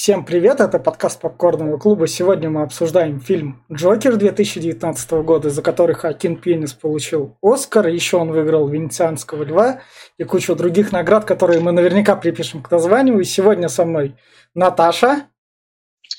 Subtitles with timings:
[0.00, 2.06] Всем привет, это подкаст Попкорного клуба.
[2.06, 8.30] Сегодня мы обсуждаем фильм «Джокер» 2019 года, за который Хакин Пенис получил Оскар, еще он
[8.30, 9.82] выиграл Венецианского льва
[10.16, 13.18] и кучу других наград, которые мы наверняка припишем к названию.
[13.18, 14.14] И сегодня со мной
[14.54, 15.26] Наташа.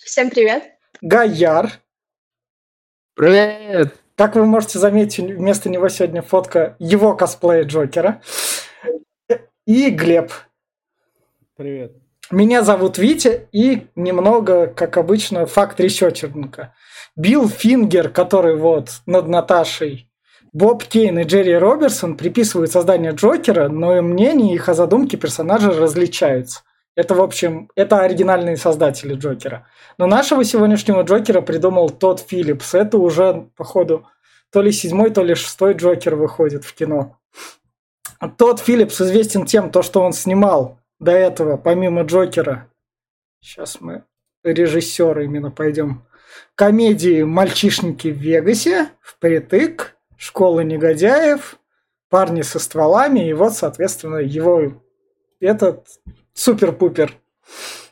[0.04, 0.62] Всем привет.
[1.00, 1.72] Гаяр.
[3.16, 3.96] Привет.
[4.18, 8.22] Как вы можете заметить, вместо него сегодня фотка его косплея Джокера.
[9.66, 10.34] И Глеб.
[11.56, 11.94] Привет.
[12.32, 16.76] Меня зовут Витя, и немного, как обычно, факт researcher ника.
[17.16, 20.12] Билл Фингер, который вот над Наташей,
[20.54, 25.72] Боб Кейн и Джерри Роберсон приписывают создание Джокера, но и мнения их о задумке персонажа
[25.72, 26.62] различаются.
[26.96, 29.66] Это, в общем, это оригинальные создатели Джокера.
[29.98, 32.76] Но нашего сегодняшнего Джокера придумал Тодд Филлипс.
[32.76, 34.06] Это уже, походу,
[34.52, 37.18] то ли седьмой, то ли шестой Джокер выходит в кино.
[38.38, 42.72] Тот Филлипс известен тем, то, что он снимал до этого, помимо Джокера,
[43.42, 44.04] сейчас мы
[44.44, 46.06] режиссеры именно пойдем,
[46.56, 51.58] комедии «Мальчишники в Вегасе», «Впритык», «Школа негодяев»,
[52.10, 54.82] «Парни со стволами», и вот, соответственно, его
[55.40, 55.88] этот
[56.34, 57.14] супер-пупер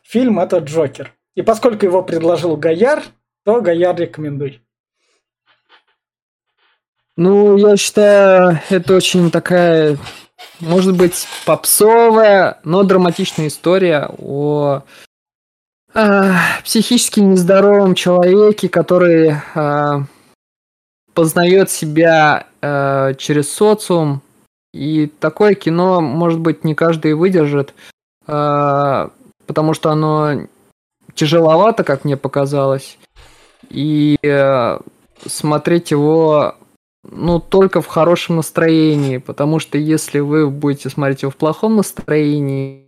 [0.03, 1.14] фильм– это «Джокер».
[1.36, 3.03] И поскольку его предложил Гаяр,
[3.44, 4.61] то Гаяр рекомендуй.
[7.16, 9.97] Ну, я считаю, это очень такая
[10.59, 14.81] может быть, попсовая, но драматичная история о
[15.93, 16.31] э,
[16.63, 19.99] психически нездоровом человеке, который э,
[21.13, 24.21] познает себя э, через социум.
[24.73, 27.73] И такое кино, может быть, не каждый выдержит,
[28.27, 29.09] э,
[29.47, 30.47] потому что оно
[31.15, 32.97] тяжеловато, как мне показалось.
[33.69, 34.80] И э,
[35.25, 36.55] смотреть его
[37.11, 42.88] ну, только в хорошем настроении, потому что если вы будете смотреть его в плохом настроении,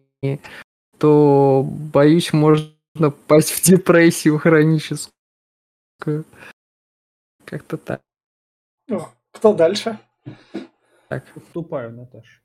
[0.98, 5.11] то, боюсь, можно попасть в депрессию хроническую.
[7.45, 8.02] Как-то так.
[8.92, 9.98] О, кто дальше?
[11.08, 11.23] Так.
[11.36, 12.39] Уступаю, Наташа.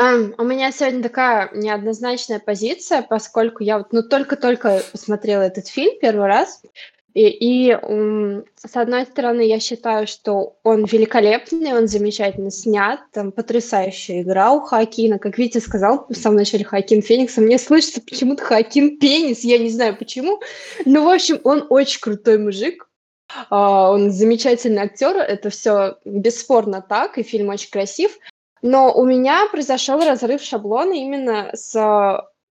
[0.00, 5.98] Um, у меня сегодня такая неоднозначная позиция, поскольку я вот ну только-только посмотрела этот фильм
[6.00, 6.62] первый раз,
[7.18, 7.76] и, и
[8.54, 14.60] с одной стороны, я считаю, что он великолепный, он замечательно снят, там потрясающая игра у
[14.60, 15.18] Хакина.
[15.18, 19.68] Как Витя сказал в самом начале Хакин Феникс, мне слышится почему-то Хакин Пенис, я не
[19.68, 20.40] знаю почему.
[20.84, 22.88] Но, в общем, он очень крутой мужик,
[23.50, 28.16] а, он замечательный актер, это все бесспорно так, и фильм очень красив.
[28.62, 31.74] Но у меня произошел разрыв шаблона именно с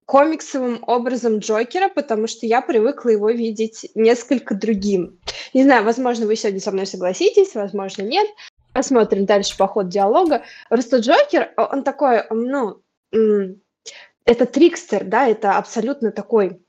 [0.07, 5.19] комиксовым образом Джокера, потому что я привыкла его видеть несколько другим.
[5.53, 8.25] Не знаю, возможно, вы сегодня со мной согласитесь, возможно, нет.
[8.73, 10.43] Посмотрим дальше по ходу диалога.
[10.69, 12.81] Просто Джокер, он такой, ну,
[13.11, 16.61] это трикстер, да, это абсолютно такой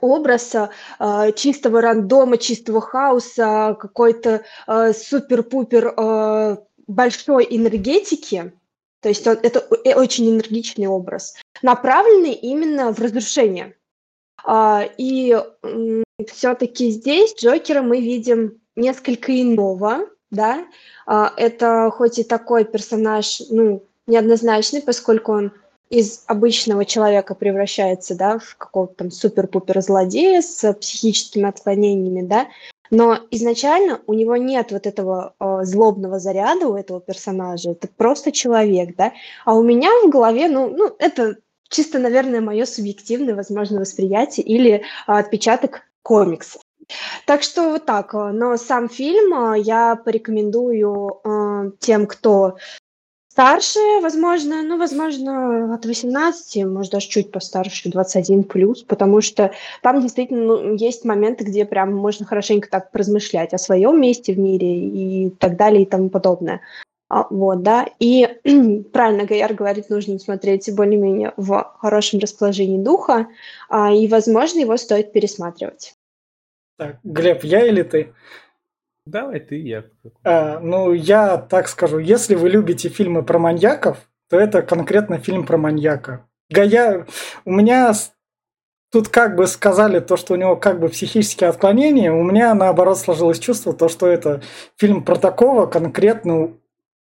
[0.00, 8.52] образ э, чистого рандома, чистого хаоса, какой-то э, супер-пупер э, большой энергетики,
[9.00, 13.74] то есть он, это э, очень энергичный образ, направленный именно в разрушение.
[14.44, 15.36] А, и
[16.28, 20.66] все-таки здесь Джокера мы видим несколько иного, да.
[21.06, 25.52] А, это хоть и такой персонаж, ну, неоднозначный, поскольку он
[25.88, 32.46] из обычного человека превращается, да, в какого-то там супер-пупер злодея с психическими отклонениями, да,
[32.90, 37.70] но изначально у него нет вот этого э, злобного заряда у этого персонажа.
[37.70, 39.12] Это просто человек, да.
[39.44, 41.36] А у меня в голове, ну, ну это
[41.68, 46.62] чисто, наверное, мое субъективное, возможно, восприятие или э, отпечаток комиксов.
[47.24, 48.12] Так что вот так.
[48.12, 52.56] Но сам фильм я порекомендую э, тем, кто
[53.40, 60.02] Старшие, возможно, ну, возможно, от 18, может, даже чуть постарше, 21 плюс, потому что там
[60.02, 64.80] действительно ну, есть моменты, где прям можно хорошенько так поразмышлять о своем месте в мире
[64.80, 66.60] и так далее и тому подобное.
[67.08, 68.28] А, вот, да, и
[68.92, 73.28] правильно Гаяр говорит, нужно смотреть более-менее в хорошем расположении духа,
[73.70, 75.94] а, и, возможно, его стоит пересматривать.
[76.76, 78.12] Так, Глеб, я или ты?
[79.06, 79.84] Давай ты, я.
[80.24, 83.98] А, ну, я так скажу, если вы любите фильмы про маньяков,
[84.28, 86.26] то это конкретно фильм про маньяка.
[86.50, 87.06] Гая,
[87.44, 87.92] у меня
[88.92, 92.98] тут как бы сказали то, что у него как бы психические отклонения, у меня наоборот
[92.98, 94.42] сложилось чувство, то, что это
[94.76, 96.52] фильм про такого конкретно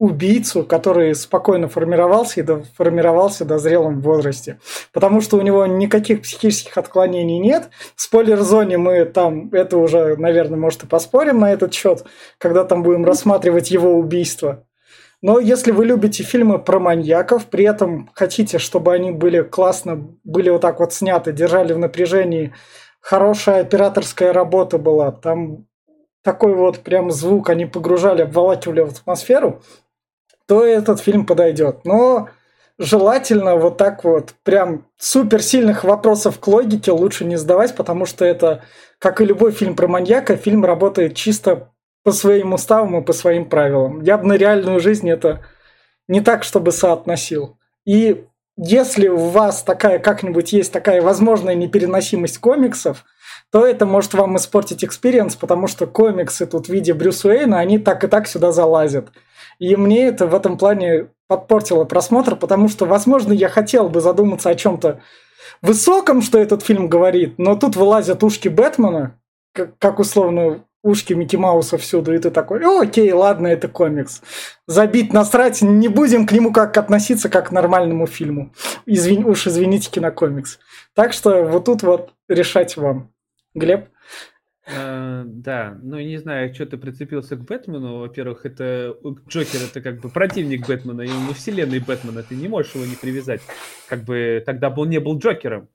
[0.03, 4.59] убийцу, который спокойно формировался и до, формировался до зрелом возрасте.
[4.93, 7.71] Потому что у него никаких психических отклонений нет.
[7.95, 12.05] В спойлер-зоне мы там, это уже, наверное, может и поспорим на этот счет,
[12.39, 14.67] когда там будем рассматривать его убийство.
[15.23, 20.51] Но если вы любите фильмы про маньяков, при этом хотите, чтобы они были классно, были
[20.51, 22.53] вот так вот сняты, держали в напряжении,
[23.01, 25.67] хорошая операторская работа была, там
[26.23, 29.63] такой вот прям звук они погружали, обволакивали в атмосферу,
[30.53, 31.87] то этот фильм подойдет.
[31.87, 32.29] Но
[32.79, 38.27] желательно вот так вот прям супер сильных вопросов к логике лучше не задавать, потому что
[38.27, 38.63] это,
[38.99, 41.71] как и любой фильм про маньяка, фильм работает чисто
[42.05, 44.03] по своим уставам и по своим правилам.
[44.03, 45.41] Я бы на реальную жизнь это
[46.07, 47.57] не так, чтобы соотносил.
[47.87, 48.27] И
[48.59, 53.07] если у вас такая как-нибудь есть такая возможная непереносимость комиксов,
[53.51, 57.79] то это может вам испортить experience, потому что комиксы тут в виде Брюса Уэйна, они
[57.79, 59.09] так и так сюда залазят.
[59.63, 64.51] И мне это в этом плане подпортило просмотр, потому что, возможно, я хотел бы задуматься
[64.51, 65.03] о чем-то
[65.63, 69.21] высоком, что этот фильм говорит, но тут вылазят ушки Бэтмена,
[69.79, 74.23] как, условно ушки Микки Мауса всюду, и ты такой, окей, ладно, это комикс.
[74.67, 78.53] Забить, насрать, не будем к нему как относиться, как к нормальному фильму.
[78.85, 80.59] Извини, уж извините, кинокомикс.
[80.93, 83.13] Так что вот тут вот решать вам.
[83.55, 83.92] Глеб?
[84.67, 87.99] Э, да, ну не знаю, что ты прицепился к Бэтмену.
[87.99, 88.97] Во-первых, это
[89.29, 92.97] Джокер это как бы противник Бэтмена, и во вселенной Бэтмена, ты не можешь его не
[92.97, 93.41] привязать.
[93.89, 95.69] Как бы тогда бы он не был Джокером,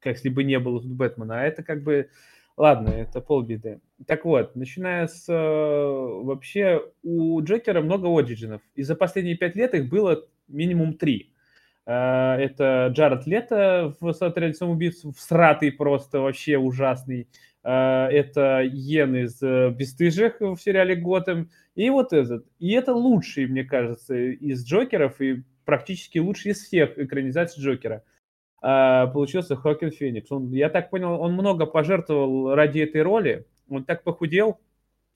[0.00, 1.40] как если бы не был Бэтмена.
[1.40, 2.08] А это как бы
[2.56, 3.80] Ладно, это полбеды.
[4.06, 5.26] Так вот, начиная с...
[5.28, 8.60] Э, вообще, у Джокера много ориджинов.
[8.74, 11.32] И за последние пять лет их было минимум три.
[11.86, 17.26] Э, это Джаред Лето в «Отряде самоубийц», всратый просто, вообще ужасный.
[17.64, 21.50] Э, это Йен из «Бестыжих» в сериале «Готэм».
[21.74, 22.46] И вот этот.
[22.58, 28.04] И это лучший, мне кажется, из Джокеров и практически лучший из всех экранизаций Джокера.
[28.60, 30.30] А, получился Хокин Феникс.
[30.30, 33.46] Он, я так понял, он много пожертвовал ради этой роли.
[33.68, 34.60] Он так похудел,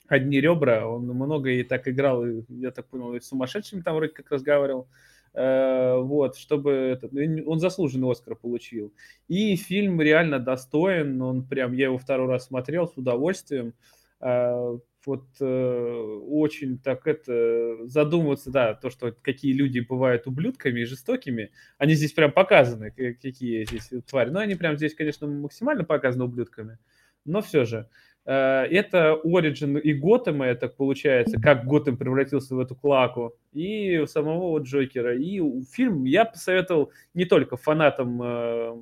[0.07, 4.13] одни ребра, он много и так играл, я так понял, и с сумасшедшими там вроде
[4.13, 4.87] как разговаривал.
[5.37, 7.11] Uh, вот, чтобы этот,
[7.45, 8.91] он заслуженный Оскар получил.
[9.27, 13.75] И фильм реально достоин, он прям, я его второй раз смотрел с удовольствием.
[14.19, 20.85] Uh, вот э, очень так это задумываться, да, то, что какие люди бывают ублюдками и
[20.85, 24.31] жестокими, они здесь прям показаны, какие здесь твари.
[24.31, 26.77] Но они прям здесь, конечно, максимально показаны ублюдками,
[27.23, 27.77] но все же.
[27.77, 34.49] Э, это Origin и Готэма, это получается, как Готэм превратился в эту клаку, и самого
[34.49, 35.15] вот Джокера.
[35.17, 35.41] И
[35.71, 38.75] фильм я посоветовал не только фанатам э,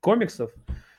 [0.00, 0.50] комиксов,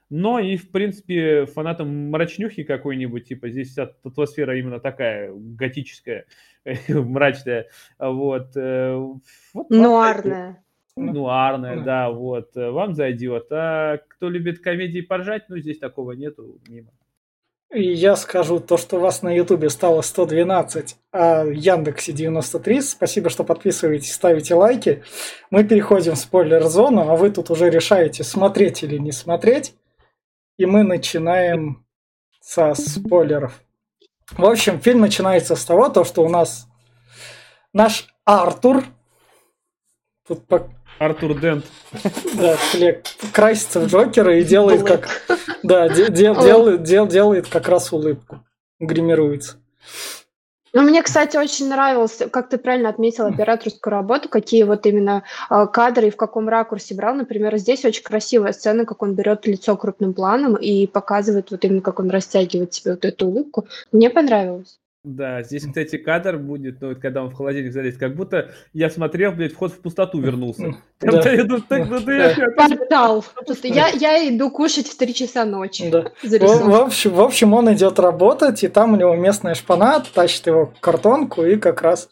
[0.10, 6.26] но и, в принципе, фанатам мрачнюхи какой-нибудь, типа, здесь вся атмосфера именно такая готическая,
[6.88, 7.68] мрачная,
[8.00, 8.56] вот.
[8.56, 8.96] Э,
[9.54, 10.64] вот Нуарная.
[10.96, 13.48] Нуарная, да, вот, э, вам зайдет.
[13.52, 16.92] А кто любит комедии поржать, ну, здесь такого нету, мимо.
[17.74, 22.82] Я скажу то, что у вас на Ютубе стало 112, а Яндексе 93.
[22.82, 25.04] Спасибо, что подписываетесь, ставите лайки.
[25.52, 29.74] Мы переходим в спойлер-зону, а вы тут уже решаете, смотреть или не смотреть.
[30.58, 31.86] И мы начинаем
[32.42, 33.64] со спойлеров.
[34.32, 36.68] В общем, фильм начинается с того, то, что у нас
[37.72, 38.84] наш Артур,
[40.28, 40.44] тут.
[41.02, 41.66] Артур Дент.
[42.36, 42.56] Да,
[43.34, 45.10] красится в Джокера и делает как...
[45.64, 48.46] Да, делает, делает как раз улыбку.
[48.80, 49.58] Гримируется.
[50.74, 55.68] Ну, мне, кстати, очень нравилось, как ты правильно отметил операторскую работу, какие вот именно э,
[55.74, 57.16] кадры и в каком ракурсе брал.
[57.16, 61.82] Например, здесь очень красивая сцена, как он берет лицо крупным планом и показывает вот именно,
[61.82, 63.68] как он растягивает себе вот эту улыбку.
[63.92, 64.80] Мне понравилось.
[65.04, 69.32] Да, здесь, кстати, кадр будет, ну, когда он в холодильник залез, как будто я смотрел,
[69.32, 70.76] блядь, вход в пустоту вернулся.
[72.56, 73.26] Портал.
[73.74, 75.92] Я иду кушать в 3 часа ночи.
[76.22, 81.56] В общем, он идет работать, и там у него местная шпана тащит его картонку, и
[81.56, 82.10] как раз...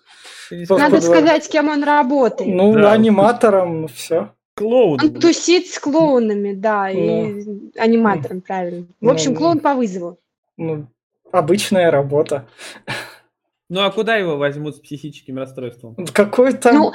[0.50, 2.50] Надо сказать, с кем он работает.
[2.52, 4.34] Ну, аниматором, все.
[4.56, 5.00] Клоун.
[5.00, 7.46] Он тусит с клоунами, да, и
[7.78, 8.88] аниматором, правильно.
[9.00, 10.18] В общем, клоун по вызову.
[10.58, 10.88] Ну,
[11.32, 12.48] Обычная работа.
[13.70, 15.96] Ну а куда его возьмут с психическим расстройством?
[16.14, 16.76] Какой там...
[16.76, 16.94] Ну,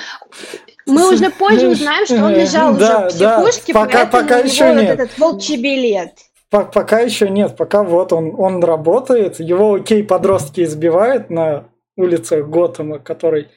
[0.86, 3.80] мы уже позже узнаем, что он лежал да, уже в психушке, да.
[3.80, 4.98] пока, пока еще вот нет.
[4.98, 6.14] этот волчий билет.
[6.50, 11.64] Пока еще нет, пока вот он, он работает, его окей подростки избивают на
[11.96, 13.48] улицах Готэма, который...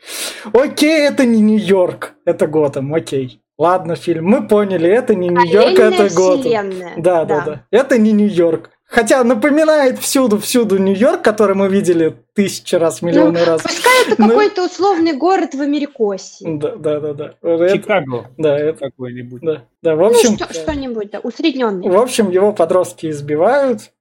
[0.53, 3.41] Окей, это не Нью-Йорк, это Готэм, окей.
[3.57, 6.71] Ладно, фильм, мы поняли, это не Нью-Йорк, это Готэм.
[6.97, 7.65] Да, да, да, да.
[7.71, 8.71] Это не Нью-Йорк.
[8.87, 13.61] Хотя напоминает всюду-всюду Нью-Йорк, который мы видели тысячи раз, миллионы ну, раз.
[13.61, 14.29] Пускай это Но...
[14.29, 16.45] какой-то условный город в Америкосе.
[16.47, 17.13] Да, да, да.
[17.13, 17.69] да.
[17.69, 18.31] Чикаго.
[18.37, 19.41] Да, это какой-нибудь.
[19.41, 20.31] Да, да, в общем...
[20.31, 21.89] Ну, что, что-нибудь, да, усредненный.
[21.89, 23.91] В общем, его подростки избивают.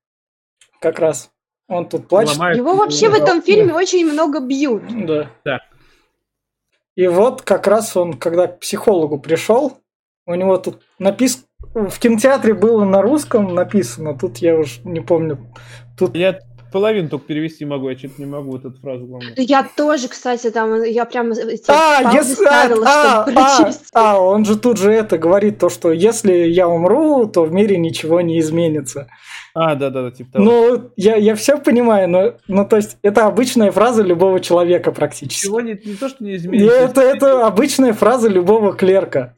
[0.81, 1.31] Как раз
[1.66, 2.35] он тут плачет.
[2.35, 4.85] Ломают его вообще в этом фильме очень много бьют.
[5.05, 5.31] Да.
[5.45, 5.61] Да.
[6.95, 9.78] И вот как раз он, когда к психологу пришел,
[10.26, 15.38] у него тут написано, в кинотеатре было на русском написано, тут я уже не помню.
[15.99, 16.38] Тут Я
[16.73, 19.32] половину только перевести могу, я что-то не могу вот эту фразу главную.
[19.37, 21.32] Я тоже, кстати, там, я прям
[21.68, 23.85] А, если, а, ставила, а, чтобы а, прочесть.
[23.94, 27.78] а, он же тут же это говорит, то, что если я умру, то в мире
[27.78, 29.08] ничего не изменится.
[29.54, 30.44] А, да-да-да, типа того.
[30.44, 35.46] Ну, я, я все понимаю, но, ну, то есть, это обычная фраза любого человека практически.
[35.46, 36.75] Чего не, не то, что не изменится.
[36.75, 39.35] это, это обычная фраза любого клерка.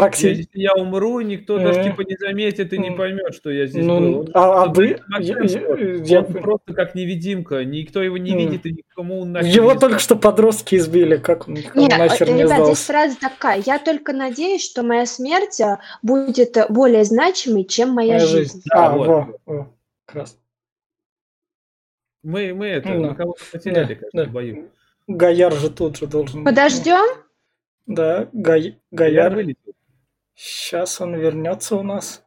[0.00, 0.38] Практически.
[0.56, 1.84] Если я умру, никто даже Э.
[1.84, 4.18] типа не заметит и не поймет, что я здесь Ну, был.
[4.20, 5.00] Он- а, а вы...
[5.18, 9.48] Я- я- я- он просто как невидимка, никто его не видит и никому он нахер
[9.54, 12.78] Его не только что подростки избили, как он никому Не, нахер э, не ребят, здесь
[12.84, 13.62] фраза такая.
[13.66, 18.62] Я только надеюсь, что моя смерть э, будет э, более значимой, чем моя Моя жизнь.
[18.66, 19.06] Да, А, вот.
[19.06, 20.24] во, во.
[22.22, 24.26] Мы, мы это, Ну, мы кого-то потеряли, да, кажется, да.
[24.26, 24.68] бою.
[25.06, 26.44] Гаяр же тут же должен...
[26.44, 26.54] быть.
[26.54, 27.04] Подождем?
[27.86, 28.60] Да, Гай...
[28.62, 29.34] Я Гаяр.
[29.34, 29.67] вылетел.
[30.40, 32.24] Сейчас он вернется у нас.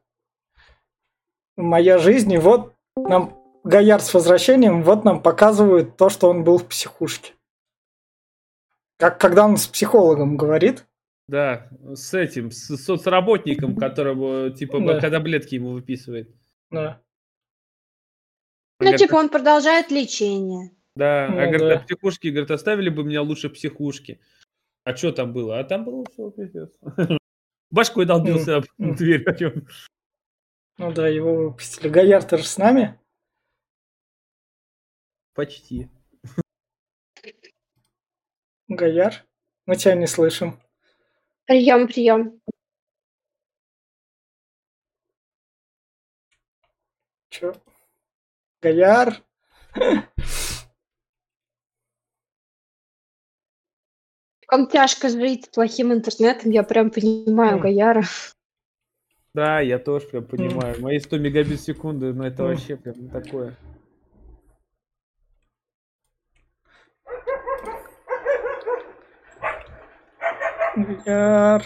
[1.55, 6.57] Моя жизнь, и вот нам Гаяр с возвращением, вот нам показывают то, что он был
[6.57, 7.35] в психушке.
[8.97, 10.85] Как когда он с психологом говорит,
[11.29, 14.99] Да, с этим, с соцработником, которого, типа, Да.
[14.99, 16.35] таблетки ему выписывает.
[16.69, 17.01] да,
[18.79, 20.71] Ну, Говорит, типа, он продолжает лечение.
[20.97, 21.75] Да, Ну а говорит, да.
[21.75, 24.19] а психушки, говорит, оставили бы меня лучше в психушке.
[24.83, 25.59] А что там было?
[25.59, 26.77] А там было все, пиздец.
[27.71, 29.25] Башкой долбился об дверь.
[30.77, 31.87] ну да, его выпустили.
[31.87, 32.99] Гаяр, ты же с нами?
[35.33, 35.89] Почти.
[38.67, 39.25] Гаяр?
[39.65, 40.61] Мы тебя не слышим.
[41.45, 42.41] Прием, прием.
[47.29, 47.53] Чё?
[48.61, 49.23] Гаяр?
[54.51, 57.61] Как тяжко жить с плохим интернетом, я прям понимаю М.
[57.61, 58.03] Гаяра.
[59.33, 60.75] Да, я тоже прям понимаю.
[60.81, 62.49] Мои 100 мегабит в секунду, ну это М.
[62.49, 63.55] вообще прям такое.
[70.75, 71.63] Гаяр.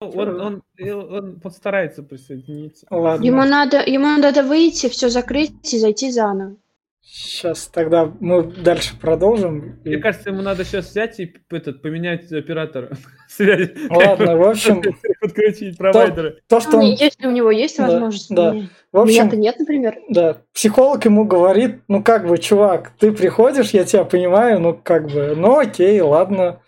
[0.00, 0.62] Ну, Он, он,
[1.12, 2.86] он постарается присоединиться.
[2.88, 3.24] Ладно.
[3.24, 6.56] Ему надо, ему надо выйти, все закрыть и зайти заново.
[7.06, 9.78] Сейчас тогда мы дальше продолжим.
[9.84, 12.90] И- Мне кажется, ему надо сейчас взять и этот, поменять оператора
[13.28, 13.74] связи.
[13.90, 14.82] Ладно, в общем,
[15.20, 16.36] Подключить провайдера.
[16.48, 16.84] то, что он...
[16.84, 18.30] Если у него есть Да, возможность.
[18.34, 18.50] да.
[18.50, 18.70] поменять.
[18.92, 19.98] В общем, нет, например.
[20.08, 25.06] да, психолог ему говорит, ну как бы, чувак, ты приходишь, я тебя понимаю, ну как
[25.08, 26.62] бы, ну окей, ладно,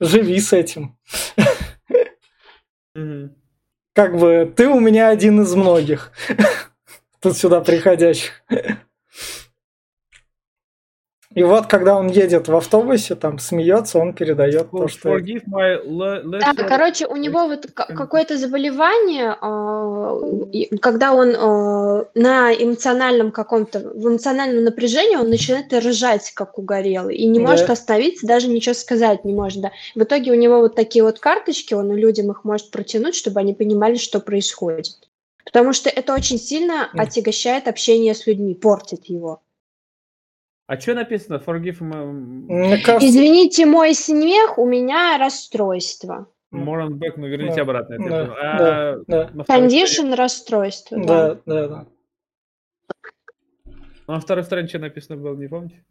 [0.00, 0.96] живи с этим.
[3.94, 6.12] Как бы, ты у меня один из многих
[7.20, 8.42] тут сюда приходящих.
[11.38, 15.10] И вот, когда он едет в автобусе, там смеется, он передает то, что...
[16.40, 20.18] Да, короче, у него вот ка- какое-то заболевание, а,
[20.80, 27.26] когда он а, на эмоциональном каком-то, в эмоциональном напряжении он начинает ржать, как угорелый, и
[27.28, 27.46] не Да.
[27.46, 29.70] может остановиться, даже ничего сказать не может, да.
[29.94, 33.54] В итоге у него вот такие вот карточки, он людям их может протянуть, чтобы они
[33.54, 34.96] понимали, что происходит.
[35.44, 39.40] Потому что это очень сильно отягощает общение с людьми, портит его.
[40.68, 41.42] А что написано?
[41.44, 42.82] Forgive my...
[42.82, 46.28] Кажется, Извините мой смех, у меня расстройство.
[46.54, 47.94] More on back, ну верните Да, обратно.
[47.94, 48.34] это да.
[48.42, 50.98] А да, Condition расстройство.
[51.02, 51.34] да.
[51.34, 51.86] да, да, да.
[54.06, 55.82] На второй стороне что написано было, не помните?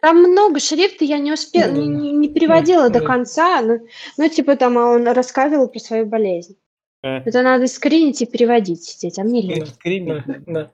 [0.00, 1.86] Там много шрифта, я не успела, не, да.
[2.02, 3.06] не- не переводила Ну, до да.
[3.06, 3.62] конца.
[3.62, 3.78] Ну,
[4.18, 6.56] ну, типа там а он рассказывал про свою болезнь.
[7.02, 9.66] Э, Это надо скринить и переводить сидеть, а мне лень.
[9.66, 10.24] скриминг.
[10.26, 10.70] Да, да.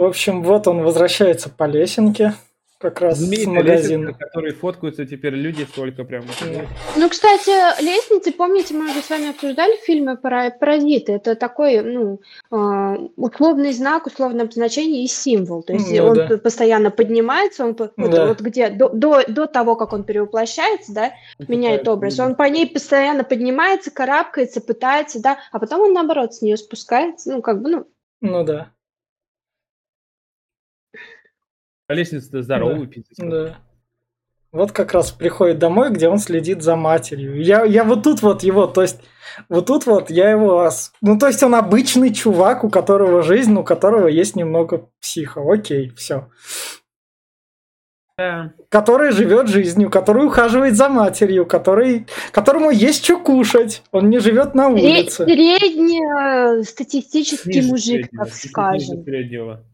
[0.00, 2.32] В общем, вот он возвращается по лесенке,
[2.78, 4.00] как раз с Знаменитые магазина.
[4.06, 6.24] лестницы, которые фоткаются теперь люди только прям.
[6.24, 6.62] Да.
[6.96, 7.50] Ну, кстати,
[7.84, 11.12] лестницы, помните, мы уже с вами обсуждали в фильме про паразиты.
[11.12, 15.62] Это такой, ну, а, условный знак, условное обозначение и символ.
[15.62, 16.38] То есть Ну он да.
[16.38, 18.28] постоянно поднимается, он вот, Да.
[18.28, 21.12] вот где до, до, до того, как он перевоплощается, да,
[21.46, 26.40] меняет образ, он по ней постоянно поднимается, карабкается, пытается, да, а потом он наоборот с
[26.40, 27.86] нее спускается, ну, как бы, ну,
[28.22, 28.70] Ну да,
[31.90, 33.18] А лестница здоровый, пиздец.
[33.18, 33.58] да.
[34.52, 37.42] Вот как раз приходит домой, где он следит за матерью.
[37.42, 39.00] Я, я вот тут вот его, то есть,
[39.48, 40.70] вот тут вот я его...
[41.02, 45.42] Ну, то есть он обычный чувак, у которого жизнь, у которого есть немного психа.
[45.44, 46.28] Окей, все.
[48.16, 48.52] Да.
[48.68, 53.82] Который живет жизнью, который ухаживает за матерью, который, которому есть что кушать.
[53.90, 55.24] Он не живет на улице.
[55.24, 59.02] среднестатистический Ниже мужик, среднего, так скажем.
[59.02, 59.64] среднего.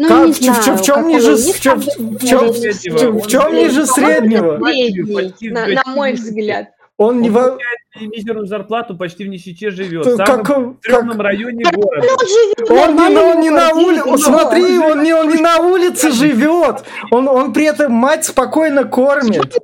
[0.00, 3.22] Ну, Как- не в в знаю, в чём какой ниже в там в средний в
[3.22, 4.58] в чём ниже среднего?
[4.64, 6.68] Средний, на, на мой взгляд.
[6.96, 7.40] Он не Он во...
[7.42, 10.04] получает мизерную зарплату, почти в нищете живет.
[10.04, 12.06] Ты В самом как- стрёмном как- районе города.
[12.08, 16.10] Он живет Он не, он не на улице, смотри, он не, он не на улице
[16.12, 19.54] живет, он, он при этом мать спокойно кормит,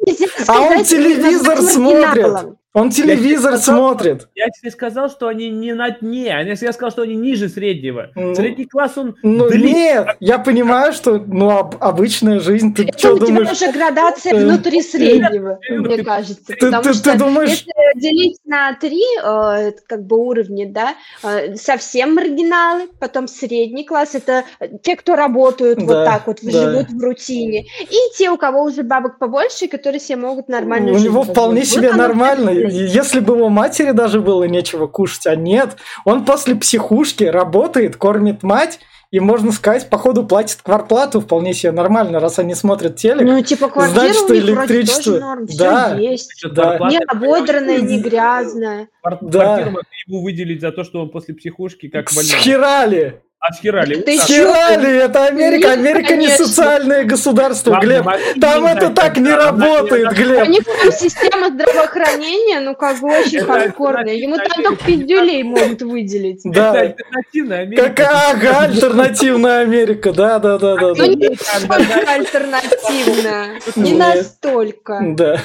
[0.48, 2.56] а он телевизор смотрит.
[2.76, 4.28] Он телевизор Я сказал, смотрит.
[4.34, 8.10] Я тебе сказал, что они не на дне, я сказал, что они ниже среднего.
[8.14, 12.98] Ну, Средний класс, он Ну нет, я понимаю, что ну об- обычная жизнь, ты Это
[12.98, 13.50] что у тебя думаешь?
[13.52, 16.52] уже градация Э, внутри среднего, мне кажется.
[16.52, 21.56] Ты, ты- что ты думаешь, если делить на три э, как бы уровни, да, э,
[21.56, 24.44] совсем маргиналы, потом средний класс, это
[24.82, 26.50] те, кто работают вот Да, так вот, да.
[26.50, 30.98] живут в рутине, и те, у кого уже бабок побольше, которые себе могут нормально у
[30.98, 32.50] него вполне себе нормально.
[32.50, 38.42] Если бы его матери даже было нечего кушать, а нет, он после психушки работает, кормит
[38.42, 38.78] мать,
[39.16, 43.22] и, можно сказать, походу платит квартплату вполне себе нормально, раз они смотрят телек.
[43.26, 45.94] Ну, типа, квартира Значит, у них вроде электричество- тоже норм, Да.
[45.94, 46.44] все есть.
[46.52, 46.78] Да.
[46.90, 48.88] Не ободранная, не грязная.
[49.02, 49.16] Да.
[49.20, 52.30] Квартиру могли ему выделить за то, что он после психушки как больной.
[52.30, 53.22] Схерали!
[53.48, 53.96] Отхерали.
[54.02, 54.18] Ты?
[54.18, 54.96] Схерали!
[55.04, 55.68] Это Америка!
[55.68, 58.04] Нет, Америка не социальное государство, Глеб!
[58.40, 60.48] Там не это так не работает, У Глеб!
[60.48, 64.14] них там система здравоохранения, ну, как бы очень Это хардкорная.
[64.14, 66.44] Ему там альтернативная только пиздюлей могут выделить.
[66.44, 66.72] Это Да.
[66.72, 67.88] альтернативная Америка.
[67.88, 71.06] Какая ага, альтернативная Америка, да, да, да, да, Ну, да.
[71.06, 73.60] не настолько альтернативная.
[73.76, 75.00] Не настолько.
[75.16, 75.40] Да.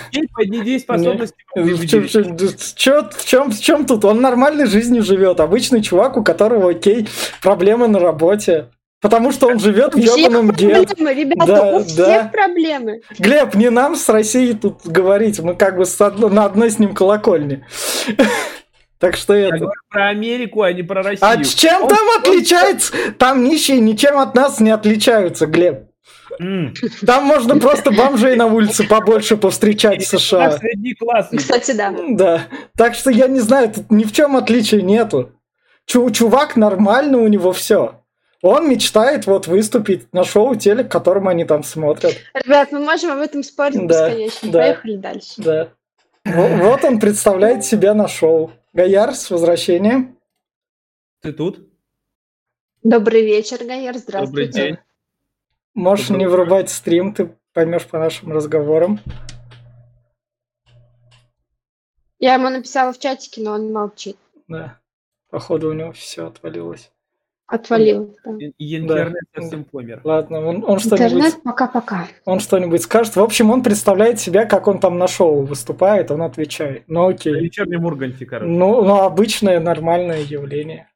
[2.76, 4.06] Чем, чем, в чем тут?
[4.06, 5.40] Он нормальной жизнью живет.
[5.40, 7.08] Обычный чувак, у которого, окей,
[7.42, 8.68] проблемы на работе.
[9.02, 11.86] Потому что он живет в ебаном проблемы, ребята, Да, у да.
[11.86, 13.02] всех проблемы.
[13.18, 15.40] Глеб, не нам с Россией тут говорить.
[15.40, 17.66] Мы как бы с одно- на одной с ним колокольне.
[19.00, 19.58] Так что Я это...
[19.58, 21.28] говорю про Америку, а не про Россию.
[21.32, 22.94] А чем Он- там отличается?
[23.18, 25.86] Там нищие ничем от нас не отличаются, Глеб.
[26.40, 26.74] М.
[27.06, 30.52] Там можно просто бомжей на улице побольше повстречать в США.
[30.52, 31.30] Средний класс.
[31.36, 31.92] Кстати, да.
[32.10, 32.42] Да.
[32.78, 35.32] Так что я не знаю, тут ни в чем отличия нету.
[35.86, 38.02] Чу- чувак нормально, у него все.
[38.42, 42.14] Он мечтает вот выступить на шоу телек, которым они там смотрят.
[42.34, 44.52] Ребят, мы можем об этом спорить Да, бесконечно.
[44.52, 44.60] да.
[44.60, 45.34] Поехали дальше.
[45.38, 45.70] Да.
[46.26, 48.52] Во- Вот он представляет себя на шоу.
[48.74, 50.18] Гаяр, с возвращением.
[51.22, 51.60] Ты тут?
[52.84, 54.52] Добрый вечер, Добрый здравствуйте.
[54.52, 54.78] день.
[55.76, 59.00] Можешь Доброе не врубать стрим, ты поймешь по нашим разговорам.
[62.20, 64.18] Я ему написала в чатике, но он молчит.
[64.48, 64.80] Да.
[65.32, 66.92] Походу у него все отвалилось.
[67.48, 68.16] Отвалил.
[68.24, 68.32] да.
[68.38, 70.00] И- и Интернет совсем помер.
[70.06, 72.08] Ладно, он, он что-нибудь Интернет пока-пока.
[72.24, 73.16] он что-нибудь скажет.
[73.18, 76.84] В общем, он представляет себя, как он там на шоу выступает, он отвечает.
[76.88, 77.34] Ну окей.
[77.34, 78.50] вечернем Урганте, короче.
[78.52, 80.88] Ну, ну, обычное нормальное явление.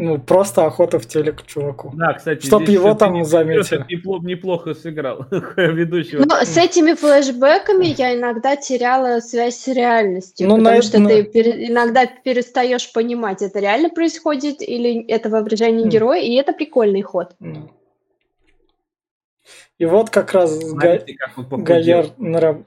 [0.00, 1.90] Ну, просто охота в телек чуваку.
[1.96, 3.84] Да, кстати, Чтоб его там не- заметили.
[3.88, 6.24] непло- Неплохо сыграл ведущего.
[6.24, 10.98] Но с этими флешбэками я иногда теряла связь с реальностью, Ну, на потому это- что
[11.00, 15.90] на- ты пере- иногда перестаешь понимать, это реально происходит или это воображение Мгм.
[15.90, 17.34] героя, и это прикольный ход.
[17.40, 17.68] Ну.
[19.78, 21.74] И вот как раз Га- Смотрите, как он похудел.
[21.74, 22.62] Гаяр на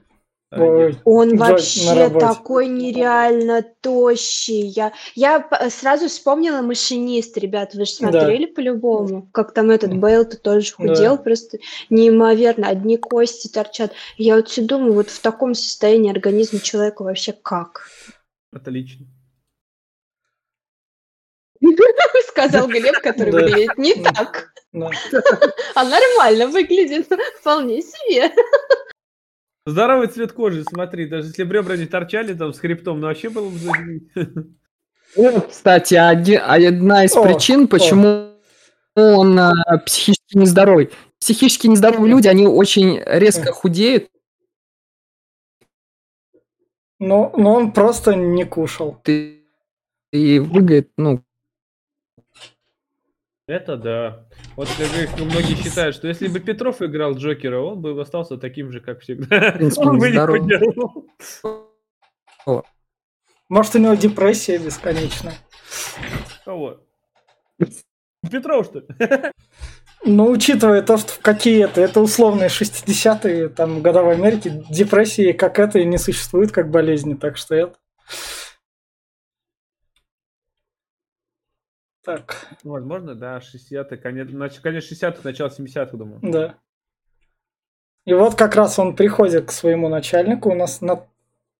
[0.54, 4.66] Ой, Он вообще такой нереально тощий.
[4.66, 8.10] Я, я п- сразу вспомнила «Машинист», ребят, вы же Да.
[8.10, 9.28] смотрели по-любому?
[9.32, 9.96] Как там этот Да.
[9.96, 10.76] Бейл-то тоже Да.
[10.76, 13.92] худел, просто неимоверно, одни кости торчат.
[14.18, 17.88] Я вот все думаю, вот в таком состоянии организм человека вообще как?
[18.52, 19.06] Отлично.
[22.28, 23.38] Сказал Глеб, который Да.
[23.40, 24.10] выглядит не Да.
[24.12, 24.52] так.
[24.72, 24.90] да.
[25.74, 27.08] А нормально выглядит,
[27.40, 28.32] вполне себе.
[29.64, 33.30] Здоровый цвет кожи, смотри, даже если бы ребра не торчали там с хребтом, ну вообще
[33.30, 34.48] было бы.
[35.16, 38.32] Ну, Кстати, одна из О, причин, почему
[38.94, 39.52] он а,
[39.84, 40.90] психически нездоровый.
[41.20, 44.08] Психически нездоровые люди, они очень резко худеют
[46.98, 49.00] Но, но он просто не кушал.
[49.06, 49.44] и,
[50.12, 51.22] и выглядят, ну,
[53.48, 54.28] Это да.
[54.56, 58.70] Вот как ну, многие считают, что если бы Петров играл Джокера, он бы остался таким
[58.70, 59.52] же, как всегда.
[59.52, 61.06] в принципе, Он бы не худел.
[63.48, 65.34] Может, у него депрессия бесконечная.
[66.44, 66.80] Кого?
[68.30, 68.86] Петров, что ли?
[70.04, 75.32] Но учитывая то, что в какие это, это условные 60-е там, года в Америке, депрессии
[75.32, 77.74] как это и не существует как болезни, так что это...
[82.04, 84.28] Так, Возможно, да, 60-х, конец,
[84.60, 86.18] конец 60-х, начало 70-х, думаю.
[86.22, 86.54] да.
[88.04, 91.04] И вот как раз он приходит к своему начальнику, у нас на,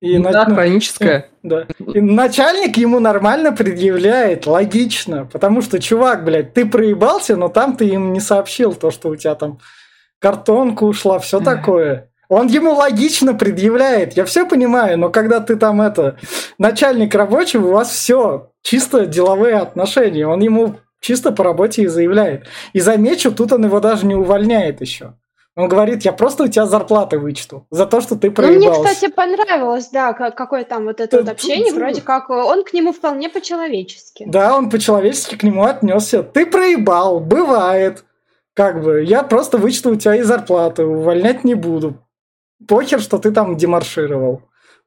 [0.00, 1.30] И Ну на- да, ну, хроническое.
[1.44, 1.68] Да.
[1.78, 5.26] И начальник ему нормально предъявляет, логично.
[5.32, 9.14] Потому что, чувак, блядь, ты проебался, но там ты им не сообщил то, что у
[9.16, 9.60] тебя там
[10.18, 12.10] картонка ушла, все такое.
[12.28, 14.14] Он ему логично предъявляет.
[14.16, 16.16] Я все понимаю, но когда ты там это
[16.58, 20.26] начальник рабочий, у вас все чисто деловые отношения.
[20.26, 22.46] Он ему чисто по работе и заявляет.
[22.72, 25.14] И замечу, тут он его даже не увольняет еще.
[25.54, 28.94] Он говорит, я просто у тебя зарплаты вычту за то, что ты Ну, мне, проебался.
[28.94, 32.72] кстати, понравилось, да, ка- какое там вот это вот общение, вроде как э, он к
[32.72, 34.24] нему вполне по-человечески.
[34.26, 36.22] Да, он по-человечески к нему отнесся.
[36.22, 38.04] Ты проебал, бывает.
[38.54, 41.98] Как бы, я просто вычту у тебя и зарплату, увольнять не буду.
[42.66, 44.42] Похер, что ты там демаршировал.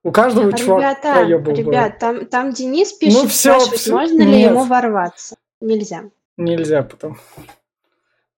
[0.06, 4.22] У каждого чувака Ребята, проебал ребят, там, там Денис пишет, Ну, всё, спрашивает, всё, можно
[4.22, 4.52] ли нет.
[4.52, 5.36] ему ворваться.
[5.60, 6.04] Нельзя.
[6.38, 7.18] Нельзя потом.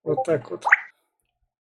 [0.02, 0.64] Вот так вот.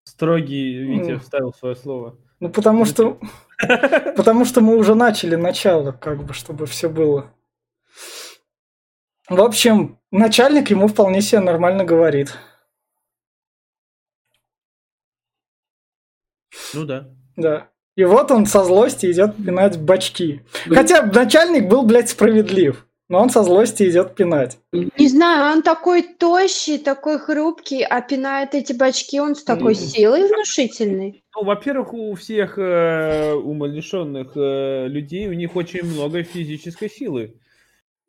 [0.03, 1.19] Строгий Витя Ну.
[1.19, 2.15] вставил свое слово.
[2.39, 3.19] Ну, потому что...
[4.15, 7.33] Потому что мы уже начали начало, как бы, чтобы все было.
[9.27, 12.37] В общем, начальник ему вполне себе нормально говорит.
[16.75, 17.09] Ну да.
[17.35, 17.69] Да.
[17.99, 20.39] И вот он со злости идет пинать бачки.
[20.69, 22.85] Хотя начальник был, блядь, справедлив.
[23.09, 24.57] Но он со злости идет пинать.
[24.71, 30.29] Не знаю, он такой тощий, такой хрупкий, а пинает эти бачки он с такой силой
[30.29, 31.25] внушительной.
[31.35, 37.35] Ну, во-первых, у всех э, умалишенных э, людей у них очень много физической силы.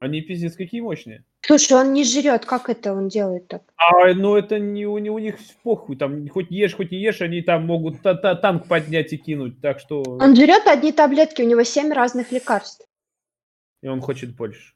[0.01, 1.25] Они пиздец какие мощные.
[1.43, 3.63] Слушай, он не жрет, как это он делает так?
[3.77, 5.97] А, ну это не у, не у них похуй.
[5.97, 9.61] Там хоть ешь, хоть не ешь, они там могут та- та- танк поднять и кинуть.
[9.61, 12.87] Так что Он жрет одни таблетки, у него семь разных лекарств.
[13.83, 14.73] и он хочет больше.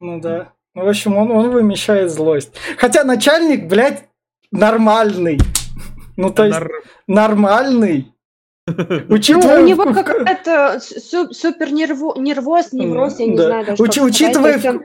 [0.00, 0.52] Ну да.
[0.74, 2.54] Ну, в общем, он, он вымещает злость.
[2.76, 4.06] Хотя начальник, блядь,
[4.52, 5.38] нормальный.
[6.16, 6.70] Ну, то есть, Нар-
[7.06, 8.12] нормальный.
[8.66, 9.62] Ну, Учитывая...
[9.62, 9.84] у него
[10.80, 13.46] су- супер нерво- нервоз, невроз, я не Да.
[13.46, 14.84] знаю даже, Учи- как учитывая, он-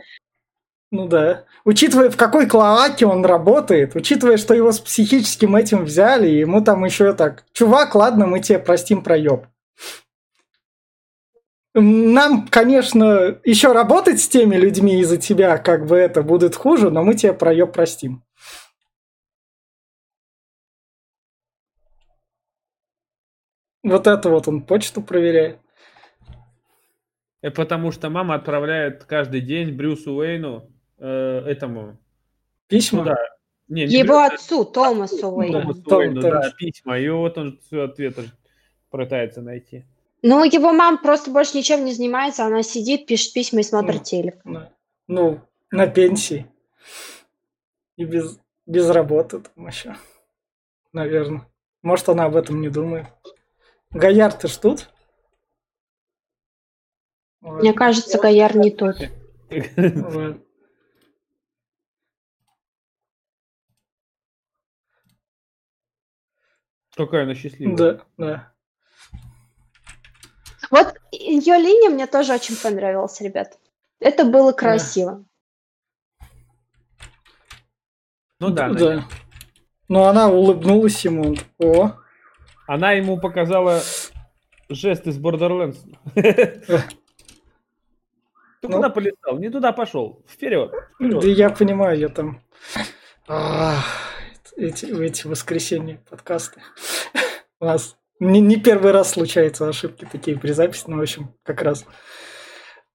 [0.91, 6.27] ну да, учитывая в какой клоаке он работает, учитывая, что его с психическим этим взяли,
[6.27, 9.45] и ему там еще так, чувак, ладно, мы тебе простим проеб.
[11.73, 17.03] Нам, конечно, еще работать с теми людьми из-за тебя, как бы это будет хуже, но
[17.03, 18.23] мы тебе проеб простим.
[23.85, 25.59] Вот это вот он почту проверяет.
[27.41, 31.07] Э, Потому что мама отправляет каждый день Брюсу Уэйну э,
[31.45, 31.97] этому.
[32.67, 32.99] Письма?
[32.99, 33.15] Ну да.
[33.67, 35.27] Не, не Его Брюсу, отцу, Томасу.
[35.29, 35.61] Уэйну.
[35.61, 36.31] Томасу Том- Уэйну, Том.
[36.31, 36.97] да, письма.
[36.97, 38.31] И вот он все ответы
[38.89, 39.85] пытается найти.
[40.23, 44.03] Ну, его мама просто больше ничем не занимается, она сидит, пишет письма и смотрит Мгм.
[44.03, 44.41] телек.
[44.45, 44.71] Да.
[45.07, 46.47] Ну, на пенсии.
[47.97, 49.95] И без, без работы там еще.
[50.91, 51.45] Наверное.
[51.83, 53.05] Может, она об этом не думает.
[53.91, 54.89] Гояр, ты ж тут?
[57.41, 58.97] Вот, Мне кажется, Гояр не тот.
[59.49, 60.41] вот.
[66.95, 67.75] Какая она счастливая.
[67.75, 68.53] Да, да.
[70.71, 73.59] Вот ее линия мне тоже очень понравилась, ребят.
[73.99, 75.25] Это было красиво.
[78.39, 79.07] Ну да, она- да.
[79.87, 81.35] Но она улыбнулась ему.
[81.59, 81.95] О,
[82.67, 83.81] она ему показала
[84.69, 85.77] жест из Borderlands.
[88.61, 89.37] Ты куда полетал?
[89.37, 90.23] Не туда пошел.
[90.27, 90.71] Вперед.
[90.99, 92.41] да я понимаю, я там...
[94.57, 96.61] Эти, эти воскресенья подкасты.
[97.59, 101.61] У нас не, не первый раз случаются ошибки такие при записи, но, в общем, как
[101.61, 101.85] раз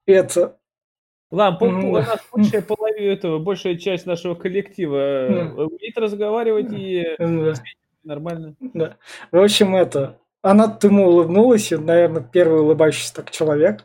[0.06, 0.56] это...
[1.30, 6.72] Ладно, пол- Ну, у нас большая половина этого, большая часть нашего коллектива э, умеет разговаривать
[6.72, 7.04] и
[8.02, 8.54] нормально.
[8.60, 8.96] Да.
[9.30, 10.18] В общем, это...
[10.42, 13.84] Она ему улыбнулась, и, наверное, первый улыбающийся так человек.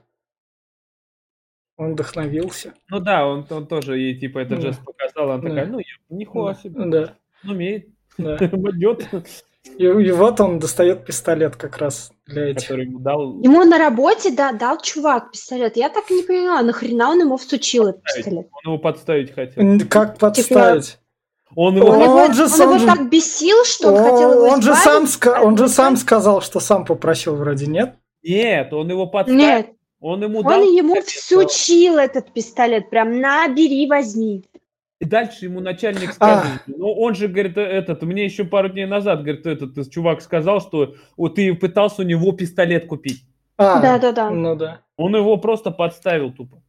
[1.78, 2.74] Он вдохновился.
[2.90, 4.68] Ну да, он, он тоже ей типа этот Да.
[4.68, 5.50] жест показал, она Да.
[5.50, 8.38] такая, ну, нихуя себе, Да, он умеет, да.
[9.78, 12.62] И, и вот он достает пистолет как раз для этих.
[12.62, 13.42] который ему дал.
[13.42, 15.76] Ему на работе, да, дал чувак пистолет.
[15.76, 18.48] Я так и не поняла, нахрена он ему всучил этот пистолет.
[18.64, 19.80] Он его подставить хотел.
[19.90, 21.00] Как подставить?
[21.56, 21.88] Он его...
[21.88, 24.48] Он, его, он же он сам его же- так бесил, что он О, хотел его
[24.48, 25.06] он же сам,
[25.44, 27.96] он же сам сказал, что сам попросил вроде, нет?
[28.24, 29.40] Нет, он его подставил.
[29.40, 32.90] Нет, Он ему он дал ему всучил этот пистолет.
[32.90, 34.44] Прям набери, возьми.
[35.00, 36.14] И дальше ему начальник А.
[36.14, 40.62] сказал, ну он же, говорит, этот, мне еще пару дней назад, говорит, этот чувак сказал,
[40.62, 43.24] что вот ты пытался у него пистолет купить.
[43.58, 44.30] А, Да-да-да.
[44.30, 44.82] Ну да.
[44.98, 46.62] Он его просто подставил тупо.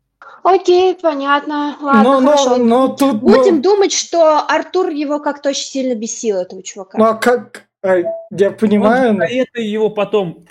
[0.42, 1.76] Окей, понятно.
[1.81, 2.57] Ладно, но, но, хорошо.
[2.59, 3.14] но тут...
[3.14, 6.96] ну- Будем думать, что Артур его как-то очень сильно бесил, этого чувака.
[6.98, 7.64] Ну а как...
[7.83, 7.96] а,
[8.31, 10.44] Я понимаю, Он но- это его потом?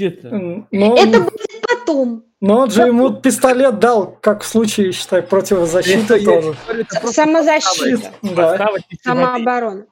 [0.00, 2.24] М, Но, Это будет потом.
[2.40, 6.56] но он же ему пистолет дал, как в случае, считай, противозащиты Я- тоже.
[6.66, 8.12] говорю, это Самозащита.
[8.22, 8.68] Да.
[9.04, 9.86] Самооборона.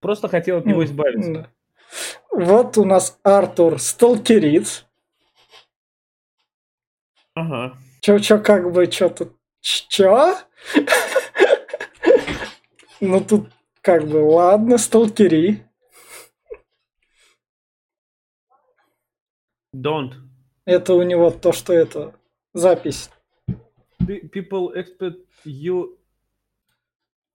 [0.00, 1.32] Просто хотел от него избавиться.
[1.32, 1.46] да.
[2.30, 4.84] Вот у нас Артур Сталкерит.
[7.38, 7.78] Ага.
[8.00, 9.32] Чё, чё, как бы, чё тут?
[9.60, 10.36] Чё?
[13.00, 15.64] Ну тут, как бы, ладно, сталкери.
[19.74, 20.14] Don't.
[20.64, 22.12] Это у него то, что это,
[22.54, 23.10] запись.
[24.00, 25.96] Pe- People expect you...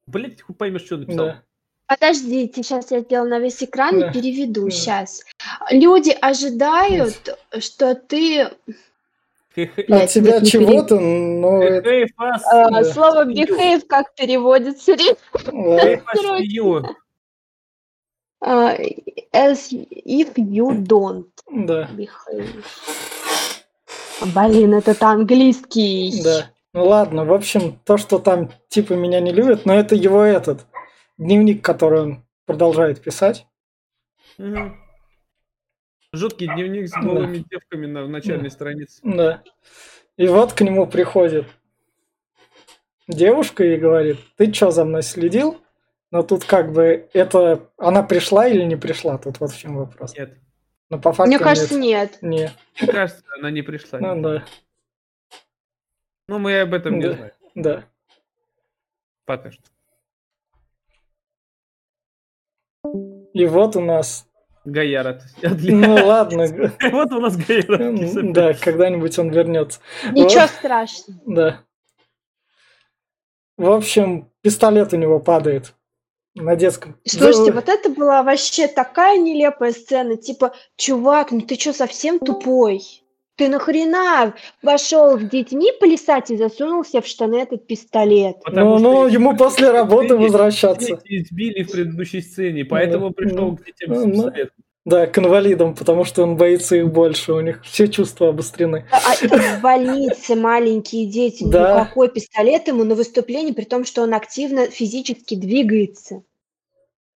[0.07, 1.25] Блять, хуй поймешь, что написал.
[1.27, 1.43] Да.
[1.87, 4.09] Подождите, сейчас я сделаю на весь экран Да.
[4.09, 4.71] и переведу Да.
[4.71, 5.23] сейчас.
[5.71, 8.49] Люди ожидают, что ты...
[9.55, 12.83] От тебя чего-то, но Да.
[12.83, 14.95] Слово behave как переводится?
[19.31, 22.63] as if you don't Да, behave.
[24.33, 26.21] Блин, это английский.
[26.23, 26.49] да.
[26.73, 30.65] Ну ладно, в общем, то, что там типа меня не любят, но это его этот
[31.17, 33.45] дневник, который он продолжает писать.
[34.39, 34.82] Мгм.
[36.13, 37.01] Жуткий дневник с Да.
[37.01, 38.99] голыми девками на в начальной странице.
[39.03, 39.43] Да.
[40.15, 41.47] И вот к нему приходит
[43.07, 45.59] девушка и говорит, ты что за мной следил?
[46.11, 47.67] Но тут как бы это...
[47.77, 49.17] Она пришла или не пришла?
[49.17, 50.15] Тут вот в чем вопрос.
[50.15, 50.37] Нет.
[50.91, 52.19] Но по факту Мне кажется, нет.
[52.21, 52.51] нет.
[52.77, 52.83] Не.
[52.83, 53.99] Мне кажется, она не пришла.
[53.99, 54.45] Ну да,
[56.27, 57.13] Ну, мы об этом не Да.
[57.13, 57.33] знаем.
[57.55, 57.83] да.
[59.25, 59.63] Пока что.
[63.33, 64.29] И вот у нас...
[64.65, 65.21] Гаяра.
[65.41, 66.45] Ну ладно,
[66.91, 67.91] Вот у нас Гаяра.
[68.33, 69.79] да, когда-нибудь он вернется.
[70.11, 71.19] Ничего страшного.
[71.25, 71.61] Да.
[73.57, 75.73] В общем, пистолет у него падает
[76.35, 76.97] на детском.
[77.05, 80.15] Слушайте, Да, вот это была вообще такая нелепая сцена.
[80.15, 83.02] Типа, чувак, ну ты что, совсем тупой?
[83.35, 88.37] Ты нахрена пошел с детьми плясать и засунул себе в штаны этот пистолет?
[88.45, 90.99] Ну, ну, ему после работы возвращаться.
[91.05, 94.55] Избили в предыдущей сцене, поэтому Да, пришел ну, к детям с ну, пистолетом.
[94.85, 98.85] Да, к инвалидам, потому что он боится их больше, у них все чувства обострены.
[98.91, 101.45] А это в больнице маленькие дети.
[101.47, 101.79] Да.
[101.79, 106.23] Ну какой пистолет ему на выступлении, при том, что он активно физически двигается?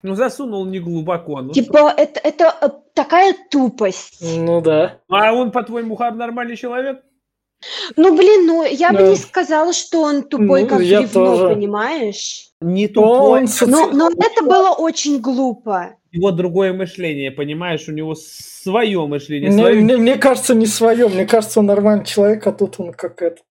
[0.06, 1.40] Ну, засунул не глубоко.
[1.42, 1.62] Ну, что?
[1.62, 4.18] Типа, это, это э, такая тупость.
[4.38, 5.00] Ну да.
[5.08, 7.00] А он, по-твоему, хар- нормальный человек?
[7.96, 9.08] Ну, блин, ну, я бы Да.
[9.10, 11.54] не сказала, что он тупой, Ну, как бревно, тоже.
[11.54, 12.50] понимаешь?
[12.60, 13.42] Не Он тупой.
[13.44, 15.96] соци- Но, но это было очень глупо.
[16.12, 17.88] У него другое мышление, понимаешь?
[17.88, 19.50] У него свое мышление.
[19.50, 21.08] Мне, свое- мне- мне кажется, не свое.
[21.08, 23.42] Мне кажется, он нормальный человек, а тут он как это.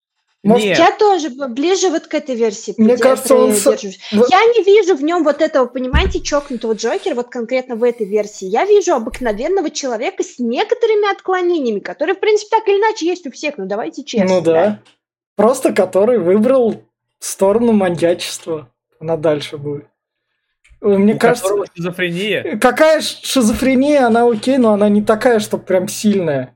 [0.44, 0.78] Может, Нет.
[0.78, 5.02] Я тоже ближе вот к этой версии Мне кажется, он вот- Я не вижу в
[5.02, 8.44] нем вот этого, понимаете, чокнутого Джокера, вот конкретно в этой версии.
[8.46, 13.30] Я вижу обыкновенного человека с некоторыми отклонениями, которые, в принципе, так или иначе есть у
[13.30, 14.36] всех, ну давайте честно.
[14.36, 14.80] Ну да.
[15.34, 16.82] Просто который выбрал
[17.18, 18.68] сторону маньячества.
[19.00, 19.86] Она дальше будет.
[20.82, 22.58] Мне у кажется, шизофрения.
[22.58, 26.54] какая шизофрения, она окей, но она не такая, что прям сильная.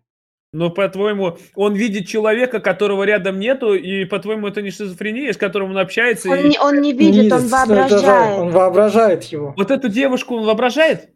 [0.52, 5.70] Но, по-твоему, он видит человека, которого рядом нету, и, по-твоему, это не шизофрения, с которым
[5.72, 8.38] он общается, Он и не, он не видит, Не- он воображает.
[8.38, 9.52] Он воображает его.
[9.58, 11.10] вот эту девушку он воображает?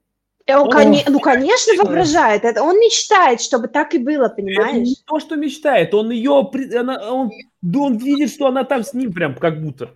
[0.47, 0.71] Э, он, О.
[0.71, 2.45] коне- ну, конечно, воображает.
[2.45, 4.77] Это он мечтает, чтобы так и было, Это понимаешь?
[4.89, 7.31] не то, что мечтает, он ее, она- он,
[7.63, 9.91] да он видит, что она там с ним прям как будто.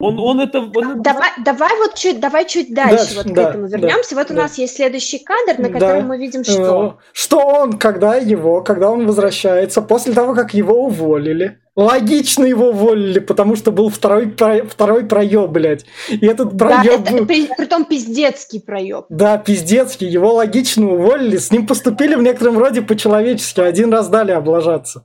[0.00, 0.60] Он, он это...
[0.60, 4.14] он- Давай, давай вот чуть, давай чуть дальше, Дальше, вот к да, этому да, вернемся.
[4.16, 4.42] вот у да.
[4.42, 5.74] нас есть следующий кадр, на Да.
[5.78, 6.96] котором мы видим что.
[6.98, 12.70] Э, Что он, когда его, когда он возвращается, после того, как его уволили, логично его
[12.70, 15.84] уволили, потому что был второй, про- второй проеб, блядь.
[16.08, 17.26] И этот Да, проеб это был...
[17.26, 19.04] при, притом пиздецкий проеб.
[19.10, 24.32] Да, пиздецкий, его логично уволили, с ним поступили в некотором роде по-человечески, один раз дали
[24.32, 25.04] облажаться.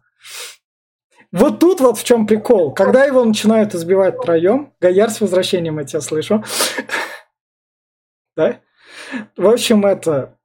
[1.36, 2.74] Вот тут вот в чем прикол.
[2.74, 6.44] Когда его начинают избивать троем, Гаяр с возвращением, я тебя слышу.
[8.38, 8.60] Да?
[9.36, 10.38] В общем, это...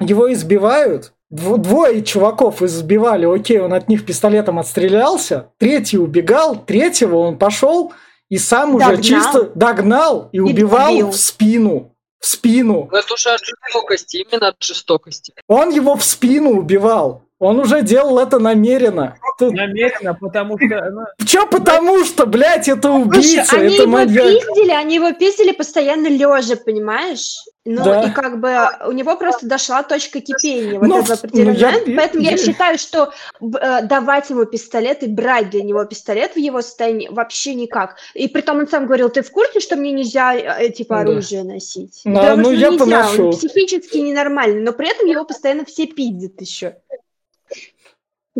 [0.00, 7.16] Его избивают, Дво- Двое чуваков избивали, окей, он от них пистолетом отстрелялся, третий убегал, третьего
[7.16, 7.92] он пошел
[8.28, 9.02] и сам уже Догнал.
[9.02, 11.10] чисто догнал и убивал убил.
[11.12, 11.94] в спину.
[12.18, 12.88] В спину.
[12.90, 15.34] Ну, это уже от жестокости, именно от жестокости.
[15.46, 17.22] Он его в спину убивал.
[17.40, 19.16] Он уже делал это намеренно.
[19.38, 20.90] Тут- Намеренно, потому что...
[20.90, 24.24] ну, Чё потому что, блядь, это Слушай, убийца, они это его маньяк.
[24.24, 27.34] пиздили, они его пиздили постоянно лежа, понимаешь?
[27.64, 28.02] Ну, Да.
[28.04, 28.54] и как бы
[28.86, 31.92] у него просто дошла точка кипения вот Ну, этого в- определенного ну, я- момента.
[31.96, 36.38] Поэтому я я- считаю, что э, давать ему пистолет и брать для него пистолет в
[36.38, 37.96] его состоянии вообще никак.
[38.14, 41.00] И при том он сам говорил, ты в курсе, что мне нельзя, э, типа, Да.
[41.00, 42.00] оружие носить?
[42.04, 43.26] Да, Потому ну, что я нельзя, поношу.
[43.26, 46.76] он психически ненормальный, но при этом его постоянно все пиздят еще.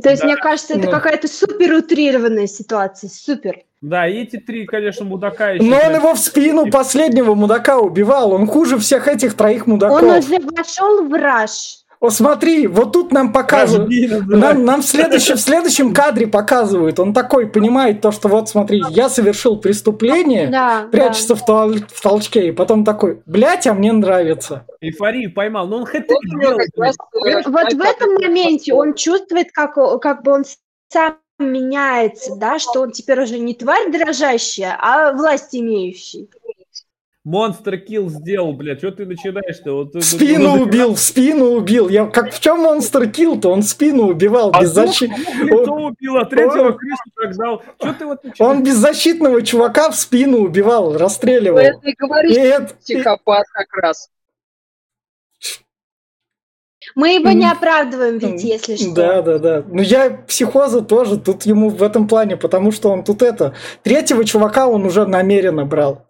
[0.02, 0.28] То есть, Да.
[0.28, 0.90] мне кажется, это Ну.
[0.90, 3.61] какая-то супер утрированная ситуация, супер.
[3.80, 5.62] Да, и эти три, конечно, мудака еще...
[5.64, 8.33] Но он его в спину последнего мудака убивал.
[8.33, 10.02] Он хуже всех этих троих мудаков.
[10.02, 11.84] Он уже вошел в раж.
[12.05, 13.90] О, смотри, вот тут нам показывают.
[14.27, 17.01] Нам, нам в, следующем, в следующем кадре показывают.
[17.01, 22.03] Он такой понимает то, что вот смотри, я совершил преступление, Да, прячется в, туал- в
[22.03, 24.67] толчке, и потом такой, блядь, а мне нравится.
[24.83, 25.67] Эйфорию поймал.
[25.67, 26.93] Ну он хэт Вот э, да.
[27.47, 30.45] Вот в этом моменте он чувствует, как, о- как бы он
[30.93, 36.29] сам меняется, да, что он теперь уже не тварь дрожащая, а власть имеющий.
[37.24, 38.78] Монстр килл сделал, блядь.
[38.78, 39.72] Что ты начинаешь-то?
[39.72, 41.88] Вот, В спину убил, в спину убил.
[41.88, 43.50] Я, как в чем монстр килл-то?
[43.50, 45.14] Он в спину убивал А без защиты.
[45.42, 47.62] Лицо убил, а третьего крысу так дал.
[47.80, 48.56] Что ты вот начинаешь?
[48.56, 51.58] Он беззащитного чувака в спину убивал, расстреливал.
[51.58, 54.10] Это и И говорит это- и- психопат как раз.
[56.94, 58.94] Мы его не оправдываем ведь, если что.
[58.94, 59.64] Да, да, да.
[59.66, 63.54] Ну я психоза тоже тут ему в этом плане, потому что он тут это.
[63.82, 66.06] Третьего чувака он уже намеренно брал.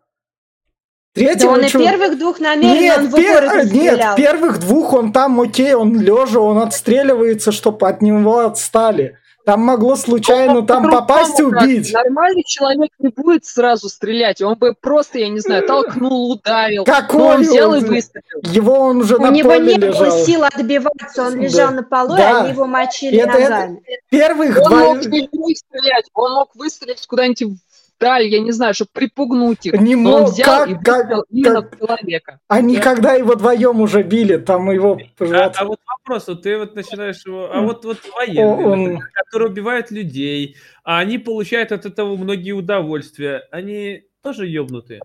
[1.14, 4.92] Да Третьего он и чу- первых двух намеренно Нет, он в пер- нет, первых двух
[4.94, 9.16] он там, окей, он лежа, он отстреливается, чтобы от него отстали.
[9.46, 11.62] Там могло случайно Он там попасть и как.
[11.64, 11.92] убить.
[11.92, 14.40] Нормальный человек не будет сразу стрелять.
[14.40, 16.84] Он бы просто, я не знаю, толкнул, ударил.
[16.84, 17.84] Какой он взял и он?
[17.84, 18.40] выстрелил.
[18.42, 20.24] Его он уже У на него поле не было лежал.
[20.24, 21.38] сил отбиваться, он Да.
[21.40, 22.40] лежал на полу, и Да.
[22.40, 23.82] они его мочили Это- это- ногами.
[24.08, 24.78] Первых Он два...
[24.94, 27.58] мог не выстрелять, он мог выстрелить куда-нибудь
[27.98, 29.80] вдаль, я не знаю, чтобы припугнуть их.
[29.80, 32.40] Не Но он мог, взял как- и как- именно как- человека.
[32.48, 34.98] Они когда его вдвоем уже били, там его...
[35.20, 39.50] А, а вот вопрос, вот ты вот начинаешь его, а вот, вот военные, Он- которые
[39.50, 45.00] убивают людей, а они получают от этого многие удовольствия, они тоже ёбнутые.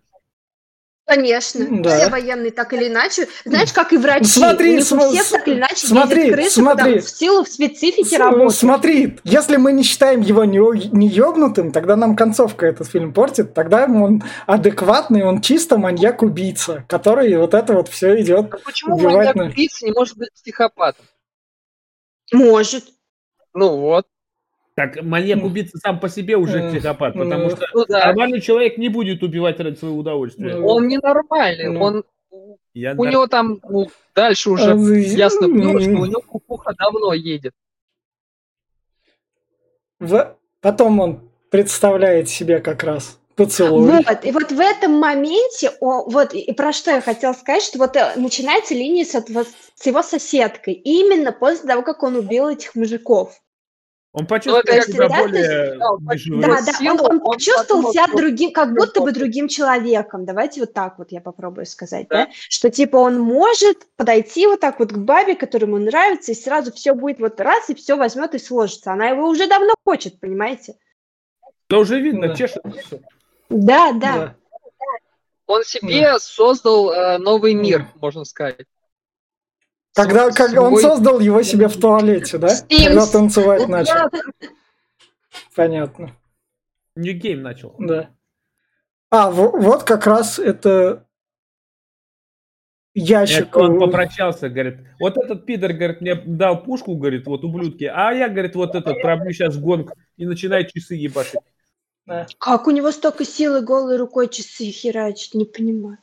[1.09, 1.97] Конечно, Да.
[1.97, 3.27] все военные так или иначе.
[3.43, 4.25] Знаешь, как и врачи.
[4.25, 6.99] Смотри, у них у см- всех так или иначе смотри, крысы, смотри.
[6.99, 8.53] в силу специфики С- работы.
[8.53, 10.59] Смотри, если мы не считаем его не,
[10.95, 13.55] не ёбнутым, тогда нам концовка этот фильм портит.
[13.55, 18.53] Тогда он адекватный, он чисто маньяк-убийца, который вот это вот все идет.
[18.53, 21.05] А почему маньяк-убийца не может быть психопатом?
[22.31, 22.83] Может.
[23.55, 24.05] Ну вот.
[24.79, 28.05] Так маньяк-убийца сам по себе уже психопат, ну, потому что Ну да.
[28.05, 30.55] нормальный человек не будет убивать ради своего удовольствия.
[30.55, 31.67] Ну, Он ненормальный.
[31.69, 31.81] Ну.
[31.83, 32.03] Он,
[32.73, 36.73] Я у нар- него там ну, дальше уже Э, ясно было, что у него кукуха
[36.79, 37.51] давно едет.
[39.99, 43.91] в- Потом он представляет себе как раз поцелуй.
[43.91, 47.79] Вот, и вот в этом моменте, о, вот, и про что я хотела сказать, что
[47.79, 52.47] вот э, начинается линия с, этого- с его соседкой, именно после того, как он убил
[52.47, 53.37] этих мужиков.
[54.11, 56.47] Он Ну, почувствовал это себя более Да.
[56.47, 60.25] Да, да, силу он, он он почувствовал себя другим, как будто бы другим человеком.
[60.25, 62.25] Давайте вот так вот я попробую сказать, да?
[62.25, 62.31] Да.
[62.33, 66.73] Что типа он может подойти вот так вот к бабе, которая ему нравится, и сразу
[66.73, 68.93] все будет вот раз, и все возьмет и сложится.
[68.93, 70.73] Она его уже давно хочет, понимаете?
[71.69, 72.35] Да уже видно, Да.
[72.35, 72.63] чешет.
[73.49, 74.13] Да, да.
[74.17, 74.35] Да.
[75.45, 77.87] Он себе создал э, новый мир, Да.
[78.01, 78.65] можно сказать.
[79.93, 82.47] Когда С- как он создал его себе в туалете, да?
[82.47, 82.85] Steam.
[82.87, 84.09] Когда танцевать начал.
[85.55, 86.15] Понятно.
[86.95, 87.75] New Game начал.
[87.79, 88.09] Да.
[89.09, 91.05] А, во- вот как раз это
[92.93, 93.47] ящик.
[93.47, 98.11] Это он попрощался, говорит, вот этот пидор, говорит, мне дал пушку, говорит, вот ублюдки, а
[98.13, 101.39] я, говорит, вот этот пробью сейчас гонг и начинает часы ебашить.
[102.05, 105.97] да, Как у него столько силы голой рукой часы херачит, не понимаю.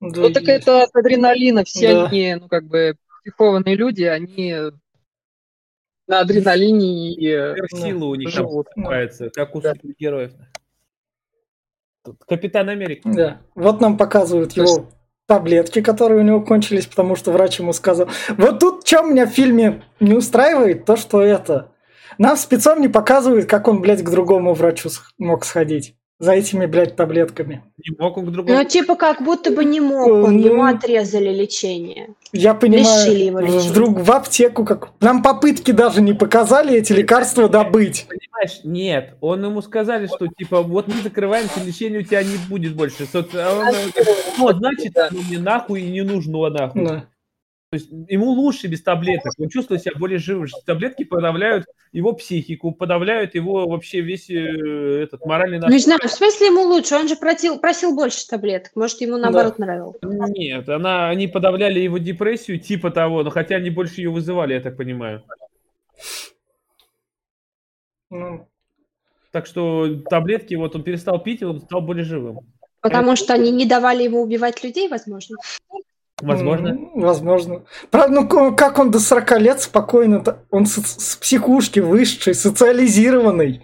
[0.00, 0.62] Да, Ну так есть.
[0.62, 1.64] это от адреналина.
[1.64, 2.06] Все Да.
[2.06, 4.54] они, ну как бы, психованные люди, они
[6.06, 7.26] на адреналине и...
[7.28, 8.66] э, Сверхсила у них там живут.
[8.74, 9.74] покупается, как у Да.
[9.74, 10.32] супергероев.
[12.04, 13.08] Тут Капитан Америка.
[13.12, 13.40] Да.
[13.54, 14.88] Вот нам показывают То есть- его
[15.26, 18.08] таблетки, которые у него кончились, потому что врач ему сказал.
[18.38, 21.72] Вот тут что меня в фильме не устраивает, то что это.
[22.16, 25.94] Нам спецом не показывают, как он, блядь, к другому врачу мог сходить.
[26.20, 27.62] За этими, блядь, таблетками.
[27.78, 28.58] Не мог он к другому.
[28.58, 32.08] Ну, типа, как будто бы не мог он, Ну, ему отрезали лечение.
[32.32, 33.70] Я понимаю, Лишили его лечения.
[33.70, 34.88] вдруг в аптеку как...
[35.00, 38.06] Нам попытки даже не показали эти лекарства добыть.
[38.08, 39.14] Понимаешь, нет.
[39.20, 43.06] Он ему сказали, что типа вот мы закрываемся, лечения у тебя не будет больше.
[43.06, 44.04] Со- а он, э,
[44.38, 45.08] Вот, значит, Да.
[45.12, 46.84] ну, мне нахуй и не нужно нахуй.
[46.84, 47.04] Да.
[47.70, 50.48] То есть ему лучше без таблеток, он чувствует себя более живым.
[50.64, 56.10] Таблетки подавляют его психику, подавляют его вообще весь э, этот моральный Ну, не знаю, в
[56.10, 56.94] смысле ему лучше?
[56.94, 58.72] Он же просил, просил больше таблеток.
[58.74, 59.98] Может, ему наоборот нравилось.
[60.02, 64.60] Нет, она, они подавляли его депрессию, типа того, но хотя они больше ее вызывали, я
[64.60, 65.22] так понимаю.
[68.08, 68.48] Ну,
[69.30, 72.38] Так что таблетки, вот он перестал пить, и он стал более живым.
[72.80, 75.36] Потому что они не давали ему убивать людей, возможно.
[76.20, 76.68] Возможно.
[76.68, 77.62] м, Возможно.
[77.90, 80.20] Правда, ну как он до 40 лет спокойно...
[80.20, 83.62] то- Он с, с психушки высшей, социализированный.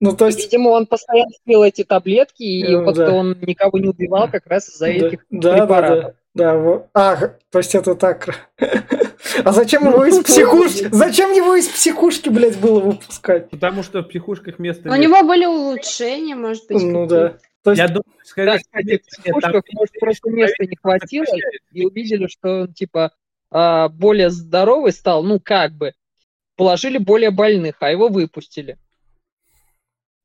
[0.00, 0.38] Ну, то есть...
[0.40, 3.12] Видимо, он постоянно пил эти таблетки, и Э, вот да.
[3.12, 6.14] он никого не убивал как раз из-за Да, этих да, да, препаратов.
[6.34, 7.16] да, да, во- А,
[7.50, 8.28] то есть это так.
[9.44, 10.88] А зачем его из психушки?
[10.92, 13.48] Зачем его из психушки, блядь, было выпускать?
[13.50, 16.82] Потому что в психушках места У него были улучшения, может быть.
[16.82, 17.34] Ну да.
[17.62, 20.66] То есть, Я думаю, Да, скорее кстати, нет, в нет, там психушках, может, просто места
[20.66, 21.24] не хватило,
[21.70, 23.12] и увидели, что он, типа,
[23.50, 25.92] а, более здоровый стал, ну, как бы.
[26.56, 28.78] Положили более больных, а его выпустили.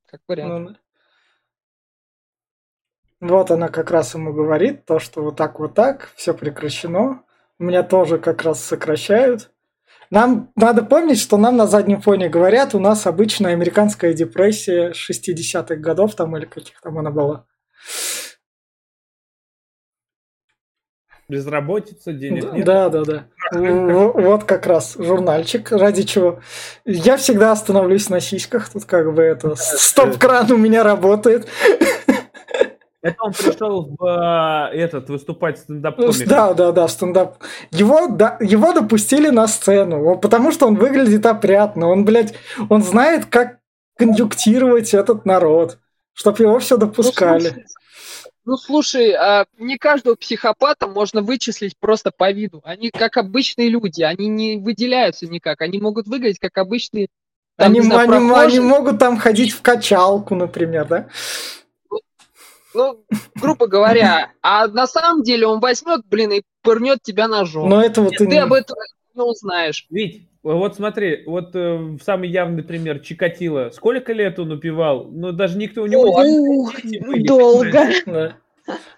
[0.07, 0.79] Как вариант.
[3.19, 7.23] ну, вот она как раз ему говорит, то, что вот так, вот так, все прекращено.
[7.59, 9.51] Меня тоже как раз сокращают.
[10.10, 15.76] Нам надо помнить, что нам на заднем фоне говорят, у нас обычная американская депрессия 60-х
[15.76, 17.45] годов там или каких там она была.
[21.30, 22.66] Безработица, денег нет.
[22.66, 23.28] Да, да, да.
[23.51, 26.39] Вот как раз журнальчик, ради чего.
[26.86, 31.49] Я всегда остановлюсь на сиськах, тут как бы это стоп-кран у меня работает.
[33.08, 37.38] Это он пришел в а, этот выступать стендап Ну, Да, да, да, стендап.
[37.72, 41.88] Его, да, его допустили на сцену, потому что он выглядит опрятно.
[41.89, 42.34] Он, блядь,
[42.70, 43.58] он знает, как
[43.97, 45.80] конъюнктировать этот народ,
[46.14, 47.39] чтоб его все Ну, допускали.
[47.49, 47.66] слушай,
[48.45, 52.62] Ну, слушай, а не каждого психопата можно вычислить просто по виду.
[52.64, 55.62] Они как обычные люди, они не выделяются никак.
[55.62, 57.08] Они могут выглядеть как обычные
[57.58, 61.08] там, они, знаю, они- они могут там ходить в качалку, например, да?
[62.78, 63.03] Ну,
[63.41, 67.69] грубо говоря, а на самом деле он возьмет, блин, и пырнет тебя ножом.
[67.69, 68.78] Но это вот И ты именно- об этом
[69.15, 69.88] не узнаешь.
[69.89, 73.71] Вить, вот смотри, вот э, самый явный пример Чикатило.
[73.73, 75.05] Сколько лет он упивал?
[75.09, 76.03] Ну, даже никто у него...
[76.03, 76.69] О,
[77.25, 77.89] долго.
[78.05, 78.38] Да.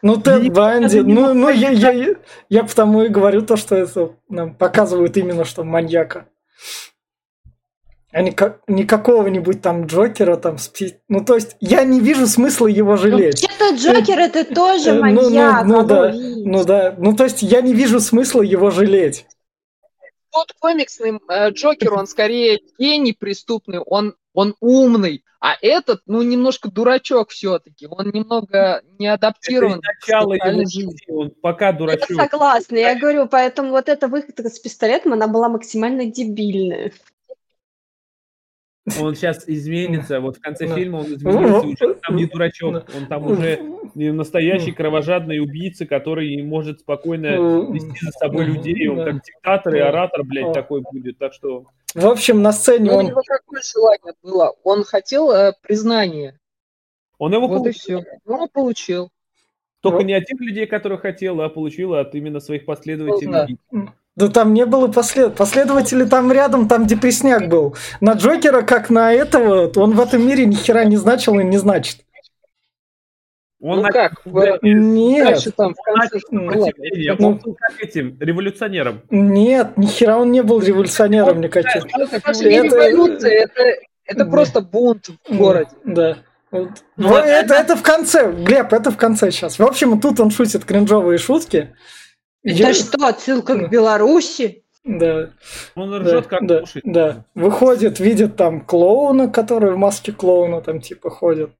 [0.02, 2.16] Ну, Тед Банди, ну, мог ну я, я,
[2.50, 6.26] я потому и говорю то, что это нам показывают именно, что маньяка.
[8.12, 12.26] А не, ка- не какого-нибудь там Джокера, там, спи- ну, то есть, я не вижу
[12.26, 13.42] смысла его Ну, жалеть.
[13.44, 15.66] Вообще-то Джокер это тоже Э, ну, ну, маньяк.
[15.66, 16.46] ну алло, да, Вить.
[16.46, 19.28] Ну да, ну то есть я не вижу смысла его жалеть.
[20.32, 25.24] Тот комиксный э, Джокер, он скорее гений преступный, он, он умный.
[25.42, 27.88] А этот, ну, немножко дурачок все-таки.
[27.90, 30.98] Он немного не Это адаптирован к начало его жизни.
[31.12, 32.12] он пока Я дурачок.
[32.12, 36.92] согласна, я говорю, поэтому вот эта выходка с пистолетом, она была максимально дебильная.
[39.02, 43.06] Он сейчас изменится, вот в конце фильма он изменился, Ну, уже там не дурачок, он
[43.08, 43.60] там уже
[43.96, 49.80] настоящий кровожадный убийца, который может спокойно Ну, вести за собой людей, он как диктатор и
[49.80, 51.66] оратор, блядь, такой будет, так что...
[51.96, 53.06] В общем, на сцене Ну, у он...
[53.08, 54.56] него какое желание было?
[54.64, 56.40] Он хотел э, признания.
[57.18, 58.02] Он его Вот и получил.
[58.02, 58.18] все.
[58.26, 59.10] Он и получил.
[59.82, 60.06] Только Ну.
[60.06, 63.58] не от тех людей, которых хотел, а получил от именно своих Ну, последователей.
[64.20, 65.36] Да там не было послед...
[65.36, 67.78] последователей, там рядом, там депресняк был.
[68.02, 71.58] На Джокера, как на этого, он в этом мире ни хера не значил и не
[71.58, 72.00] значит.
[73.62, 74.14] Он ну на- как?
[74.62, 76.16] Нет, Дальше там в конце...
[76.16, 76.52] начал Ну,
[77.18, 77.28] Ну.
[77.28, 79.02] он был как этим, революционером.
[79.10, 81.84] нет, ни хера он не был революционером никаким.
[81.90, 83.62] Слушай, Это- революция, это,
[84.06, 84.32] это Да.
[84.32, 85.72] просто бунт в городе.
[85.86, 86.18] Да.
[86.52, 86.70] Вот.
[86.98, 89.60] Ну, это, это в конце, Глеб, это в конце сейчас.
[89.60, 91.74] В общем, тут он шутит кринжовые шутки.
[92.44, 93.66] Это Я- что, отсылка Да.
[93.66, 94.64] к Беларуси?
[94.86, 95.32] Да,
[95.76, 96.86] Он да, ржет как да, кушает.
[96.86, 97.26] да.
[97.36, 101.52] Выходит, видит там клоуна, который в маске клоуна там типа ходит.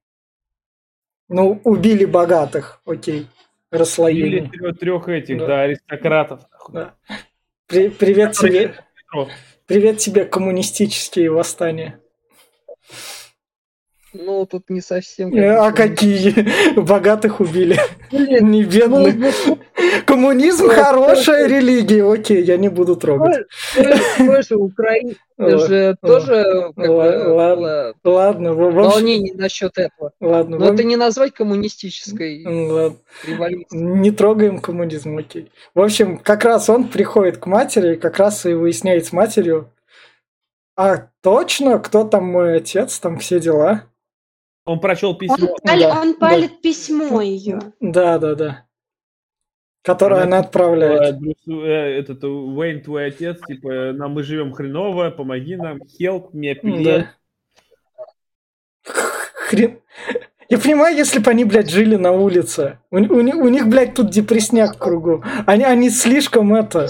[1.28, 3.20] Ну, убили богатых, окей.
[3.70, 4.50] Или Расслоение.
[4.80, 5.46] трех, этих, Да.
[5.46, 6.40] да, аристократов.
[6.72, 6.94] Да.
[7.68, 8.74] При- привет тебе,
[9.66, 11.99] привет тебе, коммунистические восстания.
[14.12, 15.32] Ну, тут не совсем...
[15.34, 15.96] Э, А конечно.
[15.96, 16.74] какие?
[16.80, 17.78] Богатых убили,
[18.10, 19.36] Блин, не бедных.
[19.46, 19.58] ну,
[20.04, 23.46] Коммунизм Ну, хорошая религия, окей, я не буду трогать.
[24.18, 30.12] тоже- Украина же тоже ладно, Ладно, волнение насчет этого.
[30.20, 32.38] ладно, Но это не назвать коммунистической
[33.24, 33.66] революцией.
[33.72, 35.50] Не трогаем коммунизм, окей.
[35.74, 39.70] В общем, как раз он приходит к матери, как раз и выясняет с матерью,
[40.76, 43.84] а точно, кто там мой отец, там все дела.
[44.64, 45.56] Он прочел Он, письмо.
[45.64, 46.18] пали- Да, он да.
[46.18, 47.58] палит письмо ее.
[47.80, 48.66] Да, да, да.
[49.82, 51.18] Которую она Э, отправляет.
[51.18, 56.32] Брюс, э, этот э, Уэйн, твой отец, типа, нам мы живем хреново, помоги нам, help
[56.32, 56.84] me, please.
[56.84, 57.10] Да.
[59.48, 59.80] Хрен.
[60.48, 62.78] Я понимаю, если бы они, блядь, жили на улице.
[62.90, 65.24] У, у у них, блядь, тут депресняк в кругу.
[65.46, 66.88] Они, они слишком это...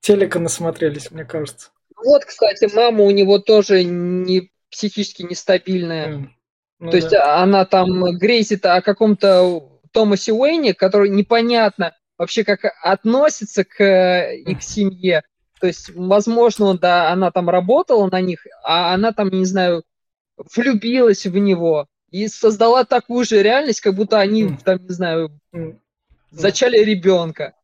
[0.00, 1.70] Телека насмотрелись, мне кажется.
[1.96, 6.06] Вот, кстати, мама у него тоже не психически нестабильная.
[6.06, 6.34] М.
[6.78, 7.42] Ну То есть да.
[7.42, 9.62] она там грезит о каком-то
[9.92, 15.22] Томасе Уэйне, который непонятно вообще как относится к э, их семье.
[15.60, 19.82] То есть, возможно, он, да, она там работала на них, а она там, не знаю,
[20.54, 25.30] влюбилась в него и создала такую же реальность, как будто они там, не знаю,
[26.30, 27.54] зачали ребенка.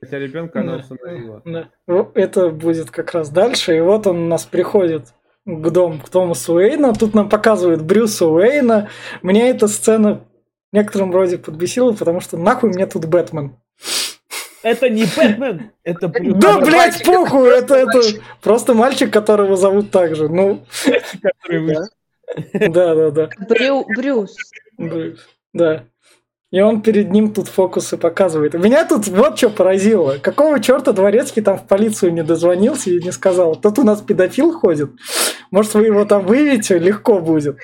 [0.00, 0.84] Хотя ребенка она Да.
[0.84, 1.42] усыновила.
[1.44, 1.70] Да.
[1.86, 3.76] Вот Это будет как раз дальше.
[3.76, 5.14] И вот он у нас приходит
[5.46, 6.92] к дому, к Томасу Уэйна.
[6.92, 8.88] Тут нам показывают Брюса Уэйна.
[9.22, 10.24] Меня эта сцена
[10.72, 13.56] в некотором роде подбесила, потому что нахуй мне тут Бэтмен.
[14.64, 18.00] Это не Бэтмен, это Брюс, Да, блядь, похуй, это, это
[18.42, 20.28] просто мальчик, которого зовут так же.
[20.28, 20.64] Ну,
[21.22, 23.28] который вы- да, да, да.
[23.48, 24.36] Брю- Брюс.
[24.76, 25.20] Брюс,
[25.52, 25.84] Да.
[26.56, 28.54] И он перед ним тут фокусы показывает.
[28.54, 30.16] Меня тут вот что поразило.
[30.22, 34.58] Какого черта Дворецкий там в полицию не дозвонился и не сказал, тут у нас педофил
[34.58, 34.88] ходит,
[35.50, 37.58] может вы его там выявите, легко будет.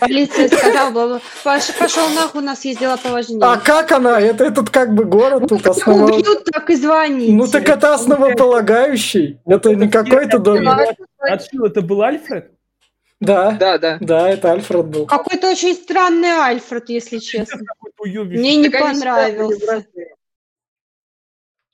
[0.00, 3.38] Полиция сказала, пошел нахуй, у нас есть дела поважнее.
[3.40, 4.20] А как она?
[4.20, 6.12] Это этот как бы город тут Как основал.
[6.12, 7.32] убьют, так и звоните.
[7.34, 9.38] Ну так это основополагающий.
[9.46, 10.68] Это не какой-то дом.
[11.20, 12.50] Отшил, это был Альфред?
[13.22, 13.98] Да, Да, да.
[14.00, 15.06] да, это Альфред был.
[15.06, 17.60] Какой-то очень странный Альфред, если честно.
[18.04, 19.86] Мне не понравился.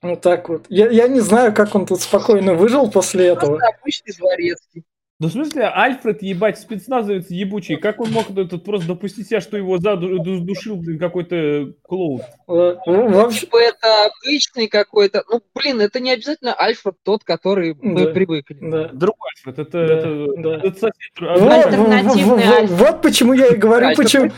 [0.02, 0.66] Вот так вот.
[0.68, 3.56] Я, я не знаю, как он тут спокойно выжил после этого.
[3.56, 4.84] Просто обычный дворецкий.
[5.20, 9.56] Да в смысле, Альфред, ебать, спецназовец ебучий, как он мог этот просто допустить себя, что
[9.56, 12.20] его задушил, блин, какой-то клоун?
[12.46, 15.24] Э, ну, Вообще, это обычный какой-то.
[15.28, 18.12] Ну, блин, это не обязательно Альфред тот, который мы Да.
[18.12, 18.58] привыкли.
[18.60, 18.88] да.
[18.92, 20.54] Другой Альфред, это, Да, это, да.
[20.68, 20.92] это сосед.
[21.18, 22.70] Вот, вот, Альтернативный вот, Альфред.
[22.78, 24.30] вот почему я и говорю, почему,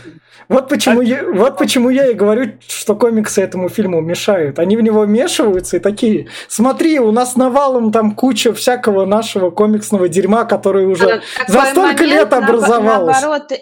[0.51, 4.59] вот почему, я, вот почему я и говорю, что комиксы этому фильму мешают.
[4.59, 10.09] Они в него вмешиваются и такие, смотри, у нас навалом там куча всякого нашего комиксного
[10.09, 11.21] дерьма, который уже...
[11.47, 13.21] А за столько лет образовалось.
[13.21, 13.53] Наоборот,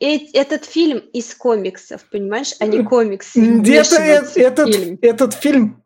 [0.00, 3.40] э- этот фильм из комиксов, понимаешь, а не комиксы.
[3.66, 4.68] Это, этот,
[5.02, 5.82] этот фильм...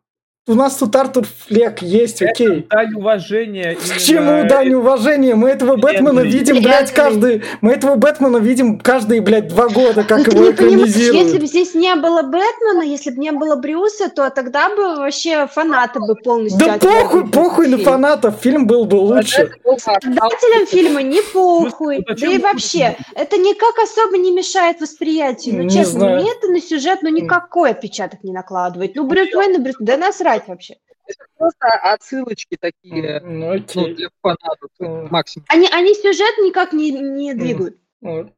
[0.47, 2.67] У нас тут Артур Флек есть, окей.
[2.69, 3.73] Дань уважения.
[3.73, 5.33] К чему дань уважения?
[5.33, 6.29] Мы этого Бэтмена Вселенной.
[6.29, 7.41] видим, блядь, каждый...
[7.61, 11.25] Мы этого Бэтмена видим каждые, блядь, два года, как Ну, ты его экранизируют.
[11.25, 15.47] если бы здесь не было Бэтмена, если бы не было Брюса, то тогда бы вообще
[15.47, 16.59] фанаты бы полностью...
[16.59, 19.49] Да похуй, похуй на фанатов, фильм был бы лучше.
[19.63, 19.79] Это.
[19.79, 22.05] Создателям фильма не похуй.
[22.07, 25.63] Ну, Да и вообще, это никак особо не мешает восприятию.
[25.63, 28.91] Ну, честно, мне это на сюжет, ну, никакой отпечаток не накладывает.
[28.93, 29.75] Ну, Брюс Уэйн и Брюс...
[29.79, 30.77] Да насрать вообще.
[31.07, 33.93] Это просто отсылочки такие Ну ну, окей.
[33.93, 34.69] для фанатов.
[34.79, 35.07] Мгм.
[35.11, 35.45] Максимум.
[35.49, 37.77] Они, они сюжет никак не, не двигают.
[38.01, 38.33] Вот.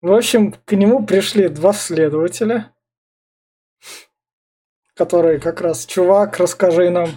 [0.00, 2.72] В общем, к нему пришли два следователя,
[4.94, 7.08] которые как раз, чувак, расскажи нам.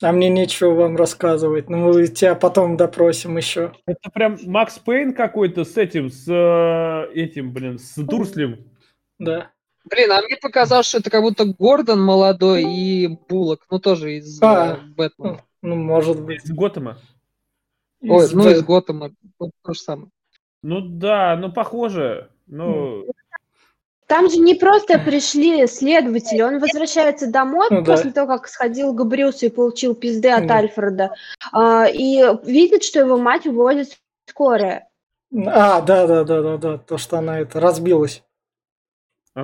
[0.00, 1.68] А мне нечего вам рассказывать.
[1.68, 3.72] Ну, мы тебя потом допросим еще.
[3.86, 8.70] Это прям Макс Пейн какой-то с этим, с э, этим, блин, с Дурслем.
[9.18, 9.50] Да.
[9.90, 14.40] Блин, а мне показалось, что это как будто Гордон молодой и Буллок, ну тоже из
[14.42, 14.74] А.
[14.76, 15.40] э, Бэтмена.
[15.62, 16.44] Ну, может быть.
[16.44, 16.98] Из Готэма.
[18.02, 19.10] Ой, из ну Бэ- из Готэма.
[19.38, 20.08] Вот то же самое.
[20.62, 22.28] Ну да, ну похоже.
[22.46, 23.04] Ну,
[24.06, 27.92] Там же не просто пришли следователи, он возвращается домой Ну да.
[27.94, 30.54] после того, как сходил к Брюсу и получил пизды от Да.
[30.56, 31.12] Альфреда,
[31.52, 34.88] а, и видит, что его мать увозит скорая.
[35.46, 36.78] А, да, да, да, да, да.
[36.78, 38.22] То, что она это разбилась.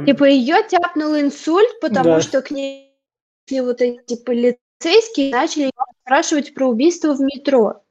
[0.02, 2.20] Типа ее тяпнул инсульт, потому Да.
[2.20, 2.98] что к ней
[3.50, 5.70] вот эти полицейские начали
[6.02, 7.82] спрашивать про убийство в метро.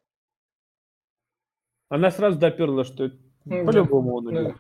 [1.89, 3.11] она сразу доперла, что
[3.45, 4.31] Ну, по-любому он да.
[4.41, 4.55] убил.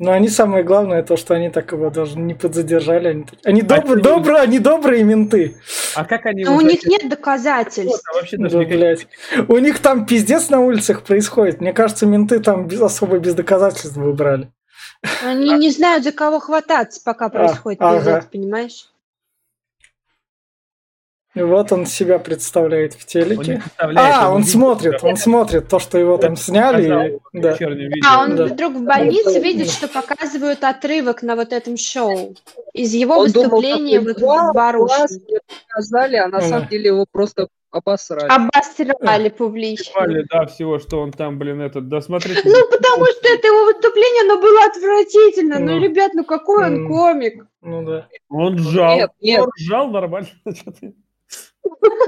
[0.00, 3.08] Но они самое главное то, что они так его даже не подзадержали.
[3.08, 5.56] Они, они А доб- что- добрые, они добрые менты.
[5.94, 8.02] А как они Но у них нет доказательств.
[8.10, 9.06] А вообще даже Да, блядь.
[9.46, 11.60] У них там пиздец на улицах происходит.
[11.60, 14.50] Мне кажется, менты там без, особо без доказательств выбрали.
[15.22, 17.98] Они не знают, за кого хвататься, пока происходит ага.
[17.98, 18.86] пиздец, понимаешь?
[21.36, 23.62] И вот он себя представляет в Он телеке.
[23.62, 27.14] представляет, А, он видит, смотрит, он смотрит то, что его там сняли.
[27.32, 27.56] и- Да.
[28.04, 28.46] А, он Да.
[28.46, 32.34] вдруг в больнице видит, что показывают отрывок на вот этом шоу
[32.72, 35.08] из его Он думал, выступления такой, вот «Вау, в
[35.68, 36.68] показали, а на Ну самом да.
[36.68, 38.28] деле его просто обосрали.
[38.28, 39.92] Обосрали публично.
[40.32, 42.42] Да, всего, что он там, блин, этот, да, смотрите.
[42.44, 45.58] Ну, потому что это его выступление, оно было отвратительно.
[45.60, 45.80] Ну, Ну.
[45.84, 47.46] ребят, ну какой он комик?
[47.62, 48.08] Ну да.
[48.28, 48.96] Он ржал.
[48.96, 49.40] Нет, нет.
[49.42, 50.28] Он ржал нормально.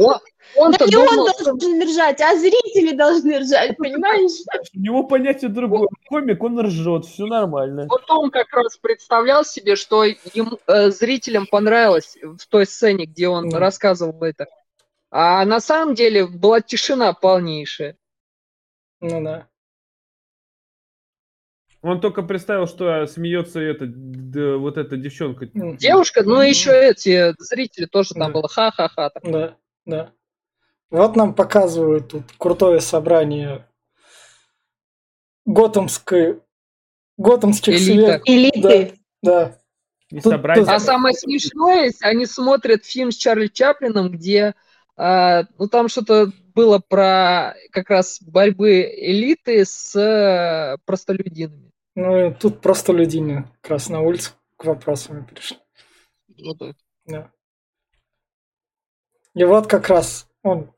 [0.00, 0.14] Он,
[0.56, 4.42] он-то Да не он думал, должен ржать, а зрители должны ржать, понимаешь?
[4.74, 5.88] У него понятие другое.
[6.08, 7.86] Комик, он ржет, все нормально.
[7.88, 13.28] вот он как раз представлял себе, что ему, э, зрителям понравилось в той сцене, где
[13.28, 13.58] он Да.
[13.58, 14.46] рассказывал это.
[15.10, 17.96] А на самом деле была тишина полнейшая.
[19.00, 19.46] Ну да.
[21.82, 25.48] Он только представил, что смеется эта, д- вот эта девчонка.
[25.54, 28.38] М, Девушка, ну и еще эти зрители тоже там Да.
[28.38, 29.10] было ха-ха-ха.
[29.24, 30.12] Да, да.
[30.90, 33.66] Вот нам показывают тут крутое собрание
[35.44, 36.40] готэмской
[37.18, 37.82] готэмских Элита.
[37.84, 38.22] свет.
[38.26, 38.94] Элиты.
[39.22, 39.58] Да.
[40.10, 44.54] Не Тут- тут- А самое смешное, они смотрят фильм с Чарли Чаплином, где
[44.94, 51.71] а, ну там что-то было про как раз борьбы элиты с э, простолюдинами.
[51.94, 55.58] Ну и тут просто люди как раз на улицу к вопросам пришли.
[56.42, 56.74] Вот это.
[57.06, 57.30] Да.
[59.34, 60.72] И вот как раз он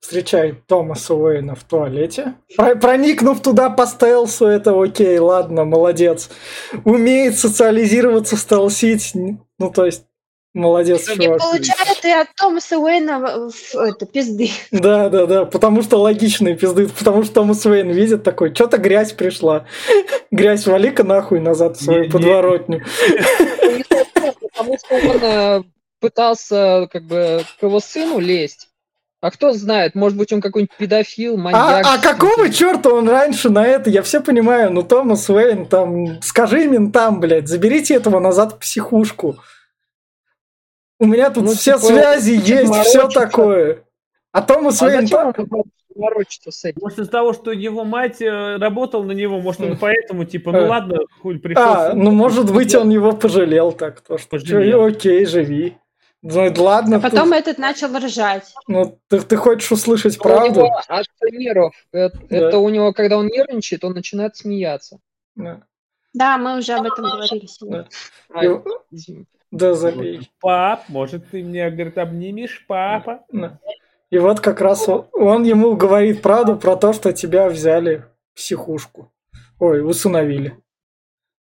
[0.00, 2.34] встречает Томаса Уэйна в туалете.
[2.56, 6.28] Про- проникнув туда по стелсу, это окей, ладно, молодец.
[6.84, 9.12] Умеет социализироваться, стелсить.
[9.14, 10.06] Ну, то есть,
[10.54, 11.38] молодец, И чувак.
[11.38, 14.50] получает и от Томаса Уэйна в- в- это, пизды.
[14.70, 19.12] Да, да, да, потому что логичные пизды, потому что Томас Уэйн видит такой, что-то грязь
[19.12, 19.66] пришла.
[20.30, 22.82] Грязь, вали-ка нахуй назад в свою Не- подворотню.
[24.54, 25.62] Потому что он э,
[26.00, 28.68] пытался как бы к его сыну лезть.
[29.20, 31.86] А кто знает, может быть, он какой-нибудь педофил, А, маньяк.
[31.86, 33.88] а какого черта он раньше на это?
[33.88, 39.36] Я все понимаю, ну Томас Уэйн, там, скажи ментам, блядь, заберите этого назад в психушку.
[41.02, 43.82] У меня тут Ну, все типа, связи есть, все такое.
[44.30, 45.00] А Томас А Уэйн...
[45.08, 45.34] зачем он
[46.48, 46.78] с этим?
[46.80, 50.58] Может, из-за того, что его мать э, работала на него, может, он поэтому, типа, ну
[50.58, 50.68] Э.
[50.68, 51.60] ладно, хуй пришел.
[51.64, 54.84] А, ну может быть он его пожалел так, то что Пожалел.
[54.84, 55.76] окей, живи.
[56.22, 58.54] Ну ладно, А потом ты, этот начал ржать.
[58.68, 60.60] ну, ты, ты хочешь услышать У правду?
[60.60, 62.36] него от примеров, это, Да.
[62.36, 65.00] это у него, когда он нервничает, он начинает смеяться.
[65.34, 65.62] Да,
[66.14, 67.88] Да, мы уже об этом говорили сегодня.
[68.32, 68.48] А, И-
[68.92, 69.26] извините.
[69.52, 70.28] Да забей.
[70.40, 73.20] Пап, может, ты мне, говорит, обнимешь, папа?
[74.10, 78.36] И вот как раз он, он ему говорит правду про то, что тебя взяли в
[78.36, 79.10] психушку.
[79.58, 80.58] Ой, усыновили.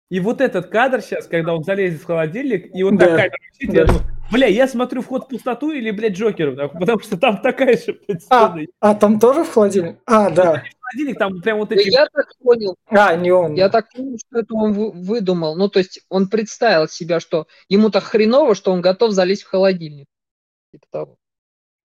[0.09, 3.09] И вот этот кадр сейчас, когда он залезет в холодильник, и вот Да.
[3.09, 3.85] такая, я Да.
[3.85, 7.99] думаю, бля, я смотрю вход в пустоту или, блядь, Джокер, потому что там такая же,
[8.07, 9.97] блядь, А, а там тоже в холодильник?
[10.05, 10.63] А, да.
[10.91, 11.89] Холодильник, там прям вот эти...
[11.89, 13.55] я так понял, А, не он.
[13.55, 15.55] я так понял, что это он вы- выдумал.
[15.55, 19.49] Ну, то есть он представил себя, что ему так хреново, что он готов залезть в
[19.49, 20.07] холодильник.
[20.71, 21.17] Типа того.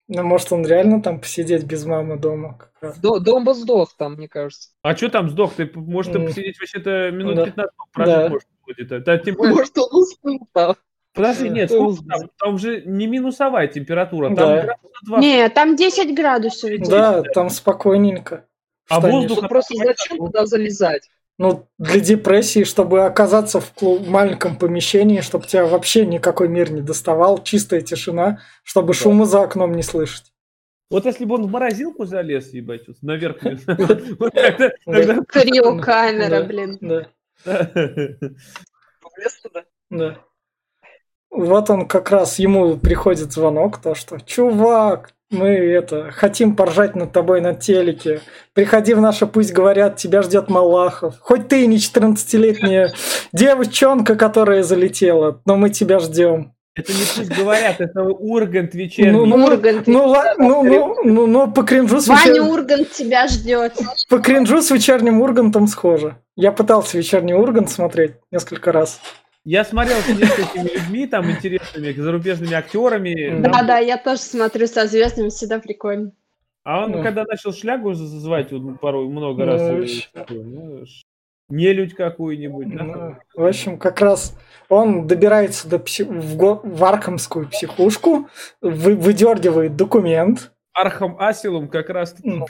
[0.08, 2.58] Ну, может, он реально там посидеть без мамы дома.
[3.00, 4.70] До- Дом бы сдох там, мне кажется.
[4.82, 5.54] А что там сдох?
[5.54, 7.44] Ты, может, ты посидеть вообще-то минут Да.
[7.46, 8.28] 15 прожить Да.
[8.28, 9.04] может будет.
[9.04, 10.74] Да, тем более, Может, он уснул там.
[11.14, 14.62] подожди, нет, сколько там, там же не минусовая температура, там Да.
[14.62, 15.18] градуса два.
[15.20, 16.70] Не, там 10 градусов.
[16.70, 16.88] идет.
[16.88, 18.44] Да, там спокойненько.
[18.88, 21.08] А воздух- просто зачем туда залезать?
[21.38, 23.72] Ну, для депрессии, чтобы оказаться в
[24.08, 29.72] маленьком помещении, чтобы тебя вообще никакой мир не доставал, чистая тишина, чтобы шума за окном
[29.74, 30.32] не слышать.
[30.90, 33.58] Вот если бы он в морозилку залез, ебать, вот на верхнюю.
[34.18, 36.44] вот тогда- тогда- Криокамера, Да.
[36.44, 36.78] блин.
[36.82, 37.06] Да,
[39.16, 39.64] Влез туда.
[39.90, 40.18] да.
[41.30, 47.12] Вот он как раз, ему приходит звонок, то что, чувак, мы это, хотим поржать над
[47.12, 48.20] тобой на телеке.
[48.54, 51.14] Приходи в наше «Пусть говорят», тебя ждет Малахов.
[51.20, 52.92] Хоть ты и не 14-летняя
[53.32, 56.54] девчонка, которая залетела, но мы тебя ждем.
[56.74, 59.26] Это не пусть говорят, это Ургант Ну, вечерний.
[59.26, 59.86] ну, Ургант.
[59.86, 63.74] Ну, ну, ну, ну, ну, по кринжу с, Ваня вечер- Ургант тебя ждет.
[64.08, 66.16] по кринжу с вечерним Ургантом схоже.
[66.34, 69.00] Я пытался вечерний Ургант смотреть несколько раз.
[69.44, 73.40] Я смотрел с несколькими людьми, там, интересными, зарубежными актерами.
[73.42, 76.12] Да-да, я тоже смотрю со звездами, всегда прикольно.
[76.64, 77.02] А он, Ну.
[77.02, 81.02] когда начал шлягу звать, вот, порой много Ну, раз, такой, ну, ш-
[81.48, 82.84] нелюдь какую-нибудь, да?
[82.84, 84.38] Ну, в общем, как раз
[84.68, 88.28] он добирается до пси- в, го- в Архамскую психушку,
[88.60, 92.14] вы- выдергивает документ, Arkham Asylum как раз...
[92.24, 92.46] М,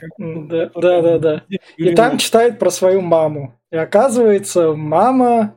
[0.47, 1.43] да, да, да, да.
[1.77, 3.59] и там читает про свою маму.
[3.73, 5.57] И оказывается, мама...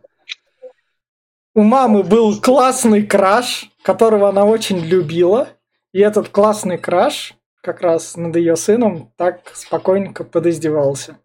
[1.58, 5.47] У мамы был классный краш, которого она очень любила.
[5.93, 11.18] И этот классный краш как раз над ее сыном так спокойненько подиздевался.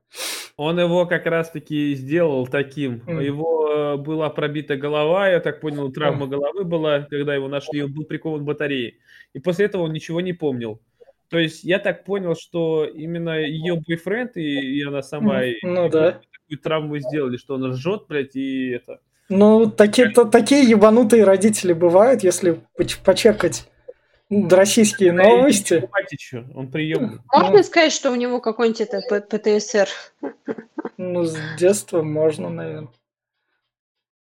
[0.57, 3.03] Он его как раз-таки сделал таким.
[3.09, 3.19] М.
[3.19, 7.93] Его э, была пробита голова, я так понял, травма головы была, когда его нашли, он
[7.93, 8.95] был прикован к батарее.
[9.33, 10.81] И после этого он ничего не помнил.
[11.29, 15.87] То есть я так понял, что именно ее бойфренд и, и она сама и- Ну
[15.87, 16.13] и да.
[16.13, 19.01] такую травму сделали, что он ржет, блядь, и это.
[19.31, 23.67] Ну, такие, то, такие ебанутые родители бывают, если поч- почекать
[24.29, 25.89] российские новости.
[26.55, 27.23] Он.
[27.33, 27.63] Можно Ну.
[27.63, 29.89] сказать, что у него какой-нибудь это ПТСР?
[30.97, 32.89] Ну, с детства можно, наверное.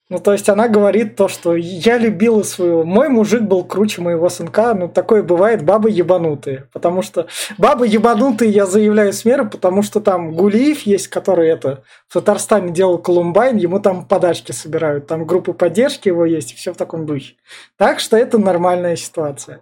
[0.09, 2.85] Ну, то есть она говорит то, что я любила своего...
[2.85, 4.73] Мой мужик был круче моего сынка.
[4.73, 6.69] Ну, такое бывает, бабы ебанутые.
[6.71, 7.27] Потому что
[7.57, 12.71] бабы ебанутые, я заявляю с меры, потому что там Гулиев есть, который это в Татарстане
[12.71, 15.07] делал Колумбайн, ему там подачки собирают.
[15.07, 17.35] Там группы поддержки его есть, и все в таком духе.
[17.75, 19.61] Так что это нормальная ситуация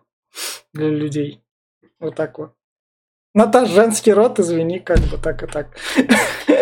[0.73, 1.41] для людей.
[1.99, 2.51] Вот так вот.
[3.33, 5.67] Наташ, женский род, извини, как бы так и так.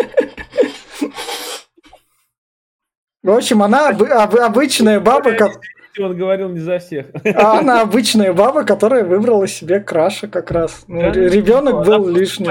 [3.24, 5.52] В общем, она обы- обы- обычная баба, ко-
[5.98, 7.06] Он говорил не за всех.
[7.36, 10.82] а она обычная баба, которая выбрала себе краша как раз.
[10.88, 12.46] Ну, Да, ребенок Она был лишний.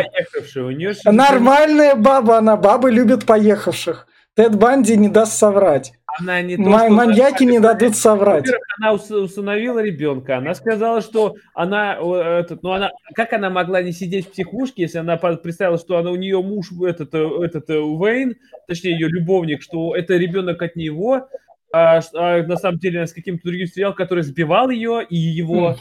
[1.06, 4.08] Нормальная баба, она бабы любят поехавших.
[4.36, 5.94] Тед Банди не даст соврать.
[6.20, 8.46] Она не то, Ма- что- маньяки не дадут соврать.
[8.80, 10.38] Она ус- усыновила ребенка.
[10.38, 11.96] Она сказала, что она,
[12.40, 16.12] этот, ну она, как она могла не сидеть в психушке, если она представила, что она
[16.12, 18.36] у нее муж этот, э, этот э, Уэйн,
[18.68, 21.28] точнее ее любовник, что это ребенок от него,
[21.72, 25.76] а, а на самом деле она с каким-то другим сериалом, который сбивал ее и его.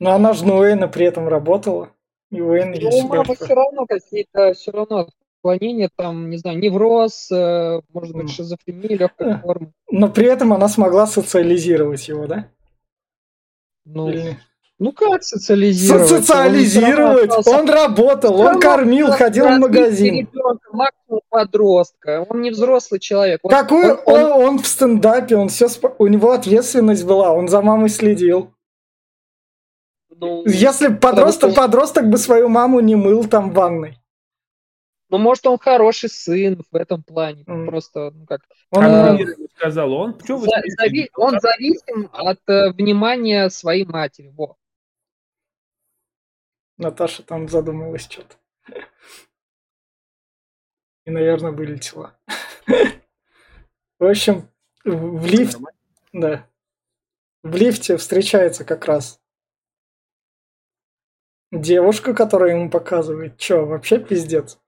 [0.00, 1.90] Но она же на Уэйна при этом работала.
[2.30, 5.08] И Уэйн Ну, такой, все равно какие-то, все равно
[5.48, 9.38] отклонения, там, не знаю, невроз, э, может быть, шизофрения легкой Э.
[9.40, 9.72] формы.
[9.90, 12.48] Но при этом она смогла социализировать его, да?
[13.84, 14.38] Ну, Или-
[14.78, 16.08] ну как социализировать?
[16.08, 17.30] Со- Социализировать!
[17.46, 20.28] Он Он работал, он кормил, ходил в магазин.
[20.72, 22.26] максимум подростка.
[22.28, 23.40] Он не взрослый человек.
[23.42, 25.68] Он, Какой он- он- он, он в стендапе, он все,
[25.98, 28.52] у него ответственность была, он за мамой следил.
[30.20, 33.97] ну, Если подросток, что- подросток бы свою маму не мыл там в ванной.
[35.10, 37.44] Ну, может, он хороший сын в этом плане.
[37.46, 37.66] М.
[37.66, 39.18] Просто, ну как, Он, э,
[39.56, 44.28] сказала, он, за- зави- он зависим от э, внимания своей матери.
[44.28, 44.56] Во.
[46.76, 48.36] Наташа там задумалась что-то.
[51.06, 52.18] И, наверное, вылетела.
[53.98, 54.48] В общем,
[54.84, 55.58] в лифте,
[56.12, 56.46] да,
[57.42, 59.20] в лифте встречается как раз
[61.52, 63.36] девушка, которая ему показывает.
[63.36, 64.58] Че, вообще пиздец?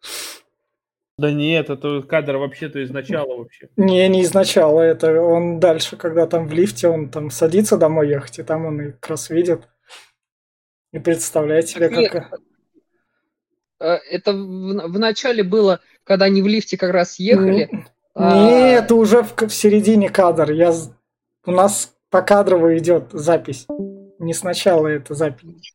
[1.19, 3.69] Да нет, это кадр вообще-то из начала вообще.
[3.77, 8.39] Не, не изначала, это он дальше, когда там в лифте, он там садится домой ехать,
[8.39, 9.69] и там он и как раз видит.
[10.93, 12.41] И представляет себе, Так нет, как...
[13.81, 17.69] Э, Это в, в начале было, когда они в лифте как раз ехали.
[17.71, 20.51] Н- а, Не, это уже в, в середине кадр.
[20.51, 20.73] Я,
[21.45, 23.67] у нас по кадрово идет запись.
[24.19, 25.75] Не сначала это запись.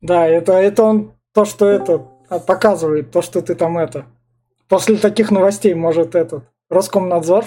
[0.00, 4.06] Да, это, это он то, что это а, показывает, то, что ты там это.
[4.68, 7.44] После таких новостей может этот Роскомнадзор.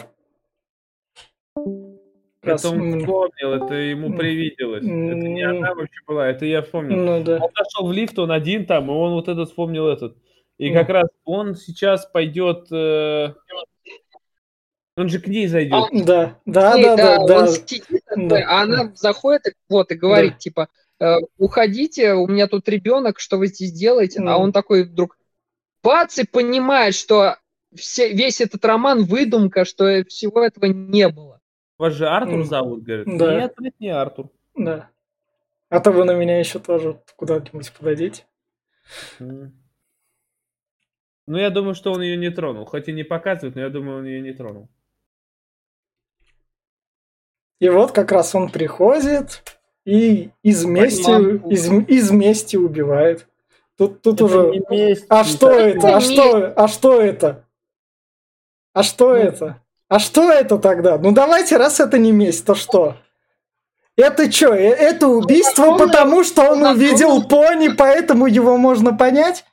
[2.41, 4.83] Раз, Это он вспомнил, это ему привиделось.
[4.83, 6.95] Это не она вообще была, это я вспомнил.
[6.95, 7.35] Ну да.
[7.43, 10.15] Он зашел в лифт, он один там, и он вот этот вспомнил этот.
[10.57, 10.79] И Ну.
[10.79, 12.67] как раз он сейчас пойдет...
[12.71, 13.33] э,
[14.97, 15.85] Он же к ней зайдет.
[16.05, 17.39] Да, да, Ей, да, да, да.
[17.39, 18.45] он сидит такой, Да.
[18.47, 20.67] а она заходит вот, и говорит, типа, «Э,
[21.37, 24.21] уходите, у меня тут ребенок, что вы здесь делаете?
[24.21, 24.31] Ну.
[24.31, 25.17] А он такой вдруг
[25.83, 27.37] бац и понимает, что
[27.75, 31.41] все, весь этот роман выдумка, что всего этого не было.
[31.77, 33.05] Вас же Артур зовут, говорит.
[33.17, 33.41] Да.
[33.41, 34.29] Нет, это не Артур.
[34.55, 34.89] Да.
[35.69, 38.25] А то вы на меня еще тоже куда-нибудь подадите.
[39.19, 39.53] М.
[41.27, 42.65] Ну, я думаю, что он ее не тронул.
[42.65, 44.67] Хоть и не показывает, но я думаю, он ее не тронул.
[47.59, 49.58] И вот как раз он приходит
[49.89, 51.09] и из мести,
[51.51, 53.27] из, из мести убивает.
[53.77, 54.61] Тут, тут Это уже...
[54.69, 55.59] месть, А что так.
[55.59, 55.95] это?
[55.95, 57.45] А что, а что это?
[58.73, 59.15] А что Ну.
[59.15, 59.61] это?
[59.87, 60.97] А что это тогда?
[60.97, 62.97] Ну давайте, раз это не месть, то что?
[63.97, 64.53] Это что?
[64.53, 69.43] Это убийство, законно- потому что он законно- увидел пони, поэтому его можно понять?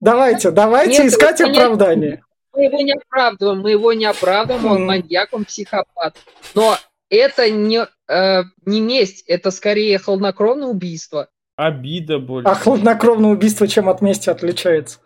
[0.00, 2.22] Давайте, давайте Нет, искать оправдание.
[2.54, 4.86] Мы его не оправдываем, мы его не оправдываем, он М.
[4.86, 6.16] маньяк, он психопат.
[6.54, 6.76] Но
[7.10, 11.28] это не, э, не месть, это скорее хладнокровное убийство.
[11.56, 12.48] Обида больше.
[12.48, 14.98] А хладнокровное убийство чем от мести отличается?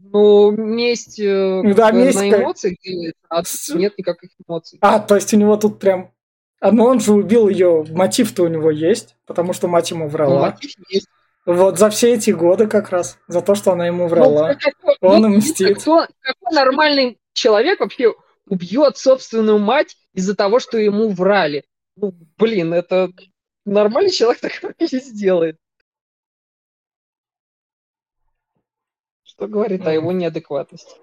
[0.00, 4.78] Ну, месть, э, Да, месть на как- эмоциях делается, а нет никаких эмоций.
[4.82, 6.10] А, то есть у него тут прям...
[6.60, 10.10] А, ну он же убил ее, мотив-то у него есть, потому что мать ему Ну,
[10.10, 10.40] врала.
[10.50, 11.08] мотив есть.
[11.44, 14.54] Вот за все эти годы как раз, за то, что она ему Ну, врала.
[14.54, 15.78] какой- Он ну, и мстит.
[15.80, 18.14] Кто, какой нормальный человек вообще
[18.48, 21.64] убьет собственную мать из-за того, что ему врали?
[21.96, 23.10] Ну, блин, это
[23.64, 25.58] нормальный человек такое не сделает.
[29.24, 30.96] Что говорит о его неадекватности.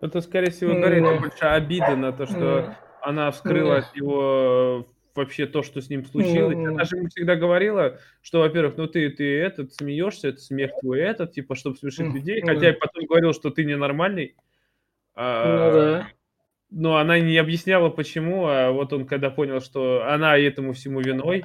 [0.00, 5.62] Это, скорее всего, говорит больше обиды на то, что она вскрыла от него вообще то,
[5.62, 6.56] что с ним случилось.
[6.56, 6.74] М.
[6.74, 11.00] Она же ему всегда говорила, что, во-первых, ну ты, ты этот, смеешься, это смех твой
[11.00, 12.14] этот, типа, чтобы смешить М.
[12.14, 12.40] людей.
[12.40, 14.34] Ну Хотя я потом говорил, что ты ненормальный.
[15.14, 16.08] Ну А, да.
[16.74, 21.44] Но она не объясняла, почему, а вот он когда понял, что она этому всему виной,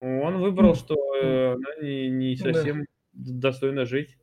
[0.00, 2.52] он выбрал, что э, она не, не Да.
[2.52, 4.18] совсем достойна жить.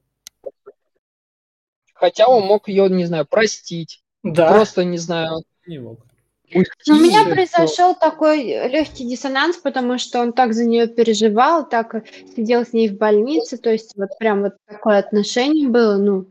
[1.96, 4.04] Хотя он мог ее, не знаю, простить.
[4.24, 4.52] Да.
[4.52, 6.06] Просто, не знаю, Не мог.
[6.54, 6.70] уйти.
[6.88, 11.96] Ну, У меня произошел такой легкий диссонанс, потому что он так за нее переживал, так
[11.96, 12.04] э,
[12.36, 16.28] сидел с ней в больнице, то есть вот прям вот такое отношение было, ну,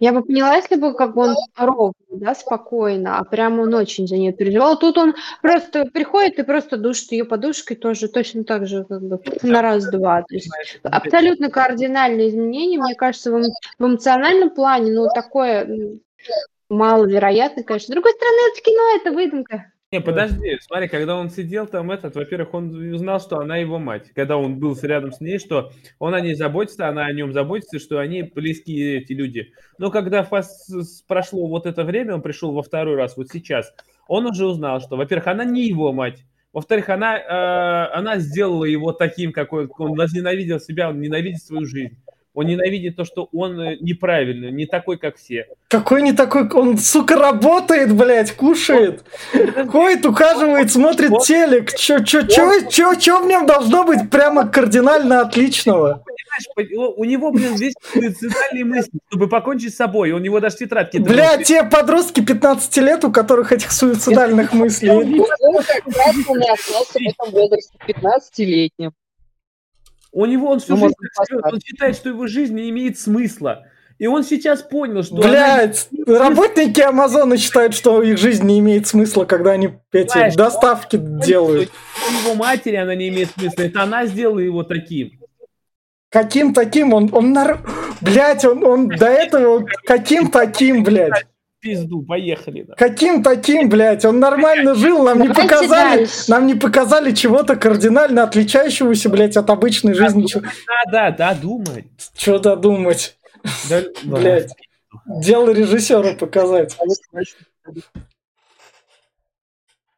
[0.00, 4.06] я бы поняла, если бы как бы он ровно, да, спокойно, а прям он очень
[4.06, 4.78] за нее переживал.
[4.78, 9.20] Тут он просто приходит и просто душит ее подушкой тоже точно так же, как бы
[9.42, 10.22] на раз-два.
[10.22, 10.50] То есть
[10.82, 15.98] абсолютно кардинальные изменения, мне кажется, в, в эмоциональном плане, ну, такое
[16.68, 17.92] маловероятно, конечно.
[17.92, 19.72] С другой стороны, это кино, это выдумка.
[19.96, 24.10] Не, подожди, смотри, когда он сидел там, этот, во-первых, он узнал, что она его мать.
[24.14, 27.78] Когда он был рядом с ней, что он о ней заботится, она о нем заботится,
[27.78, 29.52] что они близкие эти люди.
[29.78, 33.72] Но когда прошло вот это время, он пришел во второй раз, вот сейчас,
[34.06, 36.24] он уже узнал, что, во-первых, она не его мать.
[36.52, 41.98] Во-вторых, она, э, она сделала его таким, какой он возненавидел себя, он ненавидит свою жизнь.
[42.36, 45.46] Он ненавидит то, что он э, неправильный, не такой, как все.
[45.68, 49.04] Какой не такой, он, сука, работает, блядь, кушает.
[49.70, 51.74] Ходит, ухаживает, смотрит Он- телек.
[51.74, 56.04] Чё, чё, чё, чё, чё в нем должно быть прямо кардинально отличного?
[56.04, 60.10] Понимаешь, по- у него, блин, весь суицидальные мысли, чтобы покончить с собой.
[60.10, 60.98] У него даже тетрадки.
[60.98, 64.90] Бля, те подростки 15 лет, у которых этих суицидальных мыслей.
[64.90, 65.24] Он
[65.64, 68.92] как раз он и остался в этом возрасте 15-летнем.
[70.16, 70.94] У него он всю Ну, жизнь
[71.28, 73.66] живет, он считает, что его жизнь не имеет смысла.
[73.98, 75.16] И он сейчас понял, что...
[75.16, 80.34] она- Блять, работники Амазона считают, что их жизнь не имеет смысла, когда они эти Знаешь,
[80.34, 81.70] доставки делают.
[82.08, 83.62] У его матери она не имеет смысла.
[83.64, 85.12] Это она сделала его таким.
[86.08, 87.60] Каким таким он, он нар...
[88.00, 91.26] Блять, он, он до этого каким таким, блядь.
[91.66, 92.62] Пизду, поехали.
[92.62, 92.74] да.
[92.76, 94.04] Каким таким, блядь?
[94.04, 96.14] Он нормально жил, нам не Давайте показали, дальше.
[96.28, 100.26] нам не показали чего-то кардинально отличающегося, блядь, от обычной жизни.
[100.32, 100.40] Да,
[100.90, 101.86] да, да, думай.
[102.16, 103.16] Что додумать,
[103.68, 104.52] Да, блядь.
[105.06, 106.76] Дело режиссера показать.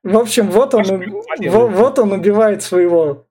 [0.03, 0.85] В общем, вот он,
[1.49, 3.27] во- вот он убивает своего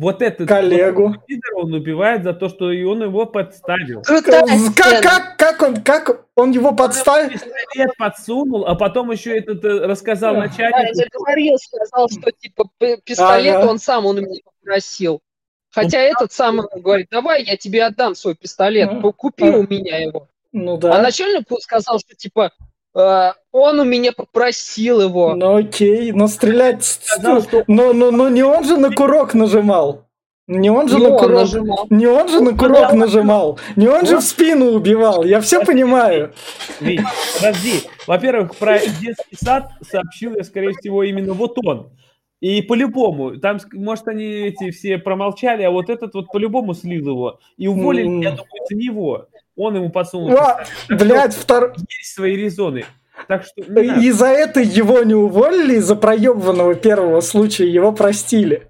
[0.00, 1.14] Вот этот коллегу.
[1.26, 4.00] пидор он убивает за то, что и он его подставил.
[4.02, 4.44] Крутая
[4.74, 7.28] Как, как, как он, как он его подставил?
[7.30, 10.40] Пистолет подсунул, а потом еще этот э, рассказал Да.
[10.40, 10.98] Да, начальнику.
[10.98, 12.64] я говорил, сказал, что типа
[13.04, 13.70] пистолет Ага.
[13.70, 15.20] он сам, он у меня попросил.
[15.72, 19.56] Хотя этот сам говорит, давай я тебе отдам свой пистолет, Ну, ку- купи а.
[19.58, 20.28] у меня его.
[20.52, 21.02] Ну А да.
[21.02, 22.52] начальник сказал, что типа
[22.94, 25.34] он у меня попросил его.
[25.34, 26.84] Ну окей, но стрелять...
[26.84, 30.06] с- Сказал, что- Но, но, но не он же на курок нажимал.
[30.46, 31.38] Не он же Не на он курок...
[31.40, 31.86] нажимал.
[31.90, 33.60] Не он же на курок нажимал.
[33.76, 35.22] Не он же в спину убивал.
[35.24, 36.32] Я все понимаю.
[36.80, 37.00] Вить,
[37.36, 37.82] подожди.
[38.08, 41.90] Во-первых, про детский сад сообщил я, скорее всего, именно вот он.
[42.40, 47.38] И по-любому, там, может, они эти все промолчали, а вот этот вот по-любому слил его.
[47.58, 48.20] И уволили, М.
[48.22, 49.26] я думаю, за него.
[49.60, 50.34] Он ему подсунул.
[50.34, 51.74] Так Блядь, втор...
[51.76, 52.86] Есть свои резоны.
[53.28, 53.60] Так что.
[53.60, 58.69] И за это его не уволили, из-за проебанного первого случая его простили.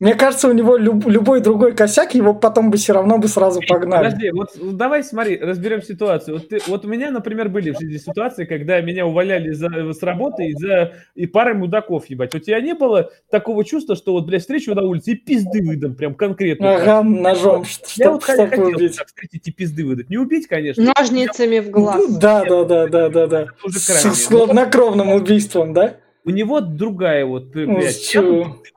[0.00, 3.60] Мне кажется, у него люб- любой другой косяк, его потом бы все равно бы сразу
[3.68, 4.04] погнали.
[4.06, 4.48] Подожди, вот
[4.78, 6.38] давай смотри, разберем ситуацию.
[6.38, 10.02] Вот, ты- вот у меня, например, были в жизни ситуации, когда меня увольняли за, с
[10.02, 12.34] работы из-за и пары мудаков, ебать.
[12.34, 15.94] У тебя не было такого чувства, что вот, блядь, встречу на улице и пизды выдам,
[15.94, 16.76] прям конкретно.
[16.76, 18.96] Ага, ножом, Я чтобы вот хотел убить.
[18.96, 20.08] так встретить и пизды выдать.
[20.08, 20.82] Не убить, конечно.
[20.96, 22.16] Ножницами в глаз.
[22.16, 23.46] Да, да, да, да, да, да.
[23.86, 24.14] Крайне.
[24.14, 25.96] с хладнокровным убийством, да?
[26.24, 28.22] У него другая вот, Ну, блядь, с я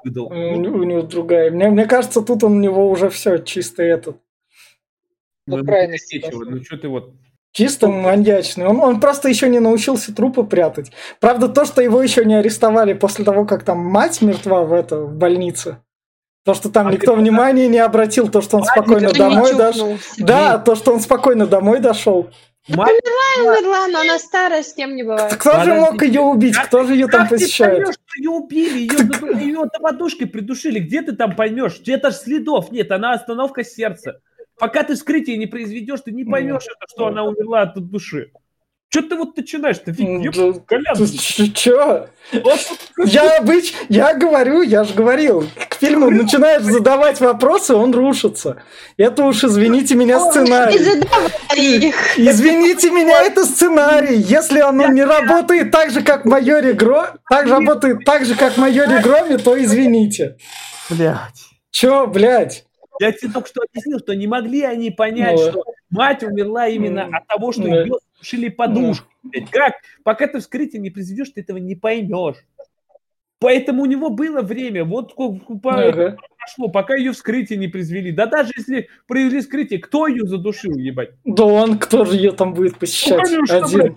[0.04, 0.28] выдал.
[0.28, 1.52] У, него другая.
[1.52, 4.18] Мне, мне кажется, тут он у него уже все чисто этот.
[5.46, 6.46] Ну, Ну, дошло.
[6.46, 7.14] Ну, что ты вот...
[7.52, 8.66] Чисто маньячный.
[8.66, 10.92] Он, он просто еще не научился трупы прятать.
[11.20, 15.02] Правда, то, что его еще не арестовали после того, как там мать мертва в, это,
[15.02, 15.78] в больнице.
[16.46, 19.98] То, что там А никто внимания не обратил, то, что он спокойно домой дошел.
[20.18, 22.30] Да, то, что он спокойно домой дошел.
[22.70, 22.96] Мать,
[23.40, 25.34] Умерла, но она старая, с кем не бывает.
[25.36, 26.56] Кто же мог ее убить?
[26.56, 27.78] Как Кто же ее там как ты посещает?
[27.80, 30.80] поймешь, что ее убили, ее, Так- ее до подушкой придушили?
[30.80, 31.80] Где ты там поймешь?
[31.82, 34.22] Где-то ж следов нет, она остановка сердца.
[34.58, 38.32] Пока ты вскрытие не произведешь, ты не поймешь, это, что она умерла от души.
[38.94, 39.90] Что ты вот начинаешь-то?
[39.90, 42.06] М, Ёп, да, Колян, ты ч- чё?
[42.32, 42.60] вот
[42.96, 43.74] тут- Я обыч...
[43.90, 48.62] я говорю, я же говорил, к фильму начинаешь задавать вопросы, он рушится.
[48.98, 50.78] Это уж, извините меня, сценарий.
[52.18, 54.16] Извините меня, это сценарий.
[54.18, 57.08] Если оно не работает так же, как в майоре Гро...
[57.28, 60.38] так же работает так же, как в майоре Громе, то извините.
[60.92, 61.18] Блядь.
[61.72, 62.66] Чё, блядь?
[63.00, 67.00] Я тебе только что объяснил, что не могли они понять, Ну, что мать умерла именно
[67.02, 67.70] м, от того, что да.
[67.82, 67.94] ее
[68.24, 69.08] душили подушку.
[69.24, 69.50] блядь.
[69.52, 69.74] Как?
[70.04, 72.38] Пока ты вскрытие не произведешь, ты этого не поймешь.
[73.40, 78.12] Поэтому у него было время, вот по- прошло, пока ее вскрытие не произвели.
[78.12, 81.12] Да даже если произвели вскрытие, кто ее задушил, ебать?
[81.26, 83.22] Да он, кто же ее там будет посещать?
[83.22, 83.96] конечно, Один.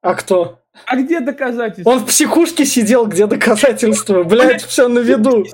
[0.00, 0.60] А кто?
[0.86, 1.90] А где доказательства?
[1.90, 4.22] Он в психушке сидел, где доказательства.
[4.22, 5.44] Блядь, все на виду.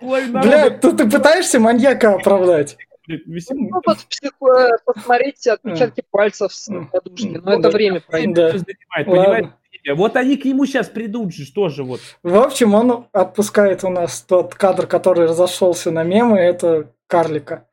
[0.00, 2.76] Блядь, ты, ты пытаешься маньяка оправдать?
[3.06, 3.52] Блядь, висит.
[3.56, 6.88] Ну, вот психо- э, посмотрите отпечатки пальцев с М.
[6.88, 7.40] подушки.
[7.42, 7.70] Но это Да.
[7.70, 8.34] время пройдет.
[8.34, 8.48] Да.
[8.58, 9.52] Занимает, понимаете?
[9.94, 12.00] Вот они к нему сейчас придут же тоже вот.
[12.22, 17.68] В общем, он отпускает у нас тот кадр, который разошелся на мемы, это карлика.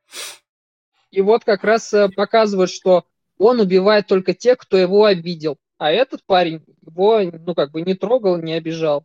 [1.10, 3.04] И вот как раз э, показывает, что
[3.38, 5.56] он убивает только тех, кто его обидел.
[5.78, 9.04] А этот парень его, ну, как бы не трогал, не обижал.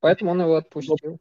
[0.00, 1.18] Поэтому он его отпустил.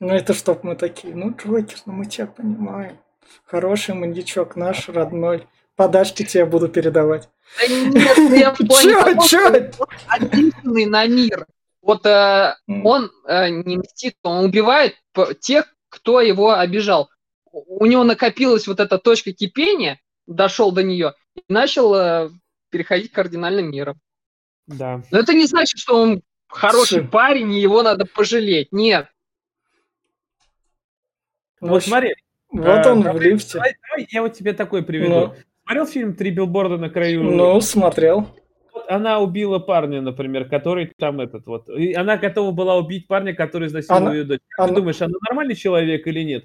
[0.00, 2.98] Ну это чтоб мы такие, ну, Джокер, ну мы тебя понимаем.
[3.44, 5.46] Хороший маньячок наш, родной.
[5.74, 7.28] Подачки тебе буду передавать.
[7.60, 8.54] Да нет, ну, я
[9.26, 11.46] что он ответственный на мир.
[11.82, 14.96] Вот э, он э, не мстит, он убивает
[15.40, 17.08] тех, кто его обижал.
[17.50, 22.30] У него накопилась вот эта точка кипения, дошел до нее и начал э,
[22.70, 23.96] переходить к кардинальным мирам.
[24.66, 25.02] Да.
[25.10, 27.08] Но это не значит, что он хороший Слушай.
[27.08, 28.68] парень и его надо пожалеть.
[28.72, 29.08] Нет.
[31.60, 32.14] В Вот общем, смотри,
[32.52, 33.54] Вот он в лифте.
[33.54, 35.10] давай, давай я вот тебе такой приведу.
[35.12, 35.34] Ну.
[35.64, 37.22] Смотрел фильм «Три билборда на краю»?
[37.22, 38.26] Ну, смотрел.
[38.72, 41.68] Вот она убила парня, например, который там этот вот.
[41.68, 44.40] И она готова была убить парня, который изнасиловал Она- ее дочь.
[44.48, 46.44] Как она- ты думаешь, она нормальный человек или нет?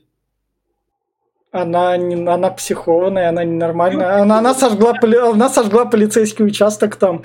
[1.52, 4.22] Она, не, она психованная, она ненормальная.
[4.24, 7.24] Она, она, сожгла, поли- она сожгла полицейский участок там.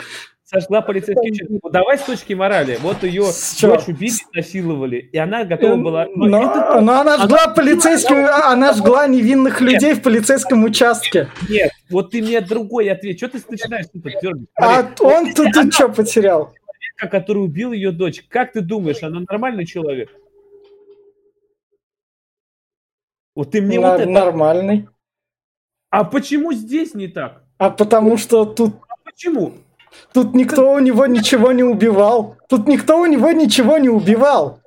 [0.51, 1.59] Сожгла полицейский участок.
[1.62, 2.78] Вот Давай с точки морали.
[2.80, 3.24] Вот ее
[3.61, 6.07] дочь убили, насиловали, и она готова была...
[6.14, 11.28] Но, это- но она жгла полицейскую, она жгла невинных людей в полицейском участке.
[11.51, 13.18] Нет, вот ты мне другой ответ.
[13.18, 14.49] Что ты начинаешь тут дергать?
[14.55, 16.55] А он тут, тут что потерял?
[16.96, 18.24] Человека, который убил ее дочь.
[18.30, 20.09] Как ты думаешь, она нормальный человек?
[23.34, 24.11] Вот ты мне На- вот это...
[24.11, 24.88] Нормальный.
[25.90, 27.42] А почему здесь не так?
[27.59, 29.53] А потому что тут, А почему?
[30.12, 32.36] Тут никто у него ничего не убивал.
[32.49, 34.61] Тут никто у него ничего не убивал.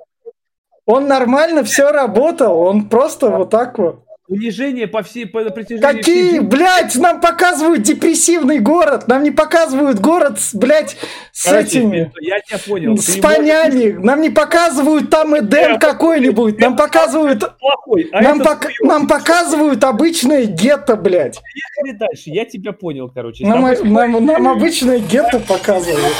[0.85, 4.03] Он нормально все работал, он просто вот так вот.
[4.31, 9.99] Унижение по всей по протяжении Какие, всей блядь, нам показывают депрессивный город, нам не показывают
[9.99, 10.95] город, с, блядь,
[11.33, 12.95] с Короче, этими, Я тебя понял.
[12.97, 13.91] с понями.
[14.01, 19.83] Нам не показывают там Эдем какой-нибудь, нам показывают, можешь плохой, а нам, пок- нам показывает
[19.83, 21.37] обычное гетто, блядь.
[21.41, 22.29] Поехали дальше.
[22.29, 23.45] Я тебя понял, короче.
[23.45, 26.15] Нам, С тобой нам, нам обычное гетто показывают.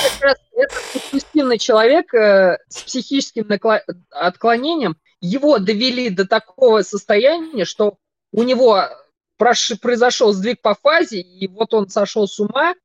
[0.62, 3.82] Этот депрессивный человек э, с психическим накло-
[4.12, 7.98] отклонением, его довели до такого состояния, что
[8.32, 8.84] у него
[9.40, 12.76] прош- произошел сдвиг по фазе, и вот он сошел с ума,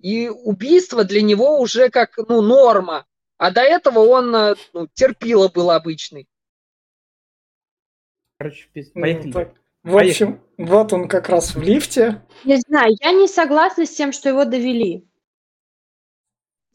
[0.00, 3.04] и убийство для него уже как ну, норма.
[3.36, 6.26] А до этого он э, ну, терпило был обычный.
[8.38, 9.54] Короче, пиз- Ну, поехали.
[9.82, 12.22] В общем, вот он как раз в лифте.
[12.44, 15.06] Не знаю, я не согласна с тем, что его довели.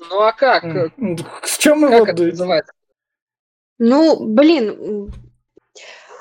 [0.10, 0.64] Ну а как?
[0.64, 2.24] В чем Как его это?
[2.24, 2.74] А называется?
[3.78, 5.12] Ну, блин,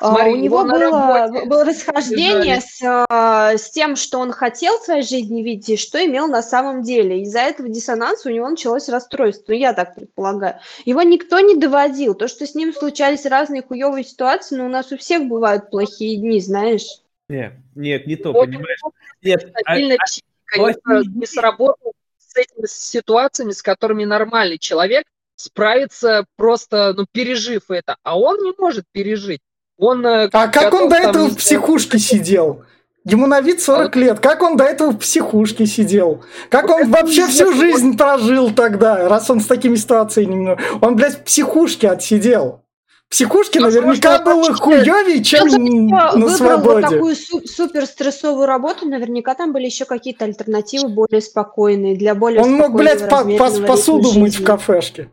[0.01, 4.33] а, Смотри, у его него было, работе было расхождение с, а, с тем, что он
[4.33, 7.21] хотел в своей жизни видеть, и что имел на самом деле.
[7.23, 10.59] Из-за этого диссонанса у него началось расстройство, ну, я так предполагаю.
[10.87, 12.15] Его никто не доводил.
[12.15, 16.17] То, что с ним случались разные хуевые ситуации, но у нас у всех бывают плохие
[16.17, 17.03] дни, знаешь.
[17.29, 18.81] Нет, нет, не то, Вот понимаешь?
[19.23, 21.93] Нет, а- психика не, сработала
[22.31, 25.07] с этими ситуациями, с которыми нормальный человек
[25.37, 27.97] справится просто, ну, пережив это.
[28.03, 29.41] А он не может пережить.
[29.79, 32.65] Он, э, А как он до этого в психушке сидел?
[33.05, 34.21] Ему на вид 40 лет.
[34.21, 36.23] Как он до этого в психушке сидел?
[36.51, 40.59] Как Вот он вообще всю жизнь прожил тогда, раз он с такими ситуациями...
[40.85, 42.60] Он, блядь, в психушке отсидел.
[43.11, 46.83] В психушке Возможно, наверняка он было хуёвее, чем Кто-то на выбрал вот свободе.
[46.89, 52.41] такую су- супер стрессовую работу, наверняка там были еще какие-то альтернативы более спокойные, для более
[52.41, 53.25] Он мог, блядь, по-
[53.67, 55.11] посуду мыть в кафешке.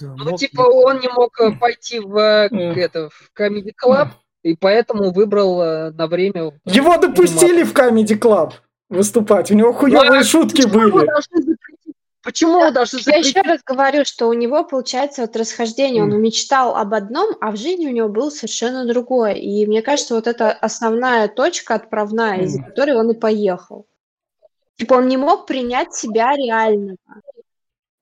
[0.00, 4.08] Ну, типа, он не мог э, пойти в, э, это, в Comedy Club,
[4.42, 6.58] и поэтому выбрал э, на время...
[6.64, 8.52] Его допустили в Comedy Club.
[8.88, 9.50] выступать.
[9.52, 11.06] У него хуевые шутки Почему его были.
[11.06, 11.42] должны
[12.26, 12.34] запретить?
[12.34, 13.46] Почему его должны Я еще запретить?
[13.46, 16.02] раз говорю, что у него получается вот расхождение.
[16.02, 16.20] Он М.
[16.22, 19.32] мечтал об одном, а в жизни у него было совершенно другое.
[19.34, 22.64] И мне кажется, вот это основная точка отправная, из-за М.
[22.64, 23.86] которой он и поехал.
[24.76, 26.98] Типа он не мог принять себя реального.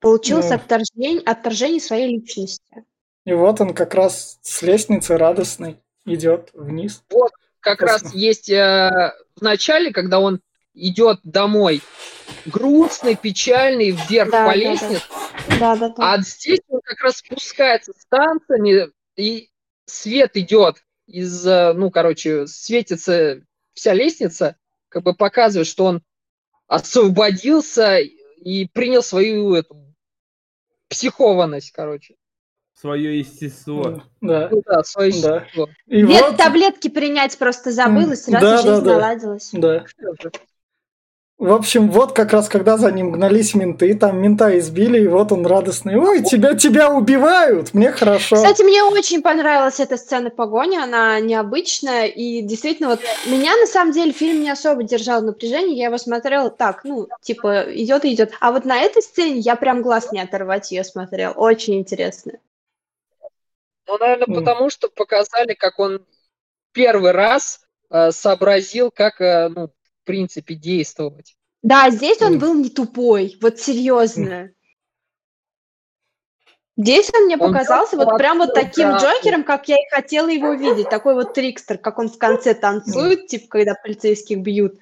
[0.00, 0.56] Получилось Ну.
[0.56, 2.84] отторжение, отторжение своей личности.
[3.24, 7.02] И вот он как раз с лестницы радостный идет вниз.
[7.60, 8.08] Как Классно.
[8.08, 10.40] раз есть э, в начале, когда он
[10.74, 11.80] идет домой,
[12.46, 14.54] грустный, печальный, вверх Да, по да, да.
[14.54, 15.02] лестнице,
[15.60, 16.12] Да, да, да.
[16.14, 19.50] а здесь он как раз спускается с танцами, и
[19.86, 23.40] свет идет из, э, ну, короче, светится
[23.74, 24.56] вся лестница,
[24.88, 26.02] как бы показывает, что он
[26.66, 29.76] освободился и принял свою эту
[30.88, 32.14] психованность, короче.
[32.74, 34.02] Свое естество.
[34.20, 34.48] Да.
[34.50, 35.36] Ну да, свое Да.
[35.36, 35.68] естество.
[35.86, 38.92] И Нет, вот, таблетки принять просто забыл, и сразу Да, да, жизнь да.
[38.94, 39.50] наладилась.
[39.52, 39.84] да.
[41.36, 45.32] В общем, вот как раз когда за ним гнались менты, там мента избили, и вот
[45.32, 45.96] он радостный.
[45.96, 48.36] Ой, тебя, тебя убивают, мне хорошо.
[48.36, 53.92] Кстати, мне очень понравилась эта сцена погони, она необычная, и действительно, вот меня на самом
[53.92, 58.14] деле фильм не особо держал в напряжении, я его смотрела так, ну, типа, идет и
[58.14, 58.32] идет.
[58.40, 62.34] А вот на этой сцене я прям глаз не оторвать ее смотрел, очень интересно.
[63.88, 64.34] Ну, наверное, М.
[64.34, 66.06] потому что показали, как он
[66.72, 67.60] первый раз
[67.90, 69.70] э, сообразил, как, э, ну,
[70.04, 71.34] в принципе, действовать.
[71.62, 74.50] Да, здесь он был не тупой, вот серьезно.
[76.76, 79.06] Здесь он мне Он показался вот прям вот таким карту.
[79.06, 80.90] Джокером, как я и хотела его видеть.
[80.90, 84.74] Такой вот трикстер, как он в конце танцует, типа, когда полицейских бьют.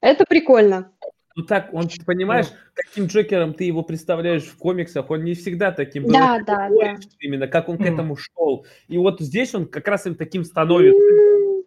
[0.00, 0.92] Это прикольно.
[1.34, 6.04] Ну так, он, понимаешь, каким Джокером ты его представляешь в комиксах, он не всегда таким
[6.04, 6.12] был.
[6.12, 6.96] Да, да, такой да.
[7.20, 8.66] Именно, как он к этому шел.
[8.88, 11.00] И вот здесь он как раз им таким становится.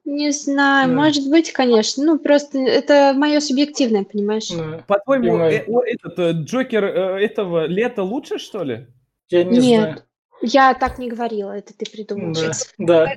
[0.06, 0.93] Не знаю, Да.
[0.95, 2.03] может быть, конечно.
[2.06, 4.49] Ну, просто это мое субъективное, понимаешь?
[4.49, 4.84] Да.
[4.88, 8.88] По-твоему, э, о, этот э, Джокер э, этого лета лучше, что ли?
[9.30, 9.82] Я не Нет.
[9.82, 10.01] знаю.
[10.41, 12.74] Я так не говорила, это ты придумал Да, сейчас.
[12.78, 13.08] да.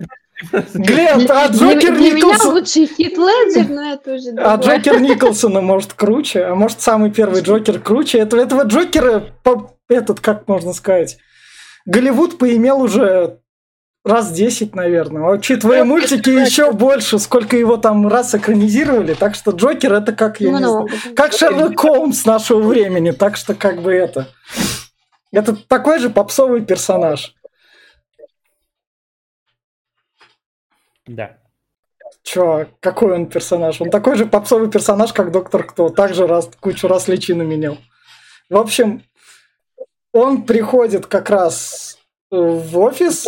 [0.73, 2.55] Глеб, Для, а для- Джокер для меня Николсон...
[2.55, 4.79] лучший хит Леджер, но это уже А другое.
[4.79, 8.19] Джокер Николсона, может, круче, а может, самый первый Джокер круче.
[8.19, 11.19] Этого, этого Джокера, по- этот, как можно сказать,
[11.87, 13.41] Голливуд поимел уже
[14.05, 15.25] раз 10, наверное.
[15.25, 19.15] А Учитывая Ну, мультики, еще больше, сколько его там раз экранизировали.
[19.15, 20.93] Так что Джокер это как, я не знаю, Много.
[21.15, 23.11] как Шерлок Холмс нашего времени.
[23.11, 24.29] Так что как бы это...
[25.31, 27.35] Это такой же попсовый персонаж.
[31.07, 31.39] Да.
[32.23, 33.81] Чё, какой он персонаж?
[33.81, 35.91] Он такой же попсовый персонаж, как Доктор Кто.
[35.91, 37.79] Также раз, кучу раз личину менял.
[38.49, 39.03] В общем,
[40.13, 41.98] он приходит как раз
[42.31, 43.27] в офис,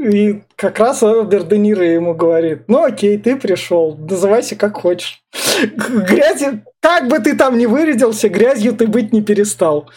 [0.00, 5.22] и как раз Роберт Де Ниро ему говорит, ну окей, ты пришел, называйся как хочешь.
[5.62, 9.90] Грязи, как бы ты там ни вырядился, грязью ты быть не перестал.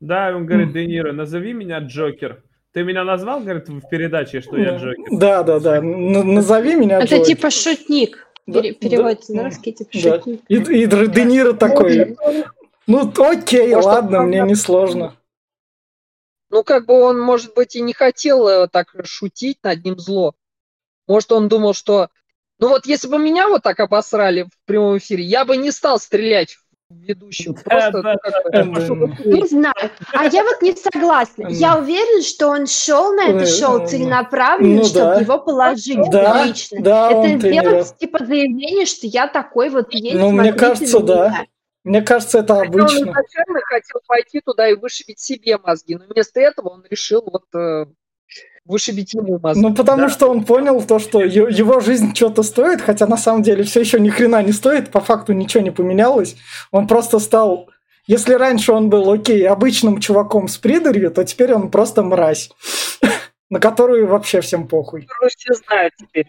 [0.00, 2.42] Да, он говорит, Де Ниро, назови меня Джокер.
[2.72, 5.04] Ты меня назвал, говорит, в передаче, что я Джокер?
[5.10, 5.80] Да, да, да.
[5.80, 7.26] Назови меня Это Джокер.
[7.26, 8.26] типа шутник.
[8.46, 10.00] Да, Переводится да, на русский, типа да.
[10.00, 10.40] шутник.
[10.48, 12.16] И, и Де Ниро такой,
[12.86, 15.14] ну окей, ладно, мне не сложно.
[16.52, 20.34] Ну, как бы он, может быть, и не хотел э, так шутить над ним зло.
[21.08, 22.10] Может, он думал, что...
[22.58, 25.98] Ну вот, если бы меня вот так обосрали в прямом эфире, я бы не стал
[25.98, 26.58] стрелять
[26.90, 27.54] в ведущего.
[27.54, 28.16] Просто, да,
[28.64, 29.90] ну, да, Не знаю.
[30.12, 31.46] А я вот не согласна.
[31.48, 35.20] Я уверена, что он шел на это шоу э, целенаправленно, ну чтобы да.
[35.20, 36.82] его положить Да, лично.
[36.82, 40.16] да, это сделать типа заявление, что я такой вот есть.
[40.16, 41.28] Ну, мне кажется, да.
[41.30, 41.46] меня.
[41.84, 42.98] Мне кажется, это Хотя Он обычно.
[43.10, 47.86] изначально хотел пойти туда и вышибить себе мозги, но вместо этого он решил вот э,
[48.64, 49.60] вышибить ему мозги.
[49.60, 50.08] Ну, потому Да.
[50.08, 53.98] что он понял то, что его жизнь что-то стоит, хотя на самом деле все еще
[53.98, 56.36] ни хрена не стоит, по факту ничего не поменялось.
[56.70, 57.68] Он просто стал...
[58.08, 62.50] Если раньше он был, окей, обычным чуваком с придурью, то теперь он просто мразь,
[63.50, 65.06] на которую вообще всем похуй.
[65.28, 66.26] Все знают теперь.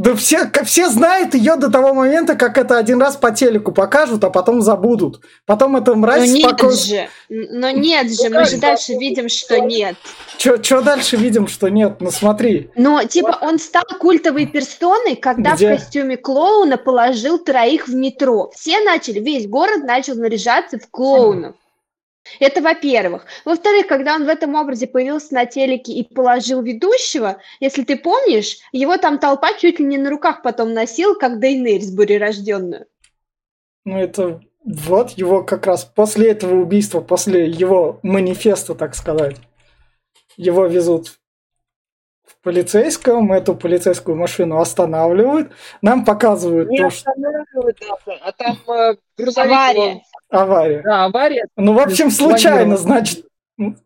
[0.00, 4.24] Да все, все знают ее до того момента, как это один раз по телеку покажут,
[4.24, 5.20] а потом забудут.
[5.44, 6.74] Потом эта Но мразь нет спокойно...
[6.74, 7.08] же.
[7.28, 8.30] Но нет же.
[8.30, 9.96] Ну Мы же дальше видим, что нет.
[10.38, 12.00] Что дальше видим, что нет?
[12.00, 12.70] Ну смотри.
[12.76, 15.66] Но, типа, он стал культовой персоной, когда Где?
[15.66, 18.50] в костюме клоуна положил троих в метро.
[18.56, 21.56] Все начали, весь город начал наряжаться в клоунов.
[22.38, 23.26] Это во-первых.
[23.44, 28.58] Во-вторых, когда он в этом образе появился на телеке и положил ведущего, если ты помнишь,
[28.72, 32.86] его там толпа чуть ли не на руках потом носил, как Дейнерис бурерожденную.
[33.84, 39.36] Ну, это вот его как раз после этого убийства, после его манифеста, так сказать,
[40.36, 41.18] его везут
[42.26, 45.52] в полицейском, эту полицейскую машину останавливают,
[45.82, 49.50] нам показывают Не то, что останавливают даже, а там э, грузовик...
[49.50, 50.02] Авария.
[50.30, 50.82] Авария.
[50.82, 51.46] Да, авария.
[51.56, 52.76] Ну, в общем, случайно, Спланировано.
[52.76, 53.26] значит,
[53.58, 53.76] м,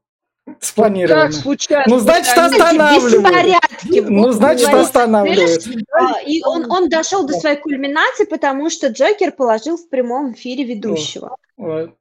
[0.47, 1.33] Как спланировано.
[1.33, 1.85] случайно?
[1.87, 2.35] Ну, значит.
[2.37, 4.01] Беспорядки.
[4.01, 5.63] Ну, значит, говорит, останавливают.
[5.93, 10.65] А, И он, он дошел до своей кульминации, потому что Джокер положил в прямом эфире
[10.65, 11.37] ведущего.
[11.57, 11.95] Вот.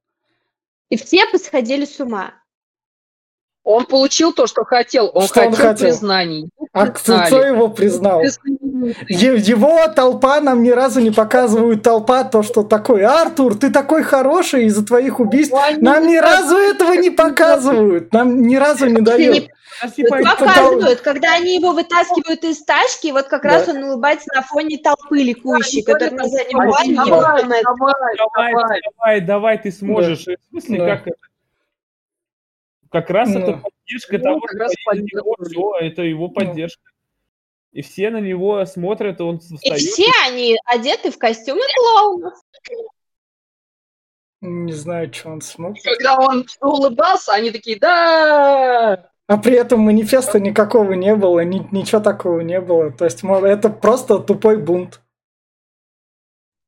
[0.90, 2.34] И все посходили с ума.
[3.66, 5.10] Он получил то, что хотел.
[5.14, 5.88] Он Что он хотел, хотел?
[5.88, 6.50] признаний.
[6.74, 8.22] А кто его признал?
[9.10, 14.04] Е- Его толпа нам ни разу не показывают толпа то, что такой Артур, ты такой
[14.04, 15.54] хороший из-за твоих убийств.
[15.54, 18.12] Ну, Нам ни разу этого не показывают.
[18.14, 19.48] Нам ни разу не дают.
[19.82, 25.18] Показывают, когда они его вытаскивают из тачки, вот как раз он улыбается на фоне толпы
[25.24, 28.82] ликующей, которая на заднем Давай, давай, давай, давай, давай.
[28.98, 30.26] давай, давай, ты сможешь.
[30.26, 31.18] В смысле, как это?
[32.92, 33.40] Как раз Ну.
[33.40, 34.68] это поддержка Ну, того, как
[35.52, 36.84] что это его поддержка.
[37.74, 39.80] И все на него смотрят, и он И встает.
[39.82, 42.34] все они одеты в костюмы клоунов.
[44.42, 45.76] Не знаю, что он смог.
[45.84, 52.02] Когда он улыбался, они такие, да, А при этом манифеста никакого не было, ни- ничего
[52.02, 52.92] такого не было.
[52.92, 55.02] То есть это просто тупой бунт.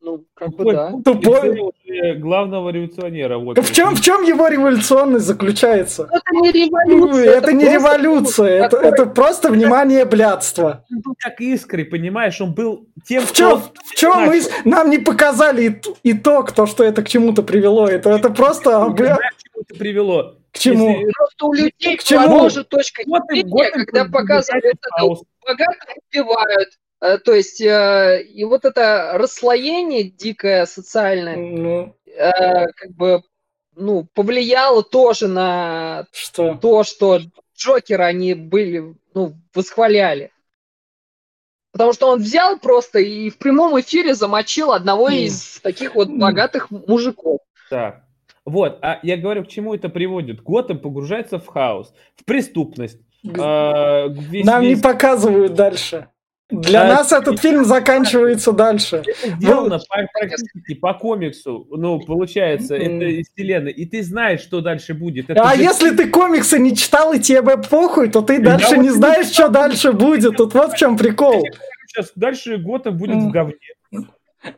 [0.05, 0.89] Ну, как бы Тупой да.
[0.91, 1.03] путь
[1.83, 2.15] Тупой.
[2.19, 3.37] главного революционера.
[3.39, 3.57] Вот.
[3.57, 6.03] В чем, в чем его революционность заключается?
[6.11, 7.31] Это не Ну, революция.
[7.31, 10.85] Это не просто революция, это, такой- это просто внимание блядства.
[10.91, 12.39] Он был как искрой, понимаешь?
[12.39, 16.83] Он был тем, В чем, в чем мы, нам не показали ит- итог, то, что
[16.83, 17.87] это к чему-то привело.
[17.87, 20.35] Это, это просто об- к чему это привело?
[20.51, 20.89] к чему.
[20.91, 22.27] Если Просто у людей К чему?
[22.27, 25.23] может точка зрения, когда показывают это хаос.
[25.45, 26.69] богатых убивают.
[27.01, 33.21] Э, То есть, э, и вот это расслоение дикое социальное, Ну, э, как бы,
[33.75, 36.55] ну, повлияло тоже на что?
[36.55, 37.19] то, что
[37.57, 40.31] Джокера они были, ну, восхваляли.
[41.71, 45.17] Потому что он взял просто и в прямом эфире замочил одного Мгм.
[45.17, 47.39] из таких вот богатых мужиков.
[47.69, 48.03] Так.
[48.45, 50.41] Вот, а я говорю, к чему это приводит.
[50.41, 52.99] Готэм погружается в хаос, в преступность.
[53.39, 56.07] а, весь- Нам не весь- показывают дальше.
[56.51, 59.03] Для А, нас этот фильм заканчивается дальше.
[59.39, 63.71] Сделано по, практически по комиксу, ну, получается, это из вселенной.
[63.71, 65.29] И ты знаешь, что дальше будет.
[65.31, 68.77] Это А же- если ты комиксы не читал и тебе похуй, то ты дальше вот
[68.77, 70.37] не не знаешь, что дальше будет.
[70.37, 71.43] Тут вот в чем прикол.
[71.87, 73.55] Сейчас дальше Готэм будет в говне.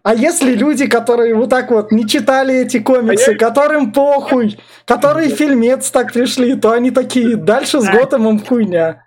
[0.03, 4.57] А если люди, которые вот так вот не читали эти комиксы, А я- которым похуй,
[4.83, 7.93] которые фильмец так пришли, то они такие, дальше с А.
[7.93, 9.06] Готэмом хуйня.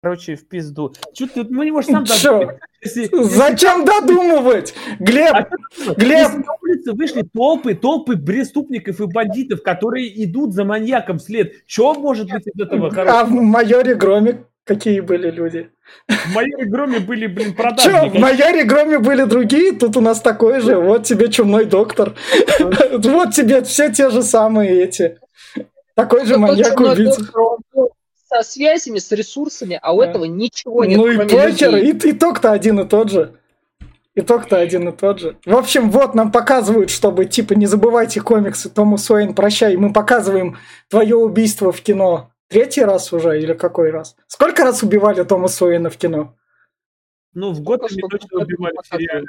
[0.00, 0.94] Короче, в пизду.
[1.12, 2.38] Чё ты, ну не можешь сам Чё?
[2.38, 2.58] додумать.
[2.82, 4.74] Если- Зачем додумывать?
[5.00, 5.48] Глеб, А
[5.94, 6.18] Глеб!
[6.18, 11.52] Если на улице вышли толпы, толпы преступников и бандитов, которые идут за маньяком вслед.
[11.66, 13.24] Что может быть из этого а хорошего?
[13.24, 15.70] в майоре Громе какие были люди?
[16.08, 20.60] В моей громе были, блин, Че, в майоре Громе были другие, тут у нас такой
[20.60, 20.76] же.
[20.76, 22.14] Вот тебе чумной доктор.
[22.60, 25.18] Вот тебе все те же самые эти.
[25.96, 26.46] Такой же Но
[27.72, 27.92] тот
[28.28, 30.10] со связями, с ресурсами, а у Да.
[30.10, 30.98] этого ничего нет.
[30.98, 31.90] Ну и покер, людей.
[31.92, 33.34] и итог-то один и тот же.
[34.14, 35.36] Итог-то один и тот же.
[35.46, 39.76] В общем, вот нам показывают, чтобы, типа, не забывайте комиксы, Томас Уэйн, прощай.
[39.76, 42.30] Мы показываем твое убийство в кино.
[42.48, 44.16] Третий раз уже или какой раз?
[44.26, 46.34] Сколько раз убивали Томаса Уэйна в кино?
[47.34, 49.26] Ну, в Готэме Сколько точно убивали в сериале.